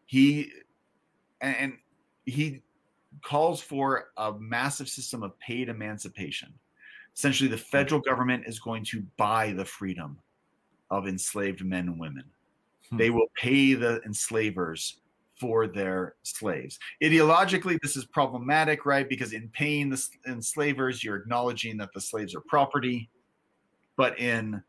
He 0.06 0.52
and 1.40 1.74
he 2.24 2.62
calls 3.22 3.60
for 3.60 4.10
a 4.16 4.32
massive 4.38 4.88
system 4.88 5.22
of 5.22 5.38
paid 5.38 5.68
emancipation. 5.68 6.52
Essentially, 7.16 7.48
the 7.48 7.58
federal 7.58 8.00
government 8.00 8.44
is 8.46 8.60
going 8.60 8.84
to 8.84 9.02
buy 9.16 9.52
the 9.52 9.64
freedom 9.64 10.18
of 10.90 11.06
enslaved 11.06 11.64
men 11.64 11.88
and 11.88 11.98
women. 11.98 12.24
Hmm. 12.90 12.96
They 12.96 13.10
will 13.10 13.30
pay 13.36 13.74
the 13.74 14.00
enslavers 14.04 15.00
for 15.40 15.66
their 15.66 16.16
slaves. 16.22 16.78
Ideologically, 17.02 17.78
this 17.82 17.96
is 17.96 18.04
problematic, 18.04 18.84
right? 18.84 19.08
Because 19.08 19.32
in 19.32 19.48
paying 19.48 19.88
the 19.88 20.02
enslavers, 20.26 21.02
you're 21.02 21.16
acknowledging 21.16 21.78
that 21.78 21.92
the 21.94 22.00
slaves 22.00 22.34
are 22.34 22.42
property. 22.42 23.08
But 23.96 24.18
in 24.18 24.62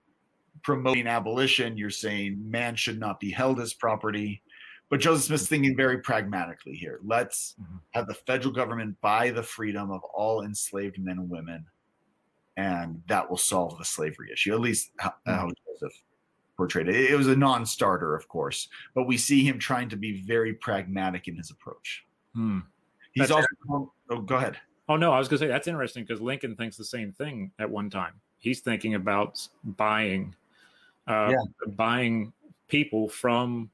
promoting 0.64 1.08
abolition, 1.08 1.78
you're 1.78 1.90
saying 1.90 2.42
man 2.50 2.76
should 2.76 3.00
not 3.00 3.20
be 3.20 3.32
held 3.32 3.60
as 3.60 3.74
property. 3.74 4.42
But 4.90 5.00
Joseph 5.00 5.26
Smith's 5.26 5.48
thinking 5.48 5.76
very 5.76 6.00
pragmatically 6.00 6.74
here. 6.74 7.00
Let's 7.04 7.56
mm-hmm. 7.62 7.78
have 7.92 8.08
the 8.08 8.14
federal 8.14 8.54
government 8.54 9.00
buy 9.02 9.30
the 9.30 9.44
freedom 9.44 9.90
of 9.90 10.04
all 10.04 10.44
enslaved 10.44 11.00
men 11.00 11.18
and 11.18 11.30
women, 11.30 11.66
and 12.58 13.02
that 13.08 13.30
will 13.30 13.38
solve 13.38 13.78
the 13.78 13.86
slavery 13.86 14.30
issue. 14.34 14.54
At 14.54 14.60
least 14.60 14.92
how, 15.00 15.10
mm-hmm. 15.10 15.32
how 15.32 15.48
Joseph 15.48 15.98
portrayed 16.58 16.90
it. 16.90 17.10
It 17.10 17.16
was 17.16 17.28
a 17.28 17.36
non-starter, 17.36 18.16
of 18.16 18.28
course, 18.28 18.68
but 18.94 19.08
we 19.08 19.18
see 19.18 19.44
him 19.44 19.58
trying 19.58 19.90
to 19.90 19.96
be 19.96 20.22
very 20.24 20.54
pragmatic 20.54 21.28
in 21.28 21.36
his 21.36 21.52
approach. 21.52 22.06
Hmm. 22.36 22.60
He's 23.14 23.30
that's 23.30 23.32
also. 23.32 23.94
Oh, 24.10 24.20
go 24.22 24.36
ahead. 24.36 24.58
Oh 24.88 24.96
no, 24.96 25.12
I 25.12 25.20
was 25.20 25.28
going 25.28 25.40
to 25.40 25.46
say 25.46 25.48
that's 25.48 25.68
interesting 25.68 26.04
because 26.04 26.22
Lincoln 26.22 26.56
thinks 26.56 26.78
the 26.78 26.86
same 26.86 27.14
thing 27.14 27.52
at 27.60 27.70
one 27.70 27.90
time. 27.90 28.14
He's 28.40 28.60
thinking 28.60 28.96
about 28.96 29.48
buying, 29.64 30.36
uh, 31.08 31.32
yeah. 31.32 31.72
buying 31.76 32.34
people 32.68 33.10
from 33.10 33.70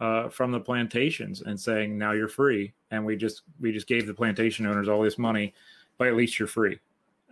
uh, 0.00 0.28
from 0.28 0.50
the 0.50 0.60
plantations 0.60 1.42
and 1.42 1.58
saying 1.58 1.96
now 1.96 2.10
you're 2.10 2.28
free 2.28 2.72
and 2.90 3.04
we 3.06 3.16
just 3.16 3.42
we 3.60 3.70
just 3.70 3.86
gave 3.86 4.06
the 4.06 4.14
plantation 4.14 4.66
owners 4.66 4.88
all 4.88 5.00
this 5.00 5.16
money 5.16 5.54
but 5.96 6.08
at 6.08 6.16
least 6.16 6.38
you're 6.38 6.48
free 6.48 6.78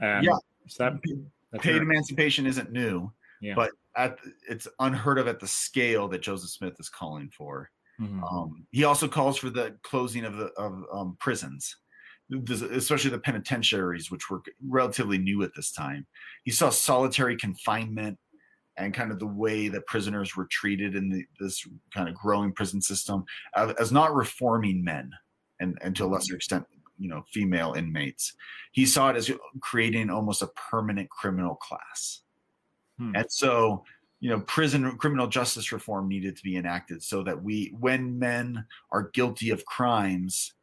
and 0.01 0.25
yeah 0.25 0.37
that, 0.79 1.03
paid 1.61 1.83
emancipation 1.83 2.47
isn't 2.47 2.71
new 2.71 3.11
yeah. 3.41 3.55
but 3.57 3.73
at 3.97 4.19
it's 4.49 4.69
unheard 4.79 5.19
of 5.19 5.27
at 5.27 5.41
the 5.41 5.49
scale 5.49 6.07
that 6.07 6.23
joseph 6.23 6.51
smith 6.51 6.75
is 6.79 6.89
calling 6.89 7.29
for 7.37 7.69
mm-hmm. 8.01 8.23
um, 8.23 8.65
he 8.71 8.85
also 8.85 9.09
calls 9.09 9.37
for 9.37 9.51
the 9.51 9.75
closing 9.83 10.25
of 10.25 10.37
the 10.37 10.47
of 10.57 10.85
um, 10.93 11.17
prisons 11.19 11.77
especially 12.71 13.11
the 13.11 13.19
penitentiaries 13.19 14.13
which 14.13 14.31
were 14.31 14.41
relatively 14.69 15.19
new 15.19 15.43
at 15.43 15.51
this 15.57 15.73
time 15.73 16.07
he 16.45 16.53
saw 16.53 16.71
solitary 16.71 17.37
confinement 17.37 18.17
and 18.81 18.95
kind 18.95 19.13
of 19.13 19.19
the 19.19 19.27
way 19.27 19.69
that 19.69 19.87
prisoners 19.87 20.37
were 20.37 20.47
treated 20.51 20.95
in 20.95 21.09
the, 21.09 21.25
this 21.39 21.67
kind 21.95 22.09
of 22.09 22.15
growing 22.15 22.53
prison 22.53 22.81
system 22.81 23.25
uh, 23.55 23.73
as 23.79 23.93
not 23.93 24.15
reforming 24.15 24.83
men 24.83 25.11
and, 25.61 25.79
and 25.83 25.95
to 25.95 26.05
a 26.05 26.07
lesser 26.07 26.35
extent 26.35 26.65
you 26.99 27.09
know 27.09 27.23
female 27.33 27.75
inmates 27.75 28.35
he 28.73 28.85
saw 28.85 29.11
it 29.11 29.17
as 29.17 29.31
creating 29.61 30.11
almost 30.11 30.43
a 30.43 30.51
permanent 30.71 31.09
criminal 31.11 31.55
class 31.57 32.23
hmm. 32.99 33.13
and 33.15 33.27
so 33.31 33.85
you 34.21 34.29
know 34.29 34.41
prison 34.41 34.97
criminal 34.99 35.27
justice 35.27 35.73
reform 35.73 36.09
needed 36.09 36.37
to 36.37 36.43
be 36.43 36.57
enacted 36.57 37.03
so 37.03 37.23
that 37.23 37.43
we 37.43 37.75
when 37.79 38.19
men 38.19 38.65
are 38.93 39.11
guilty 39.15 39.51
of 39.51 39.65
crimes 39.65 40.55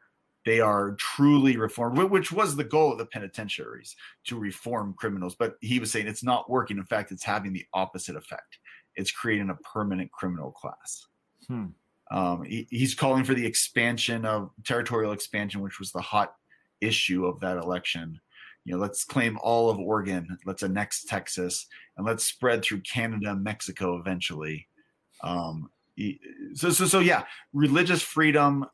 they 0.47 0.61
are 0.61 0.95
truly 0.95 1.57
reformed, 1.57 1.97
which 2.09 2.31
was 2.31 2.55
the 2.55 2.63
goal 2.63 2.93
of 2.93 2.97
the 2.97 3.05
penitentiaries 3.05 3.97
to 4.23 4.39
reform 4.39 4.95
criminals. 4.97 5.35
But 5.35 5.55
he 5.59 5.77
was 5.77 5.91
saying 5.91 6.07
it's 6.07 6.23
not 6.23 6.49
working. 6.49 6.77
In 6.77 6.85
fact, 6.85 7.11
it's 7.11 7.25
having 7.25 7.51
the 7.51 7.65
opposite 7.73 8.15
effect. 8.15 8.59
It's 8.95 9.11
creating 9.11 9.49
a 9.49 9.55
permanent 9.55 10.09
criminal 10.13 10.51
class. 10.51 11.05
Hmm. 11.49 11.65
Um, 12.11 12.43
he, 12.45 12.65
he's 12.69 12.95
calling 12.95 13.25
for 13.25 13.33
the 13.33 13.45
expansion 13.45 14.23
of 14.23 14.51
territorial 14.65 15.11
expansion, 15.11 15.59
which 15.59 15.79
was 15.79 15.91
the 15.91 15.99
hot 15.99 16.33
issue 16.79 17.25
of 17.25 17.41
that 17.41 17.57
election. 17.57 18.17
You 18.63 18.75
know, 18.75 18.79
let's 18.79 19.03
claim 19.03 19.37
all 19.41 19.69
of 19.69 19.79
Oregon, 19.79 20.37
let's 20.45 20.63
annex 20.63 21.03
Texas, 21.03 21.67
and 21.97 22.05
let's 22.05 22.23
spread 22.23 22.63
through 22.63 22.81
Canada 22.81 23.35
Mexico 23.35 23.97
eventually. 23.97 24.69
Um, 25.21 25.69
so, 26.53 26.69
so, 26.69 26.85
so, 26.85 26.99
yeah, 26.99 27.23
religious 27.51 28.01
freedom, 28.01 28.65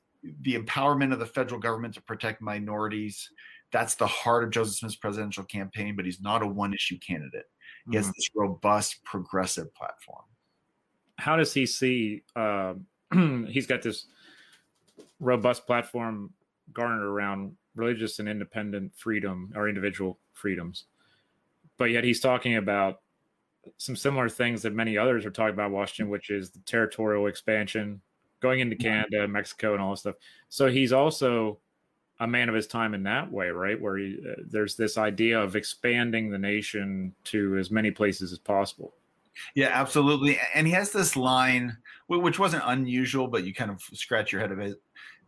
the 0.41 0.55
empowerment 0.55 1.13
of 1.13 1.19
the 1.19 1.25
federal 1.25 1.59
government 1.59 1.93
to 1.95 2.01
protect 2.01 2.41
minorities. 2.41 3.29
That's 3.71 3.95
the 3.95 4.07
heart 4.07 4.43
of 4.43 4.51
Joseph 4.51 4.75
Smith's 4.75 4.95
presidential 4.95 5.43
campaign, 5.43 5.95
but 5.95 6.05
he's 6.05 6.21
not 6.21 6.43
a 6.43 6.47
one 6.47 6.73
issue 6.73 6.97
candidate. 6.99 7.45
He 7.85 7.91
mm-hmm. 7.91 7.97
has 7.97 8.07
this 8.07 8.29
robust 8.35 9.03
progressive 9.03 9.73
platform. 9.73 10.23
How 11.17 11.35
does 11.35 11.53
he 11.53 11.65
see? 11.65 12.23
Uh, 12.35 12.75
he's 13.47 13.67
got 13.67 13.81
this 13.81 14.07
robust 15.19 15.65
platform 15.65 16.33
garnered 16.71 17.03
around 17.03 17.55
religious 17.75 18.19
and 18.19 18.29
independent 18.29 18.93
freedom 18.95 19.51
or 19.55 19.67
individual 19.67 20.19
freedoms, 20.33 20.85
but 21.77 21.85
yet 21.85 22.03
he's 22.03 22.19
talking 22.19 22.57
about 22.57 23.01
some 23.77 23.95
similar 23.95 24.29
things 24.29 24.61
that 24.61 24.73
many 24.73 24.97
others 24.97 25.25
are 25.25 25.31
talking 25.31 25.53
about 25.53 25.71
Washington, 25.71 26.09
which 26.09 26.29
is 26.29 26.51
the 26.51 26.59
territorial 26.59 27.27
expansion, 27.27 28.01
going 28.43 28.59
into 28.59 28.75
Canada, 28.75 29.27
Mexico, 29.27 29.73
and 29.73 29.81
all 29.81 29.91
this 29.91 30.01
stuff. 30.01 30.15
So 30.49 30.69
he's 30.69 30.93
also 30.93 31.57
a 32.19 32.27
man 32.27 32.49
of 32.49 32.55
his 32.55 32.67
time 32.67 32.93
in 32.93 33.01
that 33.03 33.31
way, 33.31 33.49
right? 33.49 33.81
Where 33.81 33.97
he, 33.97 34.19
uh, 34.29 34.43
there's 34.45 34.75
this 34.75 34.97
idea 34.97 35.41
of 35.41 35.55
expanding 35.55 36.29
the 36.29 36.37
nation 36.37 37.15
to 37.31 37.57
as 37.57 37.71
many 37.71 37.89
places 37.89 38.31
as 38.31 38.37
possible. 38.37 38.93
Yeah, 39.55 39.69
absolutely. 39.71 40.37
And 40.53 40.67
he 40.67 40.73
has 40.73 40.91
this 40.91 41.15
line, 41.15 41.75
which 42.07 42.37
wasn't 42.37 42.63
unusual, 42.67 43.27
but 43.27 43.45
you 43.45 43.53
kind 43.53 43.71
of 43.71 43.81
scratch 43.81 44.31
your 44.31 44.41
head 44.41 44.51
of 44.51 44.59
it, 44.59 44.79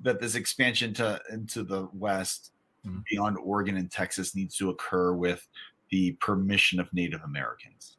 that 0.01 0.19
this 0.19 0.35
expansion 0.35 0.93
to 0.95 1.19
into 1.31 1.63
the 1.63 1.87
west 1.93 2.51
mm-hmm. 2.85 2.99
beyond 3.09 3.37
Oregon 3.37 3.77
and 3.77 3.89
Texas 3.89 4.35
needs 4.35 4.55
to 4.57 4.69
occur 4.69 5.13
with 5.13 5.47
the 5.89 6.11
permission 6.19 6.79
of 6.79 6.93
Native 6.93 7.21
Americans. 7.23 7.97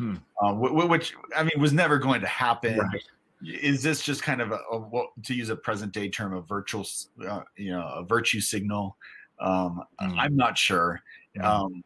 hmm. 0.00 0.14
uh, 0.42 0.54
which 0.54 1.14
I 1.36 1.42
mean 1.42 1.60
was 1.60 1.72
never 1.72 1.98
going 1.98 2.22
to 2.22 2.26
happen. 2.26 2.78
Right. 2.78 3.02
Is 3.44 3.82
this 3.82 4.02
just 4.02 4.22
kind 4.22 4.40
of 4.40 4.52
a, 4.52 4.58
a, 4.72 5.04
to 5.24 5.34
use 5.34 5.48
a 5.48 5.56
present 5.56 5.92
day 5.92 6.08
term, 6.08 6.34
a 6.34 6.42
virtual, 6.42 6.86
uh, 7.26 7.40
you 7.56 7.72
know, 7.72 7.82
a 7.82 8.04
virtue 8.04 8.40
signal? 8.40 8.96
Um, 9.40 9.82
mm. 10.00 10.14
I'm 10.18 10.36
not 10.36 10.58
sure. 10.58 11.00
Um, 11.42 11.82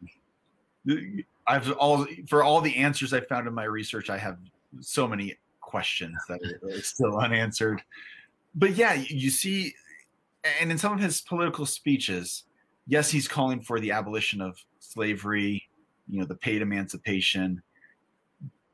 I've 1.47 1.71
all 1.73 2.05
for 2.27 2.43
all 2.43 2.61
the 2.61 2.75
answers 2.75 3.13
I 3.13 3.21
found 3.21 3.47
in 3.47 3.53
my 3.53 3.65
research, 3.65 4.09
I 4.09 4.17
have 4.17 4.37
so 4.81 5.07
many 5.07 5.35
questions 5.61 6.17
that 6.27 6.39
are 6.43 6.81
still 6.81 7.17
unanswered. 7.17 7.81
But 8.55 8.75
yeah, 8.75 8.93
you 8.93 9.29
see, 9.29 9.73
and 10.59 10.71
in 10.71 10.77
some 10.77 10.93
of 10.93 10.99
his 10.99 11.21
political 11.21 11.65
speeches, 11.65 12.43
yes, 12.87 13.09
he's 13.09 13.27
calling 13.27 13.61
for 13.61 13.79
the 13.79 13.91
abolition 13.91 14.41
of 14.41 14.57
slavery, 14.79 15.63
you 16.07 16.19
know, 16.19 16.25
the 16.25 16.35
paid 16.35 16.61
emancipation. 16.61 17.61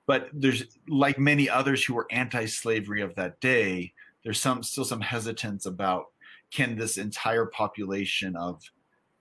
But 0.08 0.30
there's 0.34 0.64
like 0.90 1.20
many 1.20 1.50
others 1.50 1.84
who 1.84 1.94
were 1.94 2.08
anti-slavery 2.12 3.02
of 3.02 3.16
that 3.16 3.40
day. 3.40 3.94
There's 4.24 4.40
some 4.40 4.64
still 4.64 4.86
some 4.86 5.02
hesitance 5.02 5.66
about 5.66 6.06
can 6.52 6.76
this 6.76 6.98
entire 6.98 7.46
population 7.46 8.36
of 8.36 8.62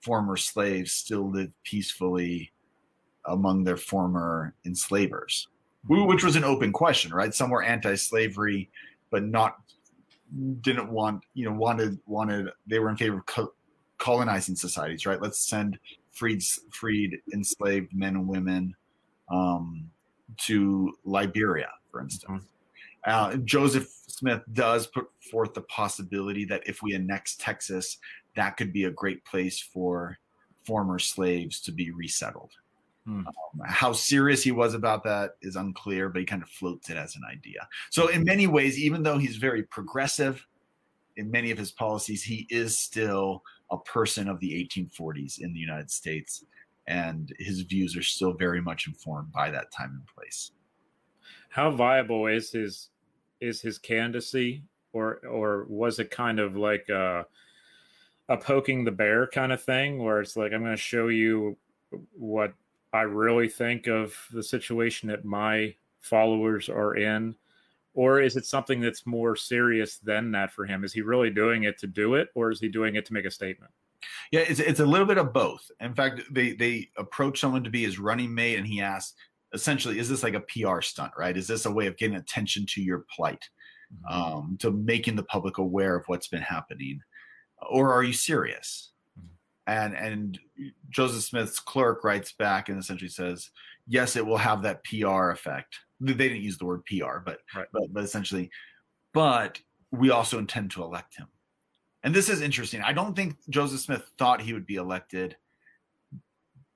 former 0.01 0.37
slaves 0.37 0.93
still 0.93 1.31
live 1.31 1.53
peacefully 1.63 2.53
among 3.27 3.65
their 3.65 3.77
former 3.77 4.55
enslavers, 4.65 5.49
which 5.87 6.25
was 6.25 6.37
an 6.37 6.45
open 6.45 6.73
question, 6.73 7.13
right? 7.13 7.35
Some 7.35 7.51
were 7.51 7.63
anti-slavery, 7.63 8.71
but 9.11 9.25
not 9.25 9.59
didn't 10.61 10.91
want 10.91 11.25
you 11.35 11.45
know 11.45 11.53
wanted 11.53 11.99
wanted 12.07 12.49
they 12.67 12.79
were 12.79 12.89
in 12.89 12.97
favor 12.97 13.19
of 13.19 13.27
co- 13.27 13.53
colonizing 13.99 14.57
societies, 14.57 15.07
right? 15.07 15.21
Let's 15.21 15.49
send 15.49 15.79
freed 16.13 16.43
freed 16.73 17.19
enslaved 17.33 17.95
men 17.95 18.17
and 18.17 18.27
women 18.27 18.75
um, 19.31 19.91
to 20.39 20.93
Liberia, 21.05 21.71
for 21.91 22.01
instance. 22.01 22.45
Mm-hmm. 22.45 22.47
Uh, 23.05 23.37
Joseph 23.45 23.89
Smith 24.09 24.43
does 24.53 24.87
put 24.87 25.07
forth 25.31 25.55
the 25.55 25.63
possibility 25.63 26.45
that 26.45 26.63
if 26.67 26.83
we 26.83 26.95
annex 26.95 27.37
Texas, 27.37 27.99
that 28.37 28.57
could 28.57 28.73
be 28.73 28.85
a 28.85 28.91
great 28.91 29.25
place 29.25 29.61
for 29.61 30.19
former 30.65 30.99
slaves 30.99 31.61
to 31.63 31.73
be 31.73 31.91
resettled. 31.91 32.53
Hmm. 33.07 33.27
Um, 33.27 33.67
how 33.67 33.93
serious 33.93 34.43
he 34.43 34.53
was 34.53 34.75
about 34.75 35.03
that 35.05 35.37
is 35.41 35.57
unclear, 35.57 36.11
but 36.11 36.21
he 36.21 36.27
kind 36.27 36.43
of 36.43 36.51
floats 36.51 36.91
it 36.91 36.97
as 36.97 37.17
an 37.17 37.23
idea. 37.31 37.67
So, 37.89 38.09
in 38.09 38.25
many 38.25 38.47
ways, 38.47 38.79
even 38.79 39.03
though 39.03 39.17
he's 39.17 39.37
very 39.37 39.63
progressive 39.63 40.47
in 41.17 41.31
many 41.31 41.51
of 41.51 41.59
his 41.59 41.73
policies, 41.73 42.23
he 42.23 42.47
is 42.51 42.79
still 42.79 43.43
a 43.71 43.79
person 43.79 44.29
of 44.29 44.39
the 44.41 44.53
1840s 44.53 45.41
in 45.41 45.53
the 45.55 45.59
United 45.59 45.91
States, 45.91 46.45
and 46.87 47.33
his 47.39 47.61
views 47.63 47.97
are 47.97 48.03
still 48.03 48.33
very 48.33 48.61
much 48.61 48.87
informed 48.87 49.33
by 49.33 49.51
that 49.51 49.73
time 49.73 49.91
and 49.91 50.07
place. 50.07 50.53
How 51.49 51.71
viable 51.71 52.27
is 52.27 52.51
his 52.51 52.91
is 53.41 53.61
his 53.61 53.79
candidacy, 53.79 54.63
or 54.93 55.17
or 55.27 55.67
was 55.69 55.99
it 55.99 56.11
kind 56.11 56.39
of 56.39 56.57
like 56.57 56.89
a, 56.89 57.27
a 58.29 58.37
poking 58.37 58.85
the 58.85 58.91
bear 58.91 59.27
kind 59.27 59.53
of 59.53 59.63
thing, 59.63 60.03
where 60.03 60.21
it's 60.21 60.37
like 60.37 60.53
I'm 60.53 60.63
going 60.63 60.73
to 60.73 60.77
show 60.77 61.09
you 61.09 61.57
what 62.13 62.55
I 62.93 63.03
really 63.03 63.49
think 63.49 63.87
of 63.87 64.15
the 64.33 64.43
situation 64.43 65.09
that 65.09 65.25
my 65.25 65.75
followers 66.01 66.69
are 66.69 66.97
in? 66.97 67.35
Or 67.93 68.21
is 68.21 68.37
it 68.37 68.47
something 68.47 68.81
that's 68.81 69.05
more 69.05 69.35
serious 69.35 69.99
than 69.99 70.31
that 70.33 70.53
for 70.53 70.65
him? 70.65 70.85
Is 70.85 70.93
he 70.93 71.01
really 71.01 71.31
doing 71.31 71.65
it 71.65 71.77
to 71.79 71.89
do 71.89 72.15
it, 72.15 72.29
or 72.35 72.51
is 72.51 72.61
he 72.61 72.69
doing 72.69 72.95
it 72.95 73.05
to 73.07 73.13
make 73.13 73.25
a 73.25 73.31
statement? 73.31 73.73
Yeah, 74.31 74.41
it's 74.41 74.61
it's 74.61 74.81
a 74.81 74.87
little 74.87 75.07
bit 75.07 75.19
of 75.19 75.33
both. 75.33 75.71
In 75.81 75.95
fact, 75.95 76.23
they 76.31 76.53
they 76.53 76.91
approach 76.97 77.41
someone 77.41 77.65
to 77.65 77.71
be 77.71 77.85
his 77.85 77.99
running 77.99 78.35
mate, 78.35 78.57
and 78.57 78.67
he 78.67 78.81
asks, 78.81 79.15
essentially, 79.53 79.99
is 79.99 80.09
this 80.09 80.23
like 80.23 80.35
a 80.35 80.41
PR 80.41 80.81
stunt, 80.81 81.13
right? 81.19 81.37
Is 81.37 81.47
this 81.47 81.67
a 81.67 81.71
way 81.71 81.87
of 81.87 81.97
getting 81.97 82.17
attention 82.17 82.67
to 82.67 82.83
your 82.83 83.05
plight, 83.15 83.49
mm-hmm. 83.93 84.21
um, 84.21 84.57
to 84.61 84.71
making 84.71 85.17
the 85.17 85.25
public 85.25 85.59
aware 85.59 85.97
of 85.97 86.05
what's 86.07 86.29
been 86.29 86.43
happening, 86.43 87.01
or 87.71 87.93
are 87.93 88.03
you 88.03 88.13
serious? 88.13 88.91
and 89.71 89.95
and 89.95 90.39
Joseph 90.91 91.23
Smith's 91.23 91.61
clerk 91.61 92.03
writes 92.03 92.33
back 92.33 92.69
and 92.69 92.79
essentially 92.79 93.09
says, 93.09 93.51
"Yes, 93.87 94.17
it 94.17 94.27
will 94.27 94.37
have 94.37 94.63
that 94.63 94.83
PR 94.85 95.31
effect." 95.31 95.79
They 96.01 96.15
didn't 96.15 96.43
use 96.43 96.59
the 96.59 96.67
word 96.67 96.85
PR, 96.87 97.19
but 97.25 97.39
right. 97.55 97.69
but, 97.73 97.83
but 97.93 98.05
essentially, 98.05 98.51
but 99.15 99.61
we 99.93 100.11
also 100.11 100.39
intend 100.39 100.73
to 100.73 100.83
elect 100.83 101.17
him. 101.17 101.29
And 102.03 102.15
this 102.15 102.29
is 102.29 102.41
interesting. 102.41 102.81
I 102.81 102.93
don't 102.93 103.15
think 103.15 103.37
Joseph 103.49 103.81
Smith 103.81 104.11
thought 104.19 104.41
he 104.41 104.53
would 104.53 104.67
be 104.67 104.77
elected, 104.77 105.37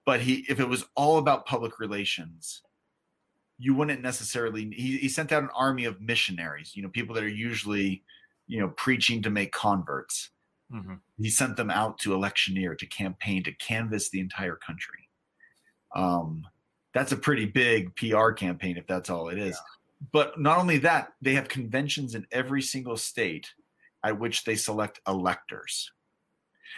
but 0.04 0.20
he 0.20 0.44
if 0.48 0.60
it 0.60 0.68
was 0.68 0.84
all 0.94 1.18
about 1.18 1.46
public 1.46 1.80
relations, 1.80 2.62
you 3.58 3.74
wouldn't 3.74 4.02
necessarily. 4.02 4.70
He, 4.70 4.98
he 4.98 5.08
sent 5.08 5.32
out 5.32 5.42
an 5.42 5.50
army 5.54 5.86
of 5.86 6.00
missionaries. 6.00 6.76
You 6.76 6.82
know, 6.82 6.90
people 6.90 7.14
that 7.14 7.24
are 7.24 7.28
usually, 7.28 8.02
you 8.46 8.60
know, 8.60 8.68
preaching 8.68 9.22
to 9.22 9.30
make 9.30 9.52
converts 9.52 10.30
Mm-hmm. 10.72 10.94
He 11.20 11.30
sent 11.30 11.56
them 11.56 11.70
out 11.70 11.98
to 12.00 12.14
electioneer, 12.14 12.74
to 12.74 12.86
campaign, 12.86 13.42
to 13.44 13.52
canvass 13.52 14.08
the 14.08 14.20
entire 14.20 14.56
country. 14.56 15.08
Um, 15.94 16.46
that's 16.92 17.12
a 17.12 17.16
pretty 17.16 17.44
big 17.44 17.94
PR 17.96 18.30
campaign 18.30 18.76
if 18.76 18.86
that's 18.86 19.10
all 19.10 19.28
it 19.28 19.38
is. 19.38 19.54
Yeah. 19.54 20.06
But 20.12 20.40
not 20.40 20.58
only 20.58 20.78
that, 20.78 21.12
they 21.22 21.34
have 21.34 21.48
conventions 21.48 22.14
in 22.14 22.26
every 22.32 22.62
single 22.62 22.96
state 22.96 23.52
at 24.04 24.18
which 24.18 24.44
they 24.44 24.54
select 24.54 25.00
electors. 25.08 25.90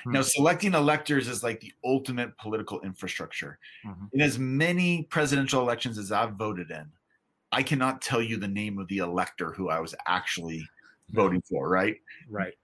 Mm-hmm. 0.00 0.12
Now, 0.12 0.22
selecting 0.22 0.74
electors 0.74 1.28
is 1.28 1.42
like 1.42 1.60
the 1.60 1.72
ultimate 1.84 2.36
political 2.38 2.80
infrastructure. 2.80 3.58
Mm-hmm. 3.86 4.04
In 4.12 4.20
as 4.20 4.38
many 4.38 5.02
presidential 5.04 5.60
elections 5.60 5.98
as 5.98 6.12
I've 6.12 6.34
voted 6.34 6.70
in, 6.70 6.86
I 7.52 7.62
cannot 7.62 8.02
tell 8.02 8.22
you 8.22 8.36
the 8.36 8.48
name 8.48 8.78
of 8.78 8.88
the 8.88 8.98
elector 8.98 9.52
who 9.52 9.68
I 9.68 9.80
was 9.80 9.94
actually 10.06 10.66
voting 11.10 11.42
for, 11.48 11.68
right? 11.68 11.96
Right 12.28 12.54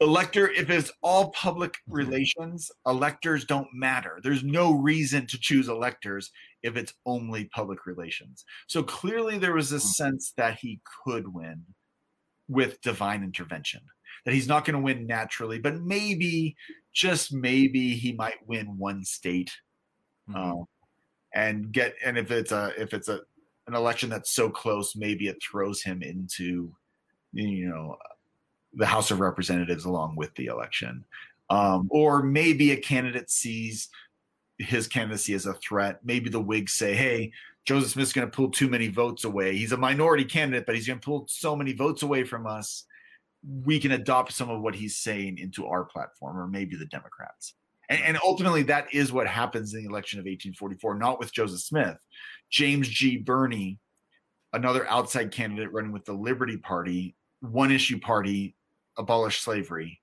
elector 0.00 0.50
if 0.50 0.70
it's 0.70 0.92
all 1.02 1.30
public 1.30 1.72
mm-hmm. 1.72 1.94
relations 1.94 2.70
electors 2.86 3.44
don't 3.44 3.68
matter 3.72 4.18
there's 4.22 4.42
no 4.42 4.72
reason 4.72 5.26
to 5.26 5.38
choose 5.38 5.68
electors 5.68 6.30
if 6.62 6.76
it's 6.76 6.94
only 7.06 7.44
public 7.46 7.86
relations 7.86 8.44
so 8.66 8.82
clearly 8.82 9.38
there 9.38 9.54
was 9.54 9.72
a 9.72 9.76
mm-hmm. 9.76 9.86
sense 9.86 10.32
that 10.36 10.58
he 10.58 10.80
could 11.04 11.32
win 11.32 11.62
with 12.48 12.80
divine 12.82 13.22
intervention 13.22 13.80
that 14.24 14.34
he's 14.34 14.48
not 14.48 14.64
going 14.64 14.74
to 14.74 14.82
win 14.82 15.06
naturally 15.06 15.58
but 15.58 15.80
maybe 15.80 16.56
just 16.92 17.32
maybe 17.32 17.94
he 17.94 18.12
might 18.12 18.46
win 18.46 18.78
one 18.78 19.04
state 19.04 19.52
mm-hmm. 20.28 20.40
um, 20.40 20.64
and 21.34 21.72
get 21.72 21.94
and 22.04 22.16
if 22.16 22.30
it's 22.30 22.52
a 22.52 22.72
if 22.78 22.94
it's 22.94 23.08
a 23.08 23.20
an 23.66 23.74
election 23.74 24.10
that's 24.10 24.30
so 24.30 24.50
close 24.50 24.94
maybe 24.94 25.26
it 25.26 25.42
throws 25.42 25.82
him 25.82 26.02
into 26.02 26.70
you 27.32 27.68
know 27.68 27.96
the 28.76 28.86
House 28.86 29.10
of 29.10 29.20
Representatives 29.20 29.84
along 29.84 30.16
with 30.16 30.34
the 30.34 30.46
election. 30.46 31.04
Um, 31.50 31.88
or 31.90 32.22
maybe 32.22 32.72
a 32.72 32.76
candidate 32.76 33.30
sees 33.30 33.88
his 34.58 34.86
candidacy 34.86 35.34
as 35.34 35.46
a 35.46 35.54
threat. 35.54 36.00
Maybe 36.04 36.30
the 36.30 36.40
Whigs 36.40 36.72
say, 36.72 36.94
hey, 36.94 37.32
Joseph 37.64 37.92
Smith's 37.92 38.12
going 38.12 38.30
to 38.30 38.36
pull 38.36 38.50
too 38.50 38.68
many 38.68 38.88
votes 38.88 39.24
away. 39.24 39.56
He's 39.56 39.72
a 39.72 39.76
minority 39.76 40.24
candidate, 40.24 40.66
but 40.66 40.74
he's 40.74 40.86
going 40.86 41.00
to 41.00 41.04
pull 41.04 41.26
so 41.28 41.56
many 41.56 41.72
votes 41.72 42.02
away 42.02 42.24
from 42.24 42.46
us. 42.46 42.84
We 43.64 43.80
can 43.80 43.92
adopt 43.92 44.32
some 44.32 44.50
of 44.50 44.60
what 44.60 44.74
he's 44.74 44.96
saying 44.96 45.38
into 45.38 45.66
our 45.66 45.84
platform, 45.84 46.38
or 46.38 46.46
maybe 46.46 46.76
the 46.76 46.86
Democrats. 46.86 47.54
And, 47.88 48.00
and 48.02 48.18
ultimately, 48.22 48.62
that 48.64 48.92
is 48.92 49.12
what 49.12 49.26
happens 49.26 49.74
in 49.74 49.82
the 49.82 49.88
election 49.88 50.18
of 50.18 50.24
1844, 50.24 50.94
not 50.96 51.18
with 51.18 51.32
Joseph 51.32 51.60
Smith. 51.60 51.96
James 52.50 52.88
G. 52.88 53.18
Birney, 53.18 53.78
another 54.52 54.88
outside 54.88 55.30
candidate 55.30 55.72
running 55.72 55.92
with 55.92 56.04
the 56.04 56.12
Liberty 56.12 56.56
Party, 56.56 57.16
one 57.40 57.70
issue 57.70 57.98
party 57.98 58.54
abolish 58.96 59.40
slavery. 59.40 60.00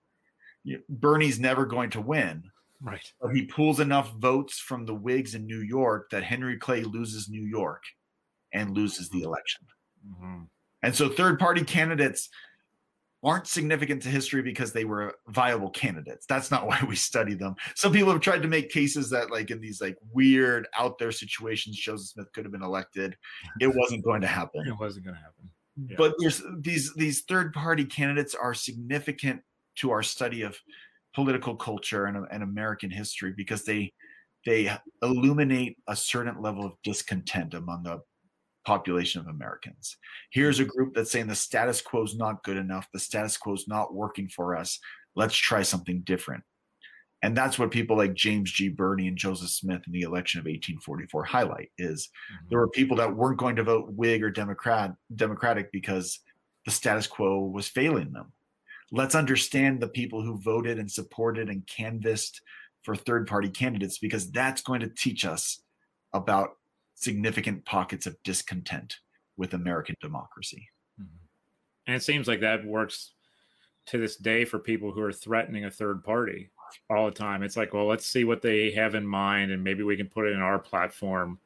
Birney's 0.90 1.40
never 1.40 1.66
going 1.66 1.90
to 1.92 2.02
win. 2.02 2.44
Right. 2.84 3.12
But 3.22 3.36
he 3.36 3.46
pulls 3.46 3.80
enough 3.80 4.14
votes 4.16 4.60
from 4.60 4.86
the 4.86 4.96
Whigs 4.96 5.36
in 5.36 5.46
New 5.46 5.62
York 5.62 6.10
that 6.12 6.24
Henry 6.24 6.58
Clay 6.58 6.84
loses 6.84 7.30
New 7.30 7.44
York 7.44 7.84
and 8.54 8.76
loses 8.76 9.10
the 9.10 9.22
election. 9.22 9.62
Mm-hmm. 10.08 10.44
And 10.84 10.96
so 10.96 11.10
third 11.10 11.40
party 11.40 11.64
candidates 11.64 12.30
aren't 13.24 13.46
significant 13.46 14.02
to 14.02 14.10
history 14.10 14.42
because 14.42 14.74
they 14.74 14.84
were 14.84 15.16
viable 15.28 15.70
candidates. 15.70 16.26
That's 16.26 16.50
not 16.50 16.66
why 16.68 16.82
we 16.88 16.96
study 16.96 17.34
them. 17.34 17.56
Some 17.76 17.94
people 17.94 18.12
have 18.12 18.22
tried 18.22 18.42
to 18.42 18.48
make 18.48 18.72
cases 18.72 19.10
that 19.12 19.32
like 19.32 19.52
in 19.52 19.62
these 19.62 19.82
like 19.82 19.98
weird 20.14 20.68
out 20.78 20.98
there 20.98 21.12
situations 21.12 21.78
Joseph 21.78 22.10
Smith 22.10 22.34
could 22.34 22.46
have 22.46 22.52
been 22.52 22.64
elected. 22.64 23.16
It 23.60 23.68
wasn't 23.76 24.04
going 24.04 24.22
to 24.22 24.28
happen. 24.28 24.68
It 24.68 24.78
wasn't 24.80 25.06
going 25.06 25.18
to 25.18 25.22
happen. 25.22 25.50
But 25.98 26.16
there's 26.20 26.44
these 26.60 26.94
these 26.96 27.22
third 27.22 27.54
party 27.54 27.86
candidates 27.86 28.36
are 28.36 28.54
significant 28.54 29.42
to 29.78 29.90
our 29.90 30.04
study 30.04 30.42
of 30.42 30.60
political 31.14 31.56
culture 31.56 32.06
and, 32.06 32.26
and 32.32 32.44
American 32.44 32.90
history 32.90 33.34
because 33.36 33.64
they 33.66 33.94
they 34.46 34.76
illuminate 35.04 35.78
a 35.88 35.96
certain 35.96 36.42
level 36.42 36.66
of 36.66 36.74
discontent 36.84 37.54
among 37.54 37.84
the 37.84 38.00
population 38.66 39.22
of 39.22 39.28
Americans. 39.28 39.98
Here's 40.32 40.60
a 40.60 40.66
group 40.66 40.94
that's 40.94 41.12
saying 41.12 41.28
the 41.28 41.36
status 41.36 41.82
quo 41.82 42.04
is 42.04 42.16
not 42.16 42.44
good 42.44 42.58
enough, 42.58 42.88
the 42.94 43.00
status 43.00 43.38
quo 43.38 43.54
is 43.54 43.68
not 43.68 43.94
working 43.94 44.28
for 44.28 44.56
us. 44.56 44.80
Let's 45.16 45.36
try 45.36 45.62
something 45.64 46.02
different. 46.02 46.44
and 47.24 47.38
that's 47.38 47.60
what 47.60 47.70
people 47.70 47.98
like 47.98 48.16
James 48.16 48.52
G. 48.52 48.70
Birney 48.70 49.08
and 49.08 49.18
Joseph 49.18 49.50
Smith 49.50 49.82
in 49.86 49.94
the 49.94 50.02
election 50.02 50.40
of 50.40 50.46
1844 50.46 51.24
highlight 51.24 51.70
is 51.78 52.08
mm-hmm. 52.08 52.46
there 52.50 52.60
were 52.60 52.70
people 52.70 52.98
that 52.98 53.16
weren't 53.16 53.38
going 53.38 53.56
to 53.58 53.64
vote 53.64 53.94
Whig 53.94 54.24
or 54.24 54.32
Democrat 54.32 54.94
Democratic 55.16 55.72
because 55.72 56.20
the 56.66 56.72
status 56.72 57.08
quo 57.08 57.46
was 57.46 57.68
failing 57.68 58.12
them. 58.12 58.32
Let's 58.92 59.16
understand 59.16 59.80
the 59.80 59.88
people 59.88 60.22
who 60.22 60.38
voted 60.38 60.78
and 60.78 60.92
supported 60.92 61.50
and 61.50 61.66
canvassed 61.66 62.42
for 62.84 62.96
third 62.96 63.28
party 63.28 63.50
candidates 63.50 63.98
because 63.98 64.32
that's 64.32 64.62
going 64.62 64.82
to 64.82 64.90
teach 64.90 65.26
us 65.26 65.62
about 66.14 66.58
significant 66.96 67.66
pockets 67.66 68.06
of 68.06 68.22
discontent 68.24 68.98
with 69.38 69.54
American 69.54 69.96
democracy. 70.02 70.70
Mm-hmm. 71.02 71.26
And 71.88 71.96
it 71.96 72.04
seems 72.04 72.28
like 72.28 72.42
that 72.42 72.66
works 72.66 73.14
to 73.88 73.98
this 73.98 74.16
day 74.16 74.46
for 74.46 74.60
people 74.60 74.92
who 74.92 75.02
are 75.02 75.14
threatening 75.14 75.66
a 75.66 75.72
third 75.72 76.04
party 76.04 76.50
all 76.90 77.06
the 77.06 77.12
time. 77.12 77.44
It's 77.44 77.58
like, 77.58 77.74
well, 77.74 77.88
let's 77.88 78.06
see 78.06 78.24
what 78.24 78.42
they 78.42 78.72
have 78.72 78.96
in 78.96 79.06
mind 79.06 79.52
and 79.52 79.64
maybe 79.64 79.84
we 79.84 79.98
can 79.98 80.08
put 80.08 80.28
it 80.28 80.34
in 80.34 80.42
our 80.42 80.60
platform 80.60 81.40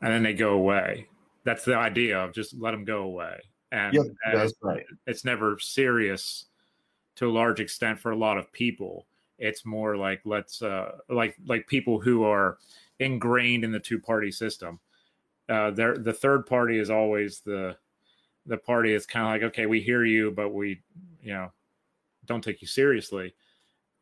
and 0.00 0.12
then 0.12 0.22
they 0.22 0.34
go 0.34 0.52
away. 0.52 1.06
That's 1.44 1.64
the 1.64 1.76
idea 1.76 2.18
of 2.18 2.32
just 2.32 2.54
let 2.58 2.70
them 2.72 2.84
go 2.84 3.02
away. 3.02 3.40
And, 3.72 3.94
yep, 3.94 4.06
that's 4.32 4.52
right. 4.62 4.84
it's 5.06 5.24
never 5.24 5.58
serious 5.58 6.46
to 7.20 7.28
a 7.28 7.30
large 7.30 7.60
extent 7.60 8.00
for 8.00 8.12
a 8.12 8.16
lot 8.16 8.38
of 8.38 8.50
people. 8.50 9.06
It's 9.38 9.66
more 9.66 9.94
like 9.94 10.22
let's 10.24 10.62
uh, 10.62 10.92
like 11.10 11.36
like 11.46 11.66
people 11.66 12.00
who 12.00 12.24
are 12.24 12.56
ingrained 12.98 13.62
in 13.62 13.72
the 13.72 13.78
two 13.78 14.00
party 14.00 14.30
system. 14.30 14.80
Uh, 15.46 15.70
there, 15.70 15.98
the 15.98 16.14
third 16.14 16.46
party 16.46 16.78
is 16.78 16.88
always 16.88 17.40
the 17.40 17.76
the 18.46 18.56
party 18.56 18.94
is 18.94 19.04
kind 19.04 19.26
of 19.26 19.32
like 19.32 19.50
okay, 19.50 19.66
we 19.66 19.80
hear 19.80 20.04
you, 20.04 20.30
but 20.30 20.54
we 20.54 20.80
you 21.22 21.34
know 21.34 21.52
don't 22.24 22.42
take 22.42 22.62
you 22.62 22.68
seriously. 22.68 23.34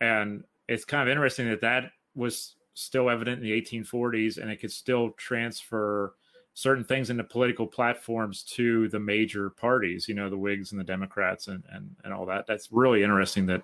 And 0.00 0.44
it's 0.68 0.84
kind 0.84 1.02
of 1.02 1.08
interesting 1.08 1.48
that 1.50 1.60
that 1.62 1.90
was 2.14 2.54
still 2.74 3.10
evident 3.10 3.42
in 3.42 3.44
the 3.44 3.60
1840s 3.60 4.38
and 4.38 4.48
it 4.48 4.60
could 4.60 4.70
still 4.70 5.10
transfer 5.16 6.14
certain 6.58 6.82
things 6.82 7.08
into 7.08 7.22
political 7.22 7.68
platforms 7.68 8.42
to 8.42 8.88
the 8.88 8.98
major 8.98 9.48
parties, 9.48 10.08
you 10.08 10.14
know, 10.14 10.28
the 10.28 10.36
Whigs 10.36 10.72
and 10.72 10.80
the 10.80 10.84
Democrats 10.84 11.46
and, 11.46 11.62
and, 11.70 11.94
and 12.02 12.12
all 12.12 12.26
that. 12.26 12.48
That's 12.48 12.72
really 12.72 13.04
interesting 13.04 13.46
that, 13.46 13.62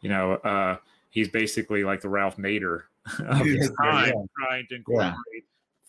you 0.00 0.08
know, 0.08 0.36
uh, 0.36 0.78
he's 1.10 1.28
basically 1.28 1.84
like 1.84 2.00
the 2.00 2.08
Ralph 2.08 2.38
Nader 2.38 2.84
of 3.28 3.44
his 3.44 3.70
time, 3.82 4.14
yeah. 4.16 4.22
trying 4.38 4.66
to 4.70 4.76
incorporate 4.76 5.14
yeah. 5.34 5.40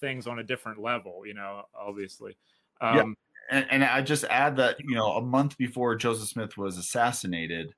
things 0.01 0.27
on 0.27 0.39
a 0.39 0.43
different 0.43 0.81
level, 0.81 1.25
you 1.25 1.33
know, 1.33 1.63
obviously. 1.73 2.35
Um, 2.81 2.97
yeah. 2.97 3.57
And, 3.57 3.67
and 3.71 3.83
I 3.85 4.01
just 4.01 4.25
add 4.25 4.57
that, 4.57 4.75
you 4.81 4.93
know, 4.93 5.13
a 5.13 5.21
month 5.21 5.57
before 5.57 5.95
Joseph 5.95 6.27
Smith 6.27 6.57
was 6.57 6.77
assassinated, 6.77 7.73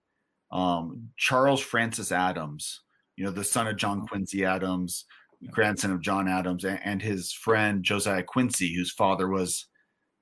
um, 0.52 1.12
Charles 1.16 1.62
Francis 1.62 2.12
Adams, 2.12 2.82
you 3.18 3.24
know, 3.24 3.30
the 3.30 3.44
son 3.44 3.68
of 3.68 3.78
John 3.78 4.08
Quincy 4.08 4.44
Adams, 4.44 5.06
grandson 5.52 5.92
of 5.92 6.02
John 6.02 6.28
Adams, 6.28 6.66
and, 6.66 7.02
his 7.02 7.32
friend 7.32 7.84
Josiah 7.84 8.24
Quincy, 8.24 8.74
whose 8.74 8.92
father 8.92 9.28
was 9.28 9.66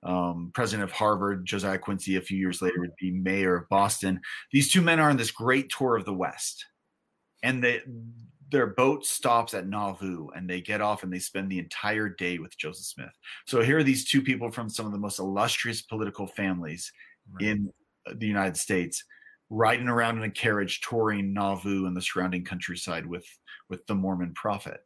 um, 0.04 0.52
president 0.54 0.90
of 0.90 0.96
Harvard. 0.96 1.46
Josiah 1.46 1.78
Quincy, 1.78 2.16
a 2.16 2.22
few 2.22 2.38
years 2.38 2.62
later, 2.62 2.80
would 2.80 2.96
be 3.00 3.12
mayor 3.12 3.56
of 3.56 3.70
Boston. 3.70 4.20
These 4.52 4.72
two 4.72 4.82
men 4.82 5.00
are 5.00 5.10
on 5.10 5.18
this 5.18 5.32
great 5.32 5.70
tour 5.70 5.96
of 5.96 6.06
the 6.06 6.14
West, 6.14 6.66
and 7.44 7.64
they, 7.64 7.82
their 8.52 8.68
boat 8.68 9.06
stops 9.06 9.54
at 9.54 9.68
Nauvoo, 9.68 10.28
and 10.36 10.50
they 10.50 10.62
get 10.62 10.82
off 10.82 11.04
and 11.04 11.12
they 11.12 11.20
spend 11.20 11.52
the 11.52 11.60
entire 11.60 12.10
day 12.10 12.38
with 12.38 12.58
Joseph 12.58 12.86
Smith. 12.86 13.14
So 13.46 13.62
here 13.62 13.78
are 13.78 13.84
these 13.84 14.06
two 14.06 14.22
people 14.22 14.52
from 14.52 14.70
some 14.70 14.86
of 14.86 14.92
the 14.92 14.98
most 14.98 15.20
illustrious 15.20 15.82
political 15.82 16.28
families 16.28 16.92
right. 17.32 17.48
in 17.48 17.72
the 18.16 18.28
United 18.28 18.58
States 18.58 19.04
riding 19.50 19.88
around 19.88 20.18
in 20.18 20.24
a 20.24 20.32
carriage 20.32 20.82
touring 20.82 21.34
Nauvoo 21.34 21.86
and 21.86 21.96
the 21.96 22.02
surrounding 22.02 22.44
countryside 22.44 23.06
with 23.06 23.26
with 23.70 23.86
the 23.88 23.96
Mormon 23.96 24.34
prophet. 24.34 24.80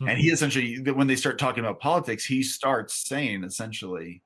Mm-hmm. 0.00 0.08
And 0.08 0.18
he 0.18 0.28
essentially, 0.30 0.80
when 0.92 1.06
they 1.06 1.16
start 1.16 1.38
talking 1.38 1.64
about 1.64 1.80
politics, 1.80 2.24
he 2.24 2.42
starts 2.42 2.94
saying 3.08 3.44
essentially, 3.44 4.22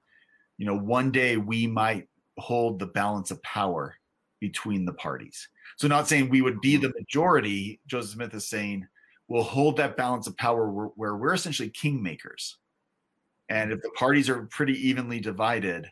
you 0.59 0.67
know, 0.67 0.77
one 0.77 1.11
day 1.11 1.37
we 1.37 1.67
might 1.67 2.09
hold 2.39 2.79
the 2.79 2.87
balance 2.87 3.31
of 3.31 3.43
power 3.43 3.97
between 4.41 4.85
the 4.85 4.93
parties. 4.93 5.49
So, 5.79 5.89
not 5.89 6.09
saying 6.09 6.29
we 6.29 6.43
would 6.43 6.61
be 6.61 6.77
the 6.77 6.93
majority. 6.99 7.81
Joseph 7.87 8.13
Smith 8.13 8.35
is 8.35 8.49
saying 8.49 8.87
we'll 9.29 9.43
hold 9.43 9.79
that 9.79 9.97
balance 9.97 10.27
of 10.27 10.37
power 10.37 10.71
where, 10.71 10.87
where 10.97 11.17
we're 11.17 11.35
essentially 11.35 11.71
kingmakers. 11.71 12.55
And 13.49 13.73
if 13.73 13.81
the 13.81 13.91
parties 13.91 14.29
are 14.29 14.43
pretty 14.47 14.75
evenly 14.89 15.21
divided, 15.21 15.91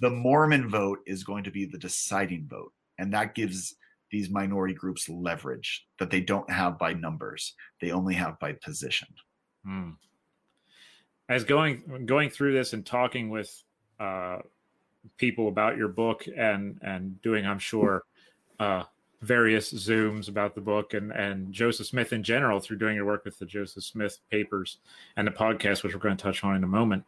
the 0.00 0.10
Mormon 0.10 0.68
vote 0.68 1.00
is 1.06 1.24
going 1.24 1.44
to 1.44 1.50
be 1.50 1.64
the 1.64 1.78
deciding 1.78 2.46
vote. 2.48 2.72
And 2.98 3.12
that 3.12 3.34
gives 3.34 3.74
these 4.16 4.30
minority 4.30 4.72
groups 4.72 5.10
leverage 5.10 5.86
that 5.98 6.10
they 6.10 6.20
don't 6.20 6.50
have 6.50 6.78
by 6.78 6.94
numbers 6.94 7.52
they 7.82 7.90
only 7.90 8.14
have 8.14 8.38
by 8.38 8.50
position 8.52 9.08
hmm. 9.62 9.90
as 11.28 11.44
going 11.44 12.06
going 12.06 12.30
through 12.30 12.54
this 12.54 12.72
and 12.72 12.86
talking 12.86 13.28
with 13.28 13.62
uh, 14.00 14.38
people 15.18 15.48
about 15.48 15.76
your 15.76 15.88
book 15.88 16.26
and 16.34 16.78
and 16.80 17.20
doing 17.20 17.44
i'm 17.46 17.58
sure 17.58 18.04
uh, 18.58 18.82
various 19.20 19.70
zooms 19.70 20.28
about 20.30 20.54
the 20.54 20.62
book 20.62 20.94
and 20.94 21.12
and 21.12 21.52
joseph 21.52 21.86
smith 21.86 22.14
in 22.14 22.22
general 22.22 22.58
through 22.58 22.78
doing 22.78 22.96
your 22.96 23.04
work 23.04 23.22
with 23.26 23.38
the 23.38 23.46
joseph 23.46 23.84
smith 23.84 24.18
papers 24.30 24.78
and 25.18 25.26
the 25.26 25.30
podcast 25.30 25.82
which 25.82 25.92
we're 25.92 26.00
going 26.00 26.16
to 26.16 26.22
touch 26.22 26.42
on 26.42 26.56
in 26.56 26.64
a 26.64 26.66
moment 26.66 27.04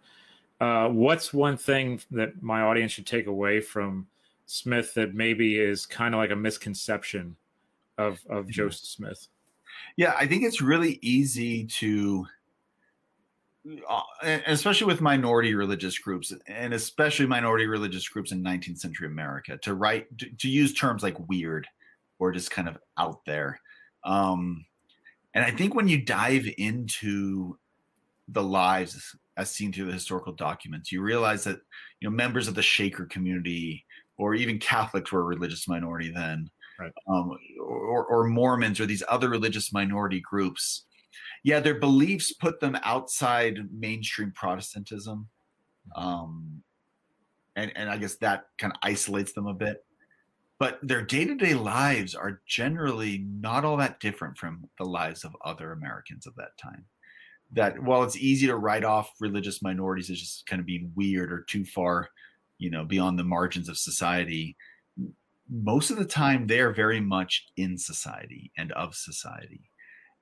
uh, 0.61 0.89
what's 0.89 1.33
one 1.33 1.57
thing 1.57 2.01
that 2.11 2.43
my 2.43 2.61
audience 2.61 2.93
should 2.93 3.07
take 3.07 3.29
away 3.29 3.61
from 3.61 4.07
Smith 4.51 4.95
that 4.95 5.15
maybe 5.15 5.59
is 5.59 5.85
kind 5.85 6.15
of 6.15 6.19
like 6.19 6.31
a 6.31 6.37
misconception 6.37 7.37
of 7.99 8.19
of 8.31 8.45
mm-hmm. 8.45 8.51
Joseph 8.51 8.89
Smith? 8.89 9.29
Yeah, 9.97 10.15
I 10.19 10.27
think 10.27 10.43
it's 10.43 10.63
really 10.63 10.99
easy 11.03 11.67
to 11.67 12.27
uh, 13.87 14.01
especially 14.47 14.87
with 14.87 15.03
minority 15.03 15.55
religious 15.55 15.99
groups 15.99 16.33
and 16.47 16.73
especially 16.73 17.27
minority 17.27 17.67
religious 17.67 18.09
groups 18.09 18.33
in 18.33 18.43
19th 18.43 18.79
century 18.79 19.07
America 19.07 19.59
to 19.59 19.75
write 19.75 20.07
to, 20.17 20.31
to 20.31 20.49
use 20.49 20.73
terms 20.73 21.03
like 21.03 21.29
weird 21.29 21.67
or 22.19 22.33
just 22.33 22.51
kind 22.51 22.69
of 22.69 22.79
out 22.97 23.25
there. 23.27 23.61
Um, 24.05 24.65
and 25.35 25.45
I 25.45 25.51
think 25.51 25.75
when 25.75 25.89
you 25.89 26.01
dive 26.01 26.49
into 26.57 27.59
the 28.29 28.43
lives 28.43 29.15
as 29.37 29.51
seen 29.51 29.73
through 29.73 29.87
the 29.87 29.93
historical 29.93 30.33
documents, 30.33 30.91
you 30.91 31.03
realize 31.03 31.45
that 31.45 31.61
you 32.01 32.09
know 32.09 32.17
members 32.17 32.49
of 32.49 32.55
the 32.55 32.63
Shaker 32.63 33.05
community 33.05 33.85
or 34.19 34.35
even 34.35 34.59
Catholics 34.59 35.13
were 35.13 35.21
a 35.21 35.25
religious 35.25 35.69
minority 35.69 36.11
then, 36.11 36.51
right. 36.79 36.93
um, 37.09 37.37
or, 37.61 38.05
or 38.05 38.25
Mormons 38.25 38.81
or 38.81 38.87
these 38.87 39.05
other 39.09 39.29
religious 39.29 39.73
minority 39.73 40.21
groups. 40.21 40.85
Yeah, 41.45 41.61
their 41.61 41.79
beliefs 41.79 42.33
put 42.33 42.61
them 42.61 42.77
outside 42.83 43.59
mainstream 43.73 44.33
Protestantism. 44.33 45.29
Um, 45.95 46.63
and, 47.57 47.73
and 47.77 47.89
I 47.89 47.97
guess 47.97 48.17
that 48.17 48.47
kind 48.59 48.73
of 48.73 48.79
isolates 48.83 49.33
them 49.33 49.47
a 49.47 49.55
bit. 49.55 49.85
But 50.59 50.81
their 50.83 51.03
day 51.03 51.25
to 51.25 51.37
day 51.37 51.55
lives 51.55 52.17
are 52.17 52.41
generally 52.47 53.25
not 53.41 53.65
all 53.65 53.77
that 53.77 54.01
different 54.01 54.37
from 54.37 54.69
the 54.77 54.85
lives 54.85 55.25
of 55.25 55.37
other 55.45 55.71
Americans 55.71 56.27
of 56.27 56.35
that 56.35 56.59
time. 56.61 56.85
That 57.53 57.81
while 57.81 58.03
it's 58.03 58.17
easy 58.17 58.49
to 58.49 58.57
write 58.57 58.85
off 58.85 59.13
religious 59.21 59.63
minorities 59.63 60.11
as 60.11 60.19
just 60.19 60.47
kind 60.47 60.59
of 60.61 60.67
being 60.67 60.91
weird 60.97 61.33
or 61.33 61.43
too 61.43 61.65
far 61.65 62.09
you 62.59 62.71
know 62.71 62.85
beyond 62.85 63.19
the 63.19 63.25
margins 63.25 63.69
of 63.69 63.79
society 63.79 64.57
most 65.51 65.91
of 65.91 65.97
the 65.97 66.05
time 66.05 66.47
they're 66.47 66.73
very 66.73 67.01
much 67.01 67.47
in 67.57 67.79
society 67.79 68.53
and 68.59 68.73
of 68.73 68.95
society 68.95 69.71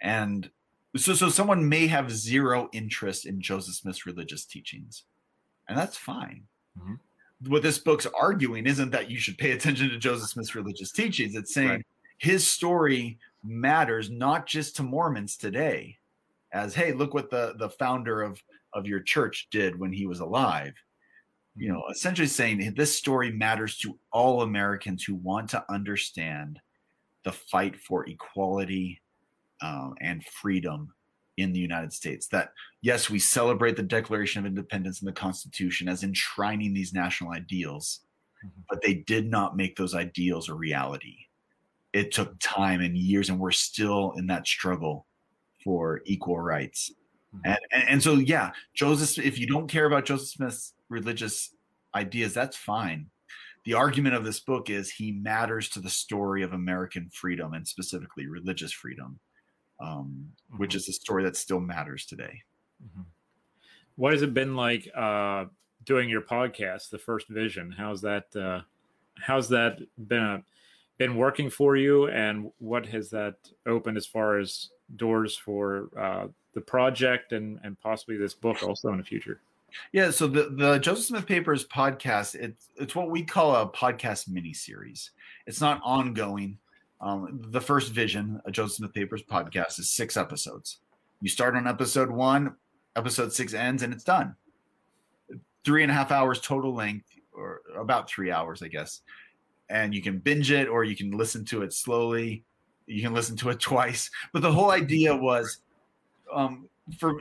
and 0.01 0.51
so 0.97 1.15
so 1.15 1.29
someone 1.29 1.69
may 1.69 1.87
have 1.87 2.11
zero 2.11 2.69
interest 2.73 3.27
in 3.27 3.41
joseph 3.41 3.75
smith's 3.75 4.07
religious 4.07 4.45
teachings 4.45 5.05
and 5.69 5.77
that's 5.77 5.97
fine 5.97 6.45
mm-hmm. 6.79 6.95
what 7.51 7.63
this 7.63 7.79
book's 7.79 8.07
arguing 8.19 8.67
isn't 8.67 8.91
that 8.91 9.11
you 9.11 9.19
should 9.19 9.39
pay 9.39 9.53
attention 9.53 9.89
to 9.89 9.99
joseph 9.99 10.29
smith's 10.29 10.55
religious 10.55 10.93
teachings 10.93 11.35
it's 11.35 11.55
saying 11.55 11.71
right. 11.71 11.87
his 12.19 12.47
story 12.47 13.19
matters 13.43 14.11
not 14.11 14.47
just 14.47 14.77
to 14.77 14.83
mormons 14.83 15.37
today 15.37 15.97
as 16.53 16.75
hey 16.75 16.93
look 16.93 17.15
what 17.15 17.31
the 17.31 17.55
the 17.59 17.71
founder 17.71 18.23
of 18.23 18.41
of 18.73 18.87
your 18.87 19.01
church 19.01 19.49
did 19.51 19.79
when 19.79 19.93
he 19.93 20.07
was 20.07 20.21
alive 20.21 20.75
you 21.57 21.73
know, 21.73 21.83
essentially 21.91 22.29
saying 22.29 22.75
this 22.77 22.97
story 22.97 23.33
matters 23.33 23.79
to 23.79 23.99
all 24.13 24.43
Americans 24.43 25.03
who 25.05 25.15
want 25.15 25.51
to 25.51 25.65
understand 25.71 26.61
the 27.25 27.33
fight 27.33 27.81
for 27.81 28.07
equality 28.07 29.01
um, 29.63 29.95
and 30.01 30.25
freedom 30.25 30.93
in 31.37 31.53
the 31.53 31.59
United 31.59 31.93
States. 31.93 32.29
That, 32.29 32.53
yes, 32.83 33.11
we 33.11 33.19
celebrate 33.19 33.77
the 33.77 33.83
Declaration 33.83 34.41
of 34.41 34.47
Independence 34.47 35.01
and 35.01 35.09
the 35.09 35.13
Constitution 35.13 35.89
as 35.89 36.03
enshrining 36.03 36.75
these 36.75 36.93
national 36.93 37.33
ideals, 37.33 38.01
mm-hmm. 38.45 38.61
but 38.69 38.83
they 38.83 38.95
did 38.95 39.31
not 39.31 39.57
make 39.57 39.77
those 39.77 39.95
ideals 39.95 40.49
a 40.49 40.55
reality. 40.55 41.17
It 41.93 42.13
took 42.13 42.39
time 42.39 42.81
and 42.81 42.97
years, 42.97 43.31
and 43.31 43.39
we're 43.39 43.51
still 43.51 44.13
in 44.17 44.27
that 44.27 44.47
struggle 44.47 45.07
for 45.65 46.03
equal 46.05 46.39
rights. 46.39 46.93
Mm-hmm. 47.37 47.47
And, 47.51 47.59
and, 47.73 47.89
and 47.89 48.03
so, 48.03 48.15
yeah, 48.15 48.53
Joseph, 48.75 49.25
if 49.25 49.39
you 49.39 49.47
don't 49.47 49.69
care 49.69 49.87
about 49.87 50.05
Joseph 50.05 50.29
Smith's 50.29 50.75
religious 50.89 51.55
ideas, 51.95 52.35
that's 52.35 52.57
fine. 52.57 53.11
The 53.65 53.75
argument 53.75 54.15
of 54.15 54.25
this 54.25 54.41
book 54.41 54.71
is 54.71 54.91
he 54.91 55.13
matters 55.13 55.69
to 55.71 55.81
the 55.81 55.91
story 55.91 56.43
of 56.43 56.53
American 56.53 57.11
freedom 57.13 57.53
and 57.53 57.67
specifically 57.67 58.27
religious 58.27 58.73
freedom. 58.73 59.19
um, 59.81 59.89
mm-hmm. 60.49 60.59
which 60.59 60.75
is 60.75 60.89
a 60.89 60.93
story 60.93 61.25
that 61.25 61.37
still 61.37 61.61
matters 61.61 62.07
today. 62.07 62.43
Mm-hmm. 62.85 63.03
What 63.97 64.13
has 64.13 64.23
it 64.23 64.35
been 64.35 64.57
like 64.57 64.89
uh, 64.95 65.47
doing 65.85 66.09
your 66.09 66.23
podcast, 66.23 66.91
The 66.91 66.99
First 66.99 67.29
Vision? 67.29 67.75
How's 67.77 68.03
that? 68.03 68.25
Uh, 68.35 68.61
how's 69.19 69.49
that 69.49 69.79
been 69.97 70.23
a, 70.23 70.43
been 70.99 71.17
working 71.17 71.51
for 71.51 71.77
you, 71.77 72.09
and 72.09 72.51
what 72.59 72.87
has 72.87 73.11
that 73.11 73.37
opened 73.67 73.97
as 73.97 74.07
far 74.07 74.39
as 74.39 74.71
doors 74.97 75.37
for 75.37 75.89
uh, 75.99 76.27
the 76.57 76.61
project 76.63 77.33
and 77.33 77.61
and 77.63 77.79
possibly 77.81 78.17
this 78.17 78.35
book 78.35 78.63
also 78.63 78.89
in 78.89 78.97
the 78.97 79.05
future? 79.05 79.41
Yeah, 79.93 80.11
so 80.11 80.27
the 80.27 80.49
the 80.49 80.79
Joseph 80.79 81.05
Smith 81.05 81.27
Papers 81.27 81.69
podcast 81.69 82.35
it's 82.35 82.71
it's 82.77 82.97
what 82.97 83.11
we 83.11 83.23
call 83.23 83.55
a 83.55 83.69
podcast 83.69 84.27
mini 84.29 84.55
series. 84.55 85.11
It's 85.47 85.61
not 85.61 85.81
ongoing. 85.85 86.59
Um, 86.99 87.43
the 87.51 87.61
first 87.61 87.93
vision, 87.93 88.41
a 88.47 88.51
Joseph 88.51 88.77
Smith 88.77 88.95
Papers 88.95 89.23
podcast, 89.23 89.79
is 89.79 89.91
six 89.91 90.17
episodes. 90.17 90.79
You 91.21 91.29
start 91.29 91.55
on 91.55 91.67
episode 91.67 92.11
one, 92.11 92.55
episode 92.97 93.35
six 93.35 93.53
ends, 93.53 93.83
and 93.83 93.93
it's 93.93 94.05
done. 94.05 94.35
Three 95.63 95.83
and 95.83 95.93
a 95.93 95.95
half 95.95 96.11
hours 96.11 96.41
total 96.41 96.75
length, 96.75 97.11
or 97.35 97.61
about 97.79 98.09
three 98.09 98.31
hours, 98.33 98.63
I 98.63 98.69
guess. 98.69 99.03
And 99.69 99.95
you 99.95 100.01
can 100.01 100.21
binge 100.21 100.51
it, 100.51 100.69
or 100.69 100.85
you 100.85 100.97
can 100.97 101.11
listen 101.11 101.45
to 101.47 101.61
it 101.61 101.75
slowly. 101.75 102.45
You 102.87 103.03
can 103.03 103.13
listen 103.13 103.37
to 103.39 103.51
it 103.51 103.61
twice. 103.61 104.11
But 104.33 104.41
the 104.41 104.53
whole 104.53 104.71
idea 104.71 105.15
was, 105.15 105.59
um, 106.33 106.69
for 106.99 107.21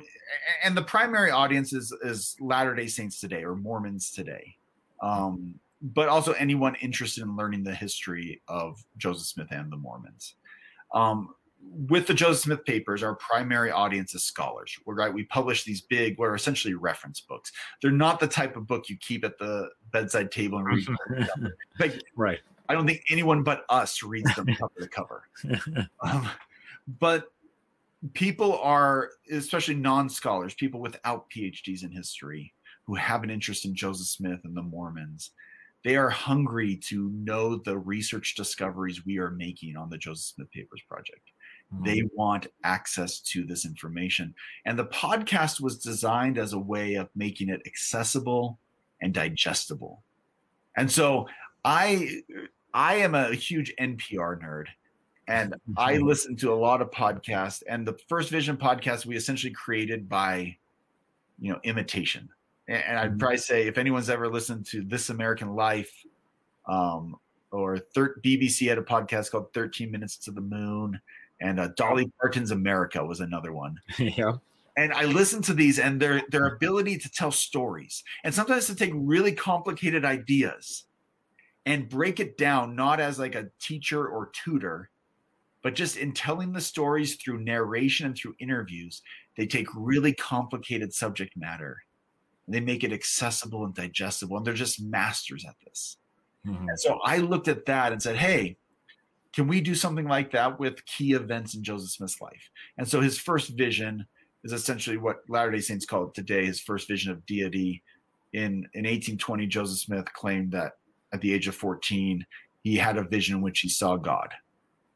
and 0.64 0.76
the 0.76 0.84
primary 0.84 1.32
audience 1.32 1.74
is 1.74 1.94
is 2.04 2.36
Latter 2.40 2.76
Day 2.76 2.88
Saints 2.88 3.20
today 3.20 3.44
or 3.44 3.56
Mormons 3.56 4.12
today. 4.12 4.56
Um, 5.02 5.60
but 5.82 6.08
also 6.08 6.32
anyone 6.34 6.76
interested 6.76 7.24
in 7.24 7.36
learning 7.36 7.64
the 7.64 7.74
history 7.74 8.42
of 8.48 8.84
Joseph 8.98 9.28
Smith 9.28 9.48
and 9.52 9.72
the 9.72 9.78
Mormons. 9.78 10.36
Um, 10.94 11.36
with 11.90 12.08
the 12.08 12.14
Joseph 12.14 12.44
Smith 12.44 12.66
papers, 12.66 13.04
our 13.04 13.16
primary 13.16 13.72
audience 13.72 14.16
is 14.16 14.24
scholars. 14.24 14.78
We're 14.86 14.96
right. 14.96 15.14
We 15.14 15.24
publish 15.24 15.64
these 15.64 15.82
big, 15.82 16.18
what 16.18 16.26
are 16.26 16.36
essentially 16.36 16.74
reference 16.74 17.20
books. 17.20 17.52
They're 17.82 17.92
not 17.92 18.20
the 18.20 18.28
type 18.28 18.56
of 18.56 18.68
book 18.68 18.88
you 18.90 18.98
keep 18.98 19.24
at 19.26 19.38
the 19.38 19.70
bedside 19.92 20.32
table 20.32 20.60
and 20.60 20.68
read. 20.68 20.88
like, 21.80 22.02
right. 22.16 22.40
I 22.70 22.74
don't 22.74 22.88
think 22.88 23.04
anyone 23.10 23.44
but 23.44 23.64
us 23.70 24.02
reads 24.04 24.34
them 24.36 24.48
cover 24.56 24.74
to 24.80 24.88
cover. 24.88 25.24
Um, 26.02 26.30
but 27.00 27.32
people 28.14 28.60
are, 28.60 29.10
especially 29.32 29.76
non-scholars, 29.76 30.54
people 30.54 30.80
without 30.80 31.30
PhDs 31.30 31.84
in 31.84 31.92
history, 31.92 32.54
who 32.86 32.96
have 32.96 33.24
an 33.24 33.30
interest 33.30 33.66
in 33.66 33.76
Joseph 33.76 34.08
Smith 34.08 34.40
and 34.44 34.56
the 34.56 34.62
Mormons, 34.62 35.32
they 35.84 35.96
are 35.96 36.10
hungry 36.10 36.76
to 36.76 37.12
know 37.12 37.58
the 37.58 37.78
research 37.78 38.36
discoveries 38.36 39.06
we 39.06 39.18
are 39.20 39.32
making 39.32 39.78
on 39.78 39.90
the 39.90 39.98
Joseph 39.98 40.36
Smith 40.36 40.52
Papers 40.52 40.82
Project. 40.88 41.32
Mm-hmm. 41.74 41.84
They 41.84 42.02
want 42.14 42.48
access 42.64 43.20
to 43.22 43.44
this 43.44 43.66
information. 43.66 44.34
And 44.66 44.78
the 44.78 44.86
podcast 44.86 45.62
was 45.62 45.78
designed 45.78 46.38
as 46.38 46.54
a 46.54 46.60
way 46.60 46.96
of 46.96 47.10
making 47.16 47.50
it 47.50 47.62
accessible 47.66 48.60
and 49.02 49.14
digestible. 49.14 50.04
And 50.78 50.92
so 50.92 51.28
I 51.64 52.22
I 52.74 52.96
am 52.96 53.16
a 53.16 53.34
huge 53.34 53.74
NPR 53.80 54.42
nerd 54.42 54.66
and 55.28 55.56
I 55.78 55.98
listen 55.98 56.36
to 56.38 56.54
a 56.54 56.56
lot 56.56 56.82
of 56.82 56.92
podcasts 56.92 57.64
and 57.68 57.88
the 57.88 57.98
First 58.08 58.30
Vision 58.30 58.58
podcast 58.58 59.06
we 59.06 59.16
essentially 59.16 59.54
created 59.54 60.08
by 60.10 60.58
you 61.40 61.52
know 61.52 61.60
imitation 61.64 62.30
and 62.68 62.98
I'd 62.98 63.10
mm-hmm. 63.12 63.20
probably 63.20 63.38
say 63.38 63.68
if 63.68 63.78
anyone's 63.78 64.10
ever 64.10 64.28
listened 64.28 64.66
to 64.68 64.82
This 64.82 65.10
American 65.10 65.56
Life, 65.56 65.94
um, 66.68 67.16
or 67.52 67.78
thir- 67.78 68.16
BBC 68.24 68.68
had 68.68 68.78
a 68.78 68.84
podcast 68.84 69.32
called 69.32 69.54
13 69.54 69.92
Minutes 69.92 70.18
to 70.18 70.32
the 70.32 70.42
Moon, 70.42 71.00
and 71.40 71.60
uh, 71.60 71.70
Dolly 71.76 72.12
Parton's 72.20 72.52
America 72.52 73.06
was 73.06 73.20
another 73.20 73.54
one. 73.54 73.80
yeah. 74.00 74.34
And 74.78 74.92
I 74.92 75.06
listened 75.06 75.46
to 75.46 75.54
these 75.54 75.80
and 75.80 76.02
their 76.02 76.22
their 76.32 76.48
ability 76.48 76.98
to 76.98 77.10
tell 77.10 77.32
stories, 77.32 78.04
and 78.24 78.34
sometimes 78.34 78.68
to 78.68 78.76
take 78.76 78.92
really 78.94 79.32
complicated 79.32 80.04
ideas 80.04 80.86
and 81.66 81.88
break 81.88 82.20
it 82.20 82.38
down, 82.38 82.76
not 82.76 83.00
as 83.00 83.18
like 83.18 83.36
a 83.36 83.50
teacher 83.62 84.06
or 84.06 84.32
tutor, 84.34 84.90
but 85.66 85.74
just 85.74 85.98
in 85.98 86.12
telling 86.12 86.54
the 86.54 86.62
stories 86.62 87.16
through 87.16 87.40
narration 87.40 88.06
and 88.06 88.16
through 88.16 88.36
interviews, 88.38 89.02
they 89.36 89.48
take 89.48 89.66
really 89.76 90.14
complicated 90.14 90.94
subject 90.94 91.36
matter. 91.36 91.78
They 92.48 92.60
make 92.60 92.84
it 92.84 92.94
accessible 92.94 93.66
and 93.66 93.74
digestible 93.74 94.38
and 94.38 94.46
they're 94.46 94.54
just 94.54 94.80
masters 94.80 95.44
at 95.44 95.56
this. 95.66 95.98
Mm-hmm. 96.46 96.70
and 96.70 96.80
so 96.80 97.00
i 97.04 97.18
looked 97.18 97.48
at 97.48 97.66
that 97.66 97.92
and 97.92 98.00
said 98.00 98.18
hey 98.18 98.56
can 99.34 99.48
we 99.48 99.60
do 99.60 99.74
something 99.74 100.08
like 100.08 100.30
that 100.34 100.60
with 100.60 100.86
key 100.86 101.14
events 101.14 101.56
in 101.56 101.64
joseph 101.64 101.90
smith's 101.90 102.22
life? 102.22 102.52
And 102.78 102.88
so 102.88 103.02
his 103.02 103.18
first 103.18 103.58
vision 103.58 104.06
is 104.44 104.54
essentially 104.54 104.98
what 104.98 105.28
latter 105.28 105.50
day 105.50 105.62
saints 105.62 105.88
call 105.88 106.04
it 106.04 106.14
today 106.14 106.46
his 106.46 106.62
first 106.62 106.88
vision 106.88 107.12
of 107.12 107.26
deity. 107.26 107.82
In 108.34 108.70
in 108.76 108.86
1820 108.86 109.48
joseph 109.48 109.80
smith 109.80 110.06
claimed 110.14 110.52
that 110.52 110.74
at 111.12 111.22
the 111.22 111.34
age 111.34 111.48
of 111.48 111.56
14 111.56 112.24
he 112.62 112.76
had 112.76 112.98
a 112.98 113.04
vision 113.04 113.38
in 113.38 113.42
which 113.42 113.62
he 113.62 113.70
saw 113.70 113.98
god. 113.98 114.32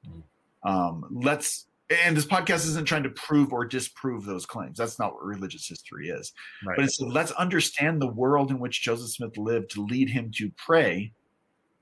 Mm-hmm. 0.07 0.19
Um, 0.63 1.05
let's 1.11 1.67
and 2.05 2.15
this 2.15 2.25
podcast 2.25 2.67
isn't 2.67 2.85
trying 2.85 3.03
to 3.03 3.09
prove 3.09 3.51
or 3.51 3.65
disprove 3.65 4.23
those 4.23 4.45
claims. 4.45 4.77
That's 4.77 4.99
not 4.99 5.13
what 5.13 5.25
religious 5.25 5.67
history 5.67 6.09
is. 6.09 6.33
Right. 6.65 6.75
But 6.75 6.85
it's 6.85 6.99
let's 7.01 7.31
understand 7.31 8.01
the 8.01 8.11
world 8.11 8.51
in 8.51 8.59
which 8.59 8.81
Joseph 8.81 9.09
Smith 9.09 9.37
lived 9.37 9.71
to 9.71 9.85
lead 9.85 10.09
him 10.09 10.31
to 10.35 10.51
pray 10.55 11.11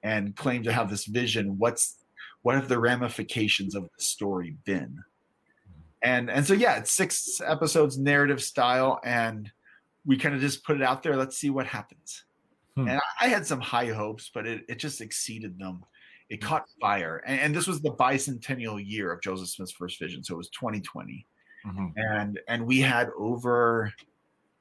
and 0.03 0.35
claim 0.35 0.63
to 0.63 0.71
have 0.71 0.89
this 0.89 1.05
vision. 1.05 1.57
What's 1.57 1.97
what 2.43 2.55
have 2.55 2.69
the 2.69 2.79
ramifications 2.79 3.75
of 3.75 3.83
the 3.83 4.03
story 4.03 4.55
been? 4.63 5.03
And 6.01 6.29
and 6.29 6.45
so 6.45 6.53
yeah, 6.53 6.77
it's 6.77 6.91
six 6.91 7.41
episodes 7.45 7.97
narrative 7.97 8.41
style, 8.41 9.01
and 9.03 9.51
we 10.05 10.15
kind 10.15 10.35
of 10.35 10.39
just 10.39 10.63
put 10.63 10.77
it 10.77 10.83
out 10.83 11.03
there. 11.03 11.17
Let's 11.17 11.37
see 11.37 11.49
what 11.49 11.65
happens. 11.65 12.23
Hmm. 12.75 12.87
And 12.87 13.01
I 13.19 13.27
had 13.27 13.45
some 13.45 13.59
high 13.59 13.87
hopes, 13.87 14.31
but 14.33 14.47
it, 14.47 14.63
it 14.69 14.79
just 14.79 15.01
exceeded 15.01 15.59
them 15.59 15.83
it 16.29 16.41
caught 16.41 16.65
fire, 16.81 17.21
and, 17.25 17.39
and, 17.39 17.55
this 17.55 17.67
was 17.67 17.81
the 17.81 17.91
bicentennial 17.91 18.83
year 18.85 19.11
of 19.11 19.21
Joseph 19.21 19.47
Smith's 19.47 19.71
first 19.71 19.97
vision, 19.99 20.23
so 20.23 20.33
it 20.33 20.37
was 20.37 20.49
2020, 20.49 21.25
mm-hmm. 21.65 21.85
and 21.95 22.39
and 22.47 22.65
we 22.65 22.79
had 22.81 23.09
over 23.17 23.93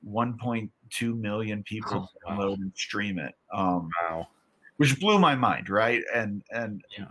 1.2 0.08 1.18
million 1.18 1.62
people 1.64 2.08
oh, 2.08 2.30
download 2.30 2.56
and 2.56 2.72
stream 2.76 3.18
it. 3.18 3.34
Um, 3.52 3.90
wow, 4.00 4.28
which 4.76 4.98
blew 5.00 5.18
my 5.18 5.34
mind, 5.34 5.68
right? 5.68 6.02
And 6.14 6.42
and 6.50 6.84
yeah, 6.96 7.06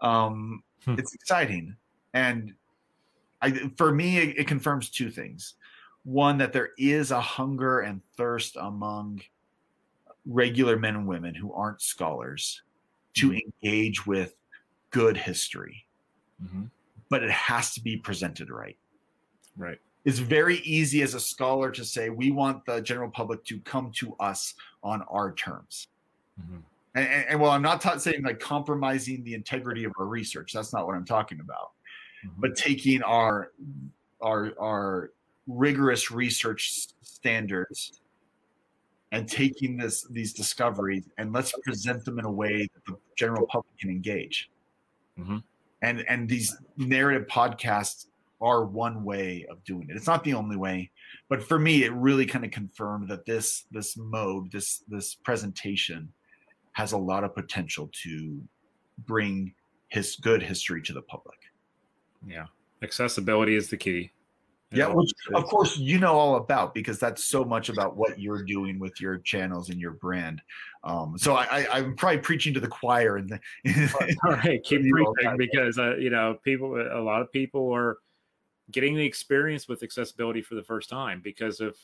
um, 0.00 0.62
hmm. 0.84 0.94
it's 0.98 1.14
exciting, 1.14 1.76
and 2.14 2.54
I 3.42 3.70
for 3.76 3.92
me 3.92 4.18
it, 4.18 4.38
it 4.38 4.46
confirms 4.46 4.88
two 4.88 5.10
things. 5.10 5.54
One 6.04 6.38
that 6.38 6.54
there 6.54 6.70
is 6.78 7.10
a 7.10 7.20
hunger 7.20 7.80
and 7.80 8.00
thirst 8.16 8.56
among 8.56 9.20
regular 10.24 10.78
men 10.78 10.96
and 10.96 11.06
women 11.06 11.34
who 11.34 11.52
aren't 11.52 11.82
scholars 11.82 12.62
to 13.14 13.30
mm-hmm. 13.30 13.38
engage 13.64 14.06
with 14.06 14.34
good 14.90 15.16
history. 15.16 15.84
Mm-hmm. 16.42 16.64
But 17.08 17.22
it 17.22 17.30
has 17.30 17.74
to 17.74 17.80
be 17.80 17.96
presented 17.96 18.50
right. 18.50 18.76
Right. 19.56 19.78
It's 20.04 20.18
very 20.18 20.58
easy 20.58 21.02
as 21.02 21.14
a 21.14 21.20
scholar 21.20 21.70
to 21.72 21.84
say 21.84 22.08
we 22.08 22.30
want 22.30 22.64
the 22.64 22.80
general 22.80 23.10
public 23.10 23.44
to 23.44 23.58
come 23.60 23.90
to 23.96 24.14
us 24.20 24.54
on 24.82 25.02
our 25.10 25.32
terms. 25.34 25.88
Mm-hmm. 26.40 26.56
And, 26.94 27.08
and, 27.08 27.28
and, 27.28 27.40
well, 27.40 27.50
I'm 27.50 27.62
not 27.62 27.80
ta- 27.80 27.98
saying 27.98 28.22
like 28.22 28.40
compromising 28.40 29.22
the 29.24 29.34
integrity 29.34 29.84
of 29.84 29.92
our 29.98 30.06
research. 30.06 30.52
That's 30.52 30.72
not 30.72 30.86
what 30.86 30.96
I'm 30.96 31.04
talking 31.04 31.40
about. 31.40 31.72
Mm-hmm. 32.24 32.40
But 32.40 32.56
taking 32.56 33.02
our 33.02 33.52
our 34.22 34.52
our 34.60 35.10
rigorous 35.46 36.10
research 36.10 36.88
standards 37.02 38.00
and 39.12 39.28
taking 39.28 39.76
this 39.76 40.06
these 40.10 40.32
discoveries 40.32 41.08
and 41.18 41.32
let's 41.32 41.52
present 41.64 42.04
them 42.04 42.18
in 42.18 42.24
a 42.24 42.30
way 42.30 42.68
that 42.74 42.84
the 42.86 42.96
general 43.16 43.46
public 43.46 43.76
can 43.78 43.90
engage. 43.90 44.50
Mm-hmm. 45.18 45.38
And 45.82 46.04
and 46.08 46.28
these 46.28 46.56
narrative 46.76 47.26
podcasts 47.28 48.06
are 48.40 48.64
one 48.64 49.04
way 49.04 49.46
of 49.50 49.62
doing 49.64 49.88
it. 49.90 49.96
It's 49.96 50.06
not 50.06 50.24
the 50.24 50.34
only 50.34 50.56
way, 50.56 50.90
but 51.28 51.42
for 51.42 51.58
me, 51.58 51.84
it 51.84 51.92
really 51.92 52.24
kind 52.24 52.44
of 52.44 52.50
confirmed 52.50 53.08
that 53.08 53.26
this 53.26 53.64
this 53.70 53.96
mode, 53.96 54.52
this 54.52 54.82
this 54.88 55.14
presentation, 55.14 56.12
has 56.72 56.92
a 56.92 56.98
lot 56.98 57.24
of 57.24 57.34
potential 57.34 57.90
to 58.04 58.40
bring 59.06 59.54
his 59.88 60.16
good 60.16 60.42
history 60.42 60.82
to 60.82 60.92
the 60.92 61.02
public. 61.02 61.38
Yeah, 62.26 62.46
accessibility 62.82 63.56
is 63.56 63.68
the 63.70 63.76
key. 63.76 64.12
Yeah, 64.72 64.86
which 64.86 65.10
of 65.34 65.44
course 65.46 65.76
you 65.78 65.98
know 65.98 66.14
all 66.14 66.36
about 66.36 66.74
because 66.74 67.00
that's 67.00 67.24
so 67.24 67.44
much 67.44 67.68
about 67.68 67.96
what 67.96 68.20
you're 68.20 68.44
doing 68.44 68.78
with 68.78 69.00
your 69.00 69.18
channels 69.18 69.68
and 69.68 69.80
your 69.80 69.92
brand. 69.92 70.40
Um, 70.84 71.18
so 71.18 71.34
I, 71.34 71.66
I, 71.72 71.78
am 71.78 71.96
probably 71.96 72.18
preaching 72.18 72.54
to 72.54 72.60
the 72.60 72.68
choir 72.68 73.16
and 73.16 73.28
the, 73.28 74.18
all 74.24 74.32
right, 74.32 74.62
keep 74.62 74.82
preaching 74.82 75.36
because 75.36 75.76
uh, 75.76 75.96
you 75.96 76.10
know 76.10 76.38
people, 76.44 76.80
a 76.80 77.02
lot 77.02 77.20
of 77.20 77.32
people 77.32 77.74
are 77.74 77.98
getting 78.70 78.94
the 78.94 79.04
experience 79.04 79.66
with 79.66 79.82
accessibility 79.82 80.40
for 80.40 80.54
the 80.54 80.62
first 80.62 80.88
time 80.88 81.20
because 81.22 81.60
of 81.60 81.76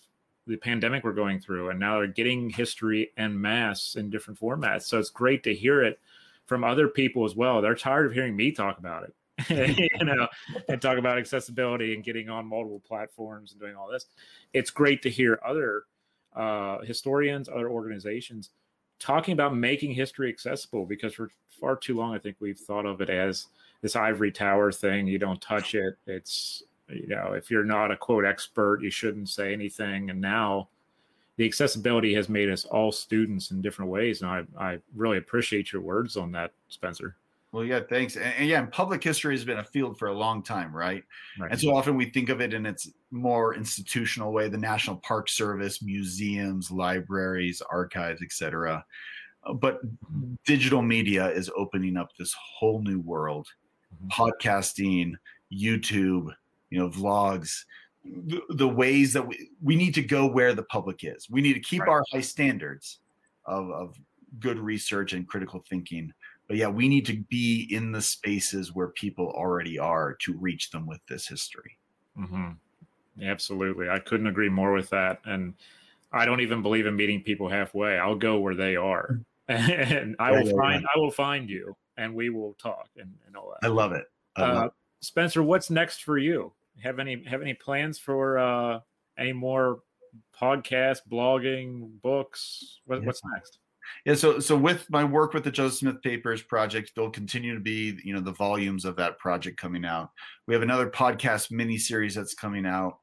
the 0.47 0.57
pandemic 0.57 1.03
we're 1.03 1.13
going 1.13 1.41
through, 1.41 1.71
and 1.71 1.81
now 1.81 1.99
they're 1.99 2.07
getting 2.07 2.51
history 2.51 3.11
and 3.17 3.41
mass 3.41 3.97
in 3.97 4.11
different 4.11 4.39
formats. 4.39 4.83
So 4.83 5.01
it's 5.01 5.11
great 5.11 5.43
to 5.43 5.55
hear 5.55 5.83
it 5.83 5.99
from 6.47 6.63
other 6.63 6.87
people 6.87 7.25
as 7.25 7.35
well. 7.35 7.61
They're 7.61 7.75
tired 7.75 8.07
of 8.07 8.13
hearing 8.13 8.37
me 8.37 8.53
talk 8.53 8.79
about 8.79 9.03
it 9.03 9.15
you 9.51 9.89
know, 10.03 10.27
and 10.69 10.81
talk 10.81 10.99
about 10.99 11.19
accessibility 11.19 11.95
and 11.95 12.03
getting 12.05 12.31
on 12.31 12.47
multiple 12.47 12.83
platforms 12.87 13.53
and 13.53 13.61
doing 13.61 13.77
all 13.77 13.91
this. 13.91 14.07
It's 14.53 14.71
great 14.71 15.03
to 15.03 15.11
hear 15.11 15.39
other 15.45 15.85
uh, 16.35 16.79
historians, 16.81 17.49
other 17.49 17.69
organizations 17.69 18.51
talking 18.99 19.33
about 19.33 19.57
making 19.57 19.93
history 19.93 20.29
accessible 20.29 20.87
because 20.87 21.15
for 21.15 21.31
far 21.61 21.77
too 21.77 21.97
long, 21.97 22.15
I 22.15 22.19
think 22.19 22.37
we've 22.41 22.59
thought 22.59 22.87
of 22.87 23.01
it 23.01 23.11
as 23.11 23.47
this 23.83 23.97
ivory 23.97 24.33
tower 24.33 24.73
thing. 24.73 25.07
You 25.07 25.19
don't 25.19 25.41
touch 25.41 25.75
it. 25.75 25.97
It's, 26.07 26.63
you 26.89 27.09
know, 27.09 27.33
if 27.33 27.51
you're 27.51 27.65
not 27.65 27.91
a 27.91 27.97
quote 27.97 28.25
expert, 28.25 28.83
you 28.83 28.91
shouldn't 28.91 29.29
say 29.29 29.53
anything. 29.53 30.11
And 30.11 30.21
now 30.21 30.69
the 31.37 31.45
accessibility 31.45 32.15
has 32.15 32.29
made 32.29 32.51
us 32.51 32.65
all 32.65 32.93
students 32.93 33.51
in 33.51 33.61
different 33.61 33.91
ways. 33.91 34.23
And 34.23 34.31
I, 34.31 34.45
I 34.59 34.79
really 34.95 35.19
appreciate 35.19 35.73
your 35.73 35.83
words 35.83 36.17
on 36.17 36.33
that, 36.33 36.53
Spencer. 36.69 37.17
Well, 37.57 37.65
yeah, 37.65 37.81
thanks. 37.89 38.17
And, 38.17 38.35
and, 38.37 38.47
yeah, 38.47 38.67
public 38.67 39.03
history 39.03 39.35
has 39.35 39.43
been 39.43 39.61
a 39.61 39.65
field 39.65 39.99
for 39.99 40.09
a 40.09 40.13
long 40.13 40.43
time, 40.43 40.77
right? 40.77 41.03
right? 41.39 41.51
And 41.51 41.59
so 41.59 41.75
often 41.75 41.97
we 41.97 42.05
think 42.05 42.29
of 42.29 42.43
it 42.43 42.53
in 42.53 42.67
its 42.67 42.91
more 43.11 43.55
institutional 43.55 44.31
way: 44.31 44.51
the 44.51 44.59
National 44.59 44.97
Park 44.97 45.31
Service, 45.31 45.81
museums, 45.81 46.71
libraries, 46.71 47.63
archives, 47.71 48.21
etc. 48.21 48.85
Uh, 49.47 49.55
but 49.55 49.79
digital 50.45 50.83
media 50.83 51.31
is 51.31 51.51
opening 51.57 51.97
up 51.97 52.11
this 52.19 52.35
whole 52.35 52.83
new 52.83 53.01
world: 53.01 53.49
mm-hmm. 54.05 54.09
podcasting, 54.09 55.15
YouTube, 55.51 56.29
you 56.69 56.79
know, 56.79 56.91
vlogs. 56.91 57.65
The, 58.05 58.43
the, 58.51 58.69
ways 58.69 59.15
that 59.15 59.27
we, 59.27 59.49
we 59.63 59.77
need 59.77 59.95
to 59.95 60.03
go 60.03 60.27
where 60.27 60.53
the 60.53 60.63
public 60.65 61.05
is. 61.05 61.27
We 61.31 61.41
need 61.41 61.55
to 61.55 61.61
keep 61.61 61.81
right. 61.81 61.89
our 61.91 62.03
high 62.13 62.21
standards 62.21 62.99
of, 63.47 63.71
of 63.71 63.97
good 64.39 64.59
research 64.59 65.15
and 65.15 65.27
critical 65.27 65.65
thinking 65.69 66.13
but 66.47 66.57
yeah, 66.57 66.69
we 66.69 66.89
need 66.89 67.07
to 67.07 67.17
be 67.29 67.67
in 67.71 67.93
the 67.93 68.03
spaces 68.03 68.75
where 68.75 68.89
people 68.89 69.29
already 69.29 69.79
are 69.79 70.15
to 70.21 70.35
reach 70.35 70.71
them 70.71 70.87
with 70.87 71.01
this 71.09 71.27
history. 71.27 71.79
Mm-hmm. 72.19 72.53
Absolutely. 73.23 73.89
I 73.89 73.99
couldn't 73.99 74.27
agree 74.27 74.49
more 74.49 74.73
with 74.73 74.91
that. 74.91 75.21
And 75.25 75.55
I 76.13 76.25
don't 76.25 76.41
even 76.41 76.63
believe 76.63 76.87
in 76.87 76.95
meeting 76.95 77.23
people 77.23 77.49
halfway. 77.49 77.99
I'll 77.99 78.15
go 78.15 78.39
where 78.39 78.55
they 78.55 78.77
are 78.77 79.21
and 79.49 80.15
I 80.19 80.33
will 80.33 80.57
find, 80.57 80.85
I 80.95 80.99
will 80.99 81.11
find 81.11 81.49
you 81.49 81.77
and 81.97 82.15
we 82.15 82.31
will 82.31 82.55
talk 82.55 82.89
and, 82.97 83.13
and 83.27 83.37
all 83.37 83.51
that. 83.51 83.67
I 83.67 83.71
love 83.71 83.93
it. 83.93 84.05
I 84.37 84.43
love 84.43 84.65
uh, 84.65 84.69
Spencer, 85.01 85.43
what's 85.43 85.71
next 85.71 86.05
for 86.05 86.19
you? 86.19 86.53
Have 86.83 86.99
any, 86.99 87.25
have 87.25 87.43
any 87.43 87.55
plans 87.55 87.99
for, 87.99 88.39
uh, 88.39 88.81
any 89.19 89.33
more 89.33 89.81
podcast, 90.39 91.01
blogging, 91.11 91.89
books? 92.03 92.81
What, 92.85 93.01
yeah. 93.01 93.07
What's 93.07 93.23
next? 93.35 93.59
Yeah, 94.05 94.15
so 94.15 94.39
so 94.39 94.57
with 94.57 94.89
my 94.91 95.05
work 95.05 95.33
with 95.33 95.45
the 95.45 95.51
Joseph 95.51 95.79
Smith 95.79 96.03
Papers 96.03 96.43
project, 96.43 96.93
there'll 96.95 97.11
continue 97.11 97.55
to 97.55 97.61
be 97.61 97.99
you 98.05 98.15
know 98.15 98.21
the 98.21 98.33
volumes 98.33 98.85
of 98.85 98.97
that 98.97 99.19
project 99.19 99.59
coming 99.59 99.85
out. 99.85 100.11
We 100.47 100.55
have 100.55 100.63
another 100.63 100.91
podcast 100.91 101.51
mini 101.51 101.79
series 101.79 102.15
that's 102.15 102.35
coming 102.35 102.67
out 102.67 102.99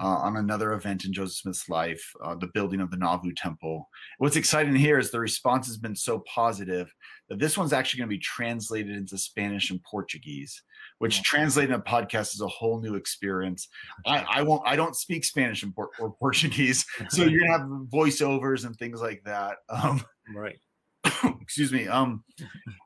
uh, 0.00 0.06
on 0.06 0.36
another 0.36 0.72
event 0.72 1.04
in 1.04 1.12
Joseph 1.12 1.36
Smith's 1.36 1.68
life, 1.68 2.02
uh, 2.22 2.34
the 2.34 2.50
building 2.54 2.80
of 2.80 2.90
the 2.90 2.96
Nauvoo 2.96 3.32
Temple. 3.32 3.88
What's 4.18 4.36
exciting 4.36 4.74
here 4.74 4.98
is 4.98 5.10
the 5.10 5.20
response 5.20 5.66
has 5.66 5.76
been 5.76 5.96
so 5.96 6.20
positive 6.32 6.92
that 7.28 7.38
this 7.38 7.58
one's 7.58 7.72
actually 7.72 7.98
going 7.98 8.10
to 8.10 8.16
be 8.16 8.20
translated 8.20 8.96
into 8.96 9.18
Spanish 9.18 9.70
and 9.70 9.82
Portuguese, 9.82 10.62
which 10.98 11.22
translating 11.22 11.74
a 11.74 11.80
podcast 11.80 12.34
is 12.34 12.40
a 12.40 12.48
whole 12.48 12.80
new 12.80 12.94
experience. 12.94 13.68
I, 14.06 14.24
I 14.28 14.42
won't, 14.42 14.62
I 14.64 14.76
don't 14.76 14.96
speak 14.96 15.24
Spanish 15.24 15.64
or 15.76 16.10
Portuguese, 16.18 16.86
so 17.08 17.24
you're 17.24 17.40
gonna 17.40 17.58
have 17.58 17.68
voiceovers 17.88 18.64
and 18.64 18.76
things 18.76 19.00
like 19.00 19.22
that. 19.24 19.56
Um, 19.68 20.02
right. 20.34 20.58
excuse 21.40 21.72
me. 21.72 21.88
Um, 21.88 22.24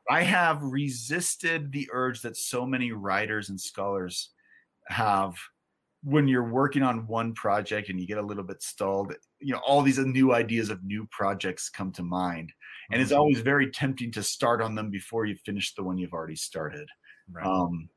I 0.09 0.23
have 0.23 0.63
resisted 0.63 1.71
the 1.71 1.89
urge 1.91 2.21
that 2.21 2.37
so 2.37 2.65
many 2.65 2.91
writers 2.91 3.49
and 3.49 3.59
scholars 3.59 4.31
have 4.87 5.35
when 6.03 6.27
you're 6.27 6.49
working 6.49 6.83
on 6.83 7.07
one 7.07 7.33
project 7.33 7.89
and 7.89 7.99
you 7.99 8.05
get 8.05 8.17
a 8.17 8.21
little 8.21 8.43
bit 8.43 8.61
stalled 8.61 9.13
you 9.39 9.53
know 9.53 9.61
all 9.65 9.81
these 9.81 9.97
new 9.99 10.33
ideas 10.33 10.69
of 10.69 10.83
new 10.83 11.07
projects 11.11 11.69
come 11.69 11.91
to 11.91 12.03
mind 12.03 12.51
and 12.91 13.01
it's 13.01 13.11
mm-hmm. 13.11 13.19
always 13.19 13.39
very 13.39 13.71
tempting 13.71 14.11
to 14.11 14.21
start 14.21 14.61
on 14.61 14.75
them 14.75 14.89
before 14.89 15.25
you 15.25 15.35
finish 15.45 15.73
the 15.73 15.83
one 15.83 15.97
you've 15.97 16.13
already 16.13 16.35
started 16.35 16.87
right. 17.31 17.45
um, 17.45 17.89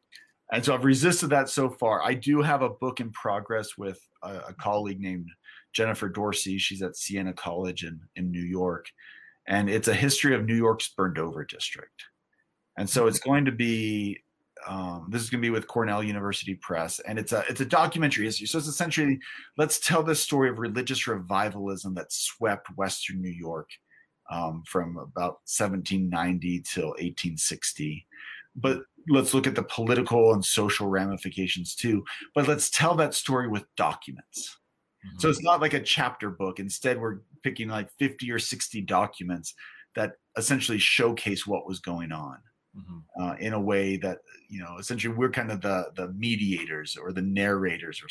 and 0.52 0.64
so 0.64 0.72
i've 0.72 0.84
resisted 0.84 1.30
that 1.30 1.48
so 1.48 1.68
far 1.68 2.02
i 2.02 2.14
do 2.14 2.40
have 2.40 2.62
a 2.62 2.70
book 2.70 3.00
in 3.00 3.10
progress 3.10 3.76
with 3.76 4.00
a, 4.22 4.36
a 4.48 4.54
colleague 4.54 5.00
named 5.00 5.28
jennifer 5.72 6.08
dorsey 6.08 6.58
she's 6.58 6.82
at 6.82 6.96
siena 6.96 7.32
college 7.32 7.84
in, 7.84 8.00
in 8.14 8.30
new 8.30 8.42
york 8.42 8.86
and 9.48 9.68
it's 9.68 9.88
a 9.88 9.94
history 9.94 10.34
of 10.34 10.44
new 10.44 10.56
york's 10.56 10.88
burned 10.88 11.18
over 11.18 11.44
district 11.44 12.04
and 12.78 12.88
so 12.88 13.08
it's 13.08 13.18
mm-hmm. 13.18 13.30
going 13.30 13.44
to 13.46 13.52
be 13.52 14.20
um, 14.66 15.06
this 15.10 15.22
is 15.22 15.30
going 15.30 15.40
to 15.40 15.46
be 15.46 15.50
with 15.50 15.66
Cornell 15.66 16.02
University 16.02 16.54
Press, 16.54 16.98
and 17.00 17.18
it's 17.18 17.32
a 17.32 17.44
it's 17.48 17.60
a 17.60 17.66
documentary 17.66 18.24
history. 18.24 18.46
So 18.46 18.58
it's 18.58 18.66
essentially 18.66 19.18
let's 19.58 19.78
tell 19.78 20.02
the 20.02 20.14
story 20.14 20.48
of 20.48 20.58
religious 20.58 21.06
revivalism 21.06 21.94
that 21.94 22.12
swept 22.12 22.68
Western 22.76 23.20
New 23.20 23.30
York 23.30 23.68
um, 24.30 24.62
from 24.66 24.96
about 24.96 25.40
1790 25.46 26.60
till 26.60 26.88
1860. 26.88 28.06
But 28.56 28.82
let's 29.08 29.34
look 29.34 29.46
at 29.46 29.54
the 29.54 29.62
political 29.62 30.32
and 30.32 30.44
social 30.44 30.88
ramifications 30.88 31.74
too. 31.74 32.04
But 32.34 32.48
let's 32.48 32.70
tell 32.70 32.94
that 32.96 33.14
story 33.14 33.48
with 33.48 33.64
documents. 33.76 34.58
Mm-hmm. 35.06 35.18
So 35.20 35.28
it's 35.28 35.42
not 35.42 35.60
like 35.60 35.74
a 35.74 35.82
chapter 35.82 36.30
book. 36.30 36.58
Instead, 36.58 37.00
we're 37.00 37.18
picking 37.42 37.68
like 37.68 37.90
50 37.98 38.30
or 38.32 38.38
60 38.38 38.80
documents 38.82 39.54
that 39.94 40.14
essentially 40.36 40.78
showcase 40.78 41.46
what 41.46 41.66
was 41.66 41.80
going 41.80 42.12
on 42.12 42.38
mm-hmm. 42.76 43.22
uh, 43.22 43.34
in 43.34 43.52
a 43.52 43.60
way 43.60 43.96
that 43.96 44.18
you 44.48 44.60
know 44.60 44.76
essentially 44.78 45.14
we're 45.14 45.30
kind 45.30 45.50
of 45.50 45.60
the 45.60 45.86
the 45.96 46.08
mediators 46.12 46.96
or 46.96 47.12
the 47.12 47.22
narrators 47.22 48.02
or 48.02 48.08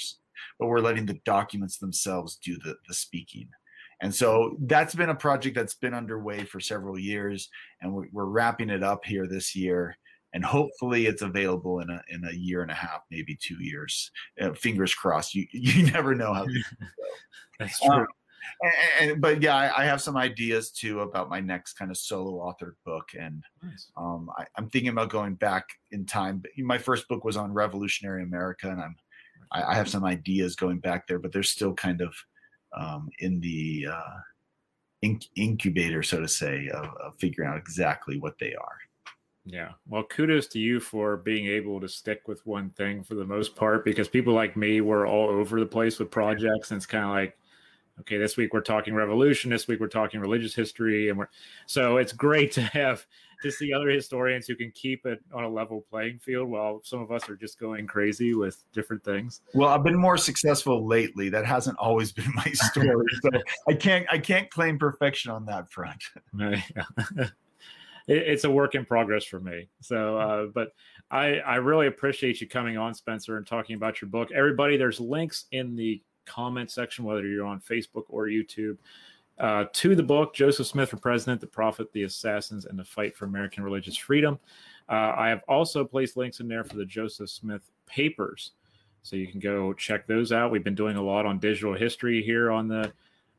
but 0.60 0.68
we're 0.68 0.80
letting 0.80 1.06
the 1.06 1.20
documents 1.26 1.78
themselves 1.78 2.38
do 2.38 2.58
the 2.64 2.76
the 2.88 2.94
speaking 2.94 3.48
and 4.02 4.14
so 4.14 4.58
that's 4.62 4.94
been 4.94 5.10
a 5.10 5.16
project 5.16 5.56
that's 5.56 5.76
been 5.76 5.94
underway 5.94 6.44
for 6.44 6.60
several 6.60 7.00
years 7.00 7.50
and 7.82 7.94
we're, 7.94 8.08
we're 8.12 8.26
wrapping 8.26 8.70
it 8.70 8.84
up 8.84 9.06
here 9.06 9.28
this 9.28 9.56
year 9.56 9.98
and 10.36 10.44
hopefully 10.44 11.06
it's 11.06 11.22
available 11.22 11.80
in 11.80 11.90
a 11.90 12.02
in 12.10 12.26
a 12.26 12.34
year 12.34 12.62
and 12.62 12.70
a 12.70 12.76
half, 12.76 13.02
maybe 13.10 13.38
two 13.42 13.56
years. 13.62 14.12
Uh, 14.40 14.52
fingers 14.52 14.94
crossed. 14.94 15.34
You 15.34 15.48
you 15.54 15.90
never 15.92 16.14
know 16.14 16.34
how. 16.34 16.46
That's 17.60 17.80
true. 17.80 17.94
Um, 17.94 18.08
and, 18.62 19.12
and, 19.12 19.22
but 19.22 19.42
yeah, 19.42 19.56
I, 19.56 19.84
I, 19.84 19.86
have 19.86 20.02
some 20.02 20.18
ideas 20.18 20.72
too 20.72 21.02
about 21.02 21.30
my 21.30 21.40
next 21.40 21.74
kind 21.74 21.92
of 21.92 21.98
solo 21.98 22.40
authored 22.40 22.76
book, 22.86 23.10
and 23.18 23.44
nice. 23.64 23.92
um, 23.98 24.30
I, 24.38 24.46
am 24.58 24.70
thinking 24.70 24.90
about 24.90 25.10
going 25.10 25.36
back 25.36 25.66
in 25.92 26.06
time. 26.06 26.44
My 26.58 26.78
first 26.78 27.08
book 27.08 27.24
was 27.24 27.38
on 27.38 27.54
revolutionary 27.54 28.24
America, 28.24 28.70
and 28.70 28.82
I'm 28.82 28.96
I, 29.52 29.64
I 29.64 29.76
have 29.76 29.90
some 29.90 30.04
ideas 30.04 30.56
going 30.56 30.80
back 30.80 31.08
there, 31.08 31.20
but 31.20 31.32
they're 31.32 31.44
still 31.44 31.74
kind 31.74 32.02
of 32.02 32.14
um, 32.76 33.10
in 33.20 33.40
the 33.40 33.88
uh, 33.92 34.18
inc- 35.04 35.30
incubator, 35.36 36.04
so 36.04 36.20
to 36.20 36.28
say, 36.28 36.70
of, 36.74 36.86
of 36.98 37.16
figuring 37.18 37.50
out 37.50 37.58
exactly 37.58 38.20
what 38.20 38.38
they 38.40 38.54
are. 38.56 38.78
Yeah. 39.46 39.72
Well, 39.88 40.04
kudos 40.04 40.48
to 40.48 40.60
you 40.60 40.80
for 40.80 41.18
being 41.18 41.46
able 41.46 41.80
to 41.80 41.88
stick 41.88 42.28
with 42.28 42.46
one 42.48 42.72
thing 42.72 43.04
for 43.04 43.14
the 43.14 43.26
most 43.26 43.56
part 43.56 43.86
because 43.86 44.08
people 44.08 44.34
like 44.34 44.58
me 44.58 44.82
were 44.82 45.06
all 45.06 45.30
over 45.30 45.60
the 45.60 45.68
place 45.68 46.00
with 46.00 46.10
projects 46.10 46.72
and 46.72 46.78
it's 46.78 46.88
kind 46.88 47.06
of 47.06 47.12
like 47.12 47.38
okay, 48.00 48.18
this 48.18 48.38
week 48.38 48.54
we're 48.54 48.62
talking 48.62 48.94
revolution, 48.94 49.50
this 49.50 49.68
week 49.68 49.80
we're 49.80 49.88
talking 49.88 50.20
religious 50.20 50.54
history, 50.54 51.10
and 51.10 51.18
we're 51.18 51.30
so 51.66 51.98
it's 51.98 52.14
great 52.14 52.52
to 52.54 52.62
have 52.62 53.06
to 53.42 53.52
see 53.52 53.74
other 53.74 53.90
historians 53.90 54.48
who 54.48 54.56
can 54.56 54.72
keep 54.72 55.06
it 55.06 55.22
on 55.34 55.44
a 55.44 55.50
level 55.50 55.86
playing 55.90 56.20
field 56.20 56.50
while 56.50 56.82
some 56.84 57.02
of 57.02 57.12
us 57.12 57.30
are 57.30 57.36
just 57.36 57.60
going 57.60 57.86
crazy 57.86 58.34
with 58.34 58.64
different 58.74 59.04
things. 59.04 59.42
Well, 59.54 59.70
I've 59.70 59.84
been 59.84 60.00
more 60.00 60.18
successful 60.18 60.88
lately. 60.88 61.30
That 61.30 61.46
hasn't 61.46 61.78
always 61.78 62.12
been 62.12 62.32
my 62.34 62.44
story, 62.54 63.06
so 63.22 63.30
I 63.68 63.74
can't 63.74 64.06
I 64.12 64.18
can't 64.18 64.50
claim 64.50 64.78
perfection 64.78 65.32
on 65.32 65.46
that 65.46 65.70
front. 65.72 66.04
it's 68.08 68.44
a 68.44 68.52
work 68.52 68.76
in 68.76 68.86
progress 68.86 69.26
for 69.26 69.40
me. 69.40 69.68
So, 69.82 70.18
uh, 70.18 70.46
but 70.54 70.70
I 71.12 71.40
I 71.40 71.56
really 71.56 71.88
appreciate 71.88 72.42
you 72.42 72.48
coming 72.48 72.78
on, 72.78 72.94
Spencer, 72.94 73.38
and 73.38 73.48
talking 73.48 73.76
about 73.76 74.02
your 74.02 74.10
book. 74.10 74.32
Everybody, 74.32 74.78
there's 74.78 75.00
links 75.00 75.46
in 75.52 75.76
the 75.76 76.02
comment 76.26 76.72
section, 76.72 77.06
whether 77.06 77.26
you're 77.26 77.46
on 77.46 77.60
Facebook 77.60 78.06
or 78.10 78.28
YouTube, 78.28 78.78
uh, 79.40 79.66
to 79.74 79.96
the 79.96 80.04
book 80.04 80.34
Joseph 80.34 80.68
Smith 80.68 80.90
for 80.90 80.98
President, 80.98 81.42
The 81.42 81.48
Prophet, 81.48 81.92
the 81.92 82.04
Assassins, 82.04 82.66
and 82.66 82.80
the 82.80 82.84
Fight 82.84 83.16
for 83.16 83.26
American 83.26 83.64
Religious 83.64 83.98
Freedom. 83.98 84.40
Uh, 84.88 85.14
I 85.18 85.30
have 85.30 85.42
also 85.48 85.84
placed 85.84 86.16
links 86.16 86.40
in 86.40 86.48
there 86.48 86.64
for 86.64 86.76
the 86.76 86.86
Joseph 86.86 87.30
Smith 87.30 87.70
papers. 87.86 88.52
So 89.02 89.16
you 89.16 89.28
can 89.28 89.40
go 89.40 89.74
check 89.74 90.08
those 90.08 90.32
out. 90.32 90.52
We've 90.52 90.64
been 90.64 90.76
doing 90.76 90.98
a 90.98 91.02
lot 91.02 91.26
on 91.26 91.38
digital 91.38 91.74
history 91.74 92.24
here 92.24 92.50
on 92.52 92.68
the 92.68 92.92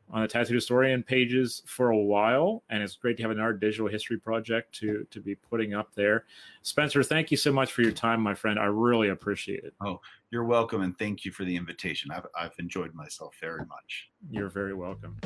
on 0.09 0.21
the 0.21 0.27
Tattooed 0.27 0.55
Historian 0.55 1.03
pages 1.03 1.63
for 1.65 1.89
a 1.89 1.97
while, 1.97 2.63
and 2.69 2.81
it's 2.81 2.95
great 2.95 3.17
to 3.17 3.23
have 3.23 3.31
another 3.31 3.53
digital 3.53 3.87
history 3.87 4.17
project 4.17 4.73
to 4.79 5.05
to 5.11 5.19
be 5.19 5.35
putting 5.35 5.73
up 5.73 5.93
there. 5.95 6.25
Spencer, 6.61 7.03
thank 7.03 7.31
you 7.31 7.37
so 7.37 7.51
much 7.51 7.71
for 7.71 7.81
your 7.81 7.91
time, 7.91 8.21
my 8.21 8.33
friend. 8.33 8.59
I 8.59 8.65
really 8.65 9.09
appreciate 9.09 9.63
it. 9.63 9.73
Oh, 9.81 9.99
you're 10.31 10.45
welcome, 10.45 10.81
and 10.81 10.97
thank 10.97 11.25
you 11.25 11.31
for 11.31 11.43
the 11.43 11.55
invitation. 11.55 12.11
I've 12.11 12.27
I've 12.37 12.57
enjoyed 12.59 12.93
myself 12.93 13.35
very 13.41 13.65
much. 13.65 14.09
You're 14.29 14.49
very 14.49 14.73
welcome. 14.73 15.17